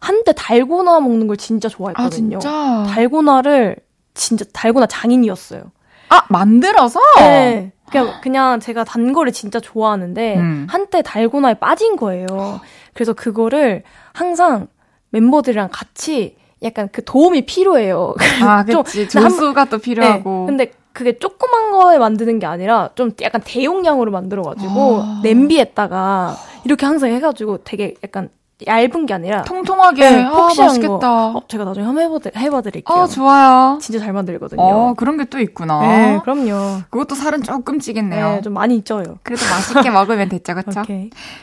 한때 0.00 0.32
달고나 0.32 1.00
먹는 1.00 1.26
걸 1.26 1.36
진짜 1.36 1.68
좋아했거든요. 1.68 2.36
아, 2.36 2.40
진짜? 2.40 2.84
달고나를 2.94 3.76
진짜 4.14 4.44
달고나 4.52 4.86
장인이었어요. 4.86 5.62
아, 6.10 6.22
만들어서? 6.28 7.00
네. 7.18 7.72
그냥, 7.90 8.20
그냥 8.22 8.60
제가 8.60 8.84
단 8.84 9.12
거를 9.12 9.32
진짜 9.32 9.58
좋아하는데, 9.58 10.36
음. 10.36 10.66
한때 10.70 11.02
달고나에 11.02 11.54
빠진 11.54 11.96
거예요. 11.96 12.60
그래서 12.94 13.12
그거를 13.12 13.82
항상 14.12 14.68
멤버들이랑 15.10 15.70
같이 15.72 16.36
약간 16.62 16.88
그 16.92 17.04
도움이 17.04 17.42
필요해요. 17.46 18.14
아, 18.42 18.64
그치. 18.64 19.08
조수가 19.08 19.64
또 19.66 19.78
필요하고. 19.78 20.30
네, 20.30 20.46
근데 20.46 20.72
그게 20.92 21.18
조그만 21.18 21.72
거에 21.72 21.98
만드는 21.98 22.38
게 22.38 22.46
아니라 22.46 22.90
좀 22.94 23.12
약간 23.22 23.40
대용량으로 23.44 24.10
만들어가지고 24.10 25.02
아. 25.02 25.20
냄비에다가 25.22 26.36
이렇게 26.64 26.84
항상 26.84 27.10
해가지고 27.10 27.58
되게 27.64 27.94
약간 28.02 28.28
얇은 28.66 29.06
게 29.06 29.14
아니라 29.14 29.42
통통하게 29.42 30.10
네, 30.10 30.22
아, 30.24 30.48
맛있겠다. 30.56 31.26
어, 31.28 31.42
제가 31.48 31.64
나중에 31.64 31.86
한번 31.86 32.04
해봐, 32.04 32.30
해봐드릴게요. 32.36 32.96
아, 32.96 33.06
좋아요. 33.06 33.78
진짜 33.80 33.98
잘 33.98 34.12
만들거든요. 34.12 34.60
어, 34.62 34.94
그런 34.96 35.16
게 35.16 35.24
또 35.30 35.38
있구나. 35.38 35.80
네, 35.80 36.18
그럼요. 36.24 36.80
그것도 36.90 37.14
살은 37.14 37.42
조금 37.44 37.78
찌겠네요. 37.78 38.28
네, 38.30 38.40
좀 38.42 38.52
많이 38.54 38.82
쪄요. 38.82 39.18
그래도 39.22 39.44
맛있게 39.46 39.90
먹으면 39.90 40.28
됐죠, 40.28 40.54
그쵸? 40.56 40.82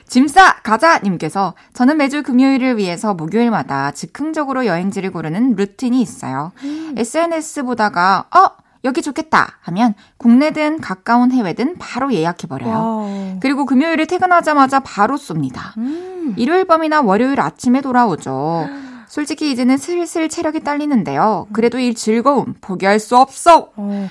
짐싸 0.07 0.55
가자님께서 0.63 1.53
저는 1.73 1.97
매주 1.97 2.23
금요일을 2.23 2.77
위해서 2.77 3.13
목요일마다 3.13 3.91
즉흥적으로 3.91 4.65
여행지를 4.65 5.11
고르는 5.11 5.55
루틴이 5.55 6.01
있어요. 6.01 6.51
음. 6.63 6.95
SNS 6.97 7.63
보다가 7.63 8.25
어 8.35 8.47
여기 8.87 9.01
좋겠다 9.01 9.57
하면 9.61 9.93
국내든 10.17 10.79
가까운 10.79 11.31
해외든 11.31 11.75
바로 11.77 12.13
예약해버려요. 12.13 12.73
와우. 12.73 13.37
그리고 13.41 13.65
금요일에 13.65 14.05
퇴근하자마자 14.05 14.79
바로 14.79 15.17
쏩니다. 15.17 15.77
음. 15.77 16.33
일요일 16.37 16.65
밤이나 16.65 17.01
월요일 17.01 17.39
아침에 17.39 17.81
돌아오죠. 17.81 18.67
솔직히 19.07 19.51
이제는 19.51 19.77
슬슬 19.77 20.29
체력이 20.29 20.61
딸리는데요. 20.61 21.47
그래도 21.53 21.79
이 21.79 21.93
즐거움 21.93 22.53
포기할 22.59 22.99
수 22.99 23.15
없어. 23.17 23.69
어, 23.75 24.09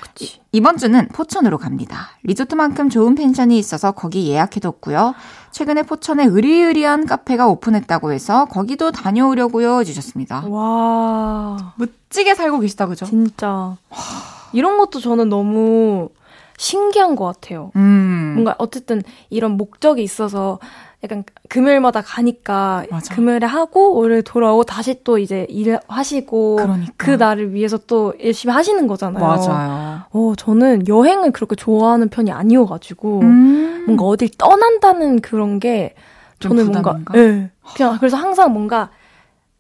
이번 0.53 0.79
주는 0.79 1.07
포천으로 1.09 1.59
갑니다. 1.59 2.09
리조트만큼 2.23 2.89
좋은 2.89 3.15
펜션이 3.15 3.59
있어서 3.59 3.93
거기 3.93 4.29
예약해뒀고요. 4.31 5.15
최근에 5.53 5.83
포천에 5.83 6.25
의리의리한 6.25 7.07
카페가 7.07 7.47
오픈했다고 7.49 8.13
해서 8.13 8.47
거기도 8.47 8.91
다녀오려고요 8.91 9.81
해주셨습니다. 9.81 10.47
와 10.49 11.75
멋지게 11.77 12.35
살고 12.35 12.61
계시다 12.61 12.87
그죠? 12.87 13.07
진짜. 13.07 13.77
이런 14.53 14.79
것도 14.79 15.01
저는 15.01 15.29
너무 15.29 16.09
신기한 16.59 17.17
것 17.17 17.25
같아요. 17.27 17.71
음. 17.77 18.33
뭔가 18.35 18.55
어쨌든 18.59 19.03
이런 19.29 19.53
목적이 19.53 20.03
있어서 20.03 20.59
약간 21.05 21.25
금요일마다 21.49 22.01
가니까 22.01 22.85
맞아. 22.91 23.15
금요일에 23.15 23.47
하고 23.47 23.95
월요일 23.95 24.23
돌아오고 24.23 24.65
다시 24.65 25.03
또 25.05 25.19
이제 25.19 25.47
일하시고 25.51 26.57
그러니까. 26.57 26.93
그 26.97 27.11
날을 27.11 27.53
위해서 27.53 27.77
또 27.87 28.15
열심히 28.23 28.55
하시는 28.55 28.87
거잖아요. 28.87 29.25
맞아요. 29.25 30.01
어, 30.11 30.33
저는 30.37 30.89
여행을 30.89 31.33
그렇게 31.33 31.55
좋아하는 31.55 32.09
편이 32.09 32.33
아니어 32.33 32.65
가지고 32.67 33.21
음. 33.21 33.85
뭔가 33.87 34.05
어딜 34.05 34.31
떠난다는 34.37 35.21
그런 35.21 35.61
게 35.61 35.95
저는 36.41 36.71
뭔가 36.73 36.99
예. 37.15 37.19
네, 37.21 37.51
그냥 37.77 37.99
그래서 37.99 38.17
항상 38.17 38.53
뭔가 38.53 38.91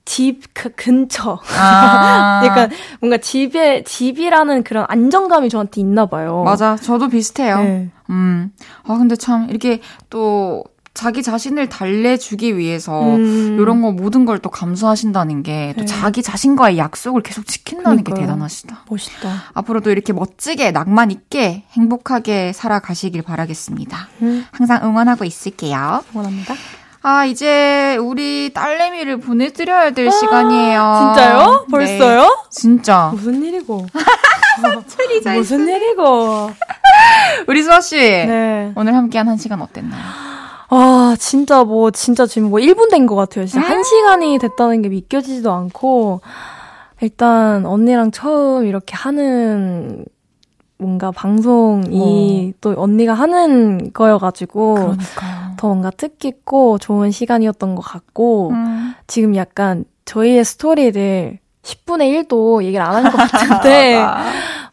집 0.06 0.40
그 0.54 0.70
근처. 0.70 1.38
아. 1.58 2.42
약간 2.46 2.70
뭔가 3.00 3.18
집에 3.18 3.82
집이라는 3.82 4.62
그런 4.64 4.86
안정감이 4.88 5.50
저한테 5.50 5.80
있나 5.82 6.06
봐요. 6.06 6.42
맞아. 6.44 6.76
저도 6.76 7.08
비슷해요. 7.08 7.58
네. 7.58 7.90
음. 8.08 8.52
아 8.84 8.96
근데 8.96 9.16
참 9.16 9.48
이렇게 9.50 9.80
또 10.08 10.64
자기 10.96 11.22
자신을 11.22 11.68
달래주기 11.68 12.56
위해서 12.56 13.02
음. 13.02 13.58
이런 13.60 13.82
거 13.82 13.92
모든 13.92 14.24
걸 14.24 14.38
또 14.38 14.50
감수하신다는 14.50 15.42
게또 15.42 15.80
네. 15.80 15.84
자기 15.86 16.22
자신과의 16.22 16.78
약속을 16.78 17.22
계속 17.22 17.46
지킨다는 17.46 18.02
그러니까요. 18.02 18.14
게 18.14 18.20
대단하시다. 18.22 18.84
멋있다. 18.88 19.42
앞으로도 19.54 19.90
이렇게 19.90 20.12
멋지게 20.12 20.70
낭만 20.72 21.10
있게 21.10 21.64
행복하게 21.72 22.52
살아가시길 22.52 23.22
바라겠습니다. 23.22 24.08
음. 24.22 24.46
항상 24.52 24.82
응원하고 24.84 25.24
있을게요. 25.24 26.02
응원합니다. 26.14 26.54
아, 27.02 27.24
이제 27.24 27.96
우리 28.00 28.50
딸내미를 28.52 29.20
보내드려야 29.20 29.90
될 29.90 30.08
아, 30.08 30.10
시간이에요. 30.10 31.14
진짜요? 31.14 31.66
벌써요? 31.70 32.22
네, 32.22 32.48
진짜. 32.50 33.10
무슨 33.14 33.42
일이고. 33.44 33.86
사투리 34.62 35.22
잘 35.22 35.36
무슨 35.38 35.68
일이고. 35.68 36.50
우리 37.46 37.62
수아씨. 37.62 37.96
네. 37.96 38.72
오늘 38.74 38.94
함께한 38.94 39.28
한 39.28 39.36
시간 39.36 39.62
어땠나요? 39.62 40.02
아, 40.68 41.16
진짜 41.18 41.64
뭐, 41.64 41.90
진짜 41.90 42.26
지금 42.26 42.50
뭐 42.50 42.58
1분 42.60 42.90
된 42.90 43.06
것 43.06 43.14
같아요. 43.16 43.46
진짜 43.46 43.66
음~ 43.66 43.70
한 43.70 43.82
시간이 43.84 44.38
됐다는 44.38 44.82
게 44.82 44.88
믿겨지지도 44.88 45.52
않고, 45.52 46.20
일단 47.00 47.66
언니랑 47.66 48.10
처음 48.10 48.66
이렇게 48.66 48.94
하는 48.96 50.04
뭔가 50.78 51.10
방송이 51.10 52.52
어. 52.54 52.56
또 52.60 52.74
언니가 52.76 53.14
하는 53.14 53.92
거여가지고 53.92 54.74
그러니까요. 54.74 55.54
더 55.56 55.68
뭔가 55.68 55.90
뜻깊고 55.90 56.78
좋은 56.78 57.10
시간이었던 57.10 57.74
것 57.74 57.82
같고 57.82 58.50
음. 58.50 58.94
지금 59.06 59.36
약간 59.36 59.84
저희의 60.04 60.44
스토리를 60.44 61.38
10분의 61.66 62.26
1도 62.28 62.62
얘기를 62.62 62.84
안한것 62.84 63.12
같은데 63.30 64.00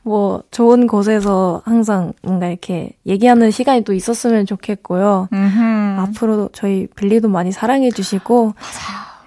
뭐 0.04 0.44
좋은 0.52 0.86
곳에서 0.86 1.62
항상 1.66 2.14
뭔가 2.22 2.48
이렇게 2.48 2.92
얘기하는 3.08 3.50
시간이 3.52 3.84
또 3.84 3.94
있었으면 3.94 4.46
좋겠고요. 4.46 5.28
음흠. 5.34 6.00
앞으로도 6.02 6.50
저희 6.54 6.88
빌리도 6.96 7.30
많이 7.30 7.52
사랑해 7.52 7.90
주시고 7.90 8.54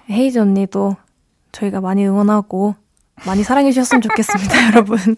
헤이즈 0.09 0.39
언니도 0.39 0.95
저희가 1.51 1.81
많이 1.81 2.07
응원하고 2.07 2.75
많이 3.25 3.43
사랑해 3.43 3.71
주셨으면 3.71 4.01
좋겠습니다, 4.03 4.67
여러분. 4.69 5.15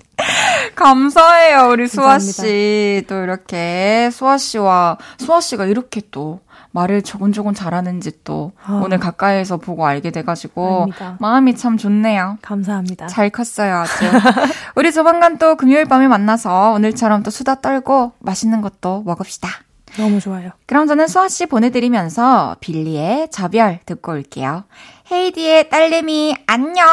감사해요, 0.75 1.69
우리 1.69 1.87
수아 1.87 2.17
씨. 2.19 3.03
또 3.09 3.21
이렇게 3.23 4.09
수아 4.11 4.37
씨와 4.37 4.97
수아 5.17 5.41
씨가 5.41 5.65
이렇게 5.65 6.01
또 6.09 6.39
말을 6.71 7.01
조곤조곤 7.01 7.53
잘하는지 7.53 8.23
또 8.23 8.51
어. 8.67 8.81
오늘 8.83 8.99
가까이에서 8.99 9.57
보고 9.57 9.85
알게 9.85 10.11
돼가지고 10.11 10.81
아닙니다. 10.83 11.17
마음이 11.19 11.55
참 11.55 11.77
좋네요. 11.77 12.37
감사합니다. 12.41 13.07
잘 13.07 13.29
컸어요, 13.29 13.77
아주. 13.77 13.91
우리 14.75 14.91
조만간 14.91 15.37
또 15.37 15.55
금요일 15.55 15.85
밤에 15.85 16.07
만나서 16.07 16.71
오늘처럼 16.73 17.23
또 17.23 17.31
수다 17.31 17.55
떨고 17.55 18.13
맛있는 18.19 18.61
것도 18.61 19.03
먹읍시다. 19.05 19.49
너무 19.97 20.19
좋아요. 20.19 20.51
그럼 20.67 20.85
저는 20.87 21.07
수아 21.07 21.27
씨 21.27 21.47
보내드리면서 21.47 22.57
빌리의 22.59 23.29
저별 23.31 23.79
듣고 23.85 24.11
올게요. 24.11 24.65
헤이디의 25.11 25.69
딸내미 25.69 26.35
안녕. 26.45 26.85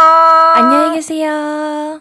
안녕히 0.55 0.97
계세요. 0.97 2.01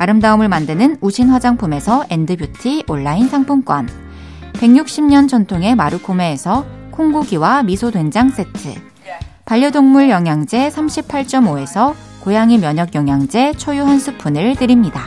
아름다움을 0.00 0.48
만드는 0.48 0.96
우신 1.02 1.28
화장품에서 1.28 2.04
엔드뷰티 2.08 2.84
온라인 2.88 3.28
상품권, 3.28 3.86
160년 4.54 5.28
전통의 5.28 5.74
마루코메에서 5.74 6.64
콩고기와 6.90 7.64
미소 7.64 7.90
된장 7.90 8.30
세트, 8.30 8.76
반려동물 9.44 10.08
영양제 10.08 10.70
38.5에서 10.70 11.92
고양이 12.22 12.56
면역 12.56 12.94
영양제 12.94 13.52
초유 13.58 13.84
한 13.84 13.98
스푼을 13.98 14.56
드립니다. 14.56 15.02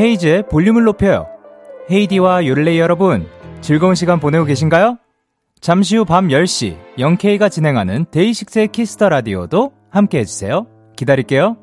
헤이즈의 0.00 0.44
볼륨을 0.48 0.84
높여요. 0.84 1.26
헤이디와 1.90 2.46
요를레이 2.46 2.78
여러분, 2.78 3.26
즐거운 3.60 3.94
시간 3.94 4.18
보내고 4.18 4.46
계신가요? 4.46 4.96
잠시 5.60 5.96
후 5.96 6.04
밤 6.04 6.28
10시, 6.28 6.76
영케이가 6.98 7.48
진행하는 7.48 8.06
데이식스의 8.10 8.68
키스 8.68 8.93
더 8.93 9.08
라디오도 9.08 9.72
함께 9.90 10.18
해주세요. 10.20 10.66
기다릴게요. 10.96 11.56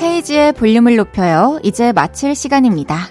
헤이디의 0.00 0.52
볼륨을 0.52 0.96
높여요. 0.96 1.58
이제 1.62 1.92
마칠 1.92 2.34
시간입니다. 2.34 3.08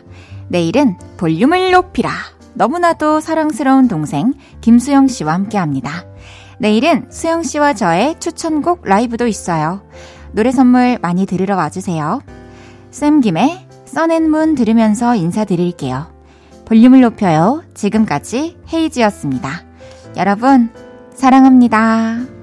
내일은 0.48 0.98
볼륨을 1.18 1.72
높이라. 1.72 2.10
너무나도 2.56 3.20
사랑스러운 3.20 3.88
동생 3.88 4.34
김수영 4.62 5.08
씨와 5.08 5.34
함께 5.34 5.58
합니다. 5.58 6.09
내일은 6.60 7.08
수영 7.10 7.44
씨와 7.44 7.74
저의 7.74 8.20
추천곡 8.20 8.82
라이브도 8.84 9.28
있어요. 9.28 9.82
노래 10.32 10.52
선물 10.52 11.00
많이 11.02 11.26
들으러 11.26 11.56
와주세요. 11.56 12.22
쌤 12.92 13.22
김의 13.22 13.68
써낸문 13.86 14.56
들으면서 14.56 15.16
인사드릴게요. 15.16 16.14
볼륨을 16.66 17.02
높여요. 17.02 17.64
지금까지 17.74 18.58
헤이지였습니다. 18.72 19.64
여러분, 20.18 20.70
사랑합니다. 21.16 22.39